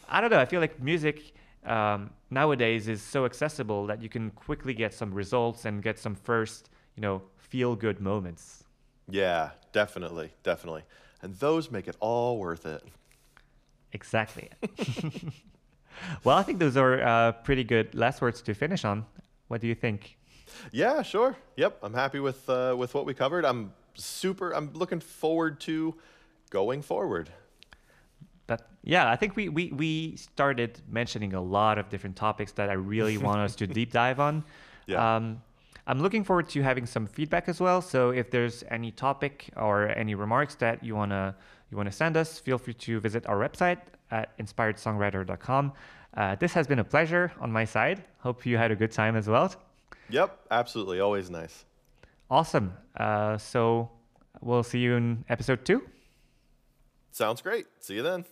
i 0.07 0.21
don't 0.21 0.29
know 0.29 0.39
i 0.39 0.45
feel 0.45 0.61
like 0.61 0.79
music 0.81 1.33
um, 1.65 2.11
nowadays 2.29 2.87
is 2.87 3.01
so 3.01 3.25
accessible 3.25 3.87
that 3.87 3.99
you 4.01 4.09
can 4.09 4.29
quickly 4.31 4.73
get 4.73 4.93
some 4.93 5.11
results 5.11 5.65
and 5.65 5.81
get 5.81 5.97
some 5.97 6.13
first 6.13 6.69
you 6.95 7.01
know 7.01 7.23
feel 7.37 7.75
good 7.75 7.99
moments 7.99 8.64
yeah, 9.09 9.51
definitely, 9.71 10.31
definitely. 10.43 10.83
And 11.21 11.35
those 11.35 11.71
make 11.71 11.87
it 11.87 11.95
all 11.99 12.37
worth 12.37 12.65
it. 12.65 12.83
Exactly. 13.93 14.49
well, 16.23 16.37
I 16.37 16.43
think 16.43 16.59
those 16.59 16.77
are 16.77 17.01
uh, 17.01 17.31
pretty 17.31 17.63
good 17.63 17.95
last 17.95 18.21
words 18.21 18.41
to 18.43 18.53
finish 18.53 18.83
on. 18.85 19.05
What 19.47 19.61
do 19.61 19.67
you 19.67 19.75
think? 19.75 20.17
Yeah, 20.71 21.01
sure. 21.01 21.35
Yep, 21.55 21.79
I'm 21.81 21.93
happy 21.93 22.19
with 22.19 22.49
uh, 22.49 22.75
with 22.77 22.93
what 22.93 23.05
we 23.05 23.13
covered. 23.13 23.45
I'm 23.45 23.73
super. 23.95 24.51
I'm 24.51 24.73
looking 24.73 24.99
forward 24.99 25.59
to 25.61 25.95
going 26.49 26.81
forward. 26.81 27.29
But 28.47 28.67
yeah, 28.83 29.09
I 29.09 29.15
think 29.15 29.35
we, 29.35 29.49
we, 29.49 29.71
we 29.71 30.15
started 30.17 30.79
mentioning 30.87 31.33
a 31.33 31.41
lot 31.41 31.77
of 31.77 31.89
different 31.89 32.15
topics 32.15 32.51
that 32.53 32.69
I 32.69 32.73
really 32.73 33.17
want 33.27 33.39
us 33.39 33.55
to 33.55 33.67
deep 33.67 33.91
dive 33.91 34.19
on. 34.19 34.43
Yeah. 34.85 35.15
Um, 35.15 35.41
I'm 35.87 36.01
looking 36.01 36.23
forward 36.23 36.49
to 36.49 36.61
having 36.63 36.85
some 36.85 37.05
feedback 37.05 37.47
as 37.47 37.59
well. 37.59 37.81
So 37.81 38.09
if 38.09 38.31
there's 38.31 38.63
any 38.71 38.91
topic 38.91 39.49
or 39.55 39.89
any 39.89 40.15
remarks 40.15 40.55
that 40.55 40.83
you 40.83 40.95
wanna 40.95 41.35
you 41.69 41.77
wanna 41.77 41.91
send 41.91 42.17
us, 42.17 42.39
feel 42.39 42.57
free 42.57 42.73
to 42.73 42.99
visit 42.99 43.25
our 43.27 43.37
website 43.37 43.79
at 44.11 44.37
inspiredsongwriter.com. 44.37 45.73
Uh, 46.15 46.35
this 46.35 46.53
has 46.53 46.67
been 46.67 46.79
a 46.79 46.83
pleasure 46.83 47.31
on 47.39 47.51
my 47.51 47.65
side. 47.65 48.03
Hope 48.19 48.45
you 48.45 48.57
had 48.57 48.71
a 48.71 48.75
good 48.75 48.91
time 48.91 49.15
as 49.15 49.27
well. 49.27 49.53
Yep, 50.09 50.39
absolutely. 50.51 50.99
Always 50.99 51.29
nice. 51.29 51.65
Awesome. 52.29 52.73
Uh, 52.95 53.37
so 53.37 53.89
we'll 54.41 54.63
see 54.63 54.79
you 54.79 54.95
in 54.95 55.25
episode 55.29 55.65
two. 55.65 55.83
Sounds 57.11 57.41
great. 57.41 57.65
See 57.79 57.95
you 57.95 58.03
then. 58.03 58.25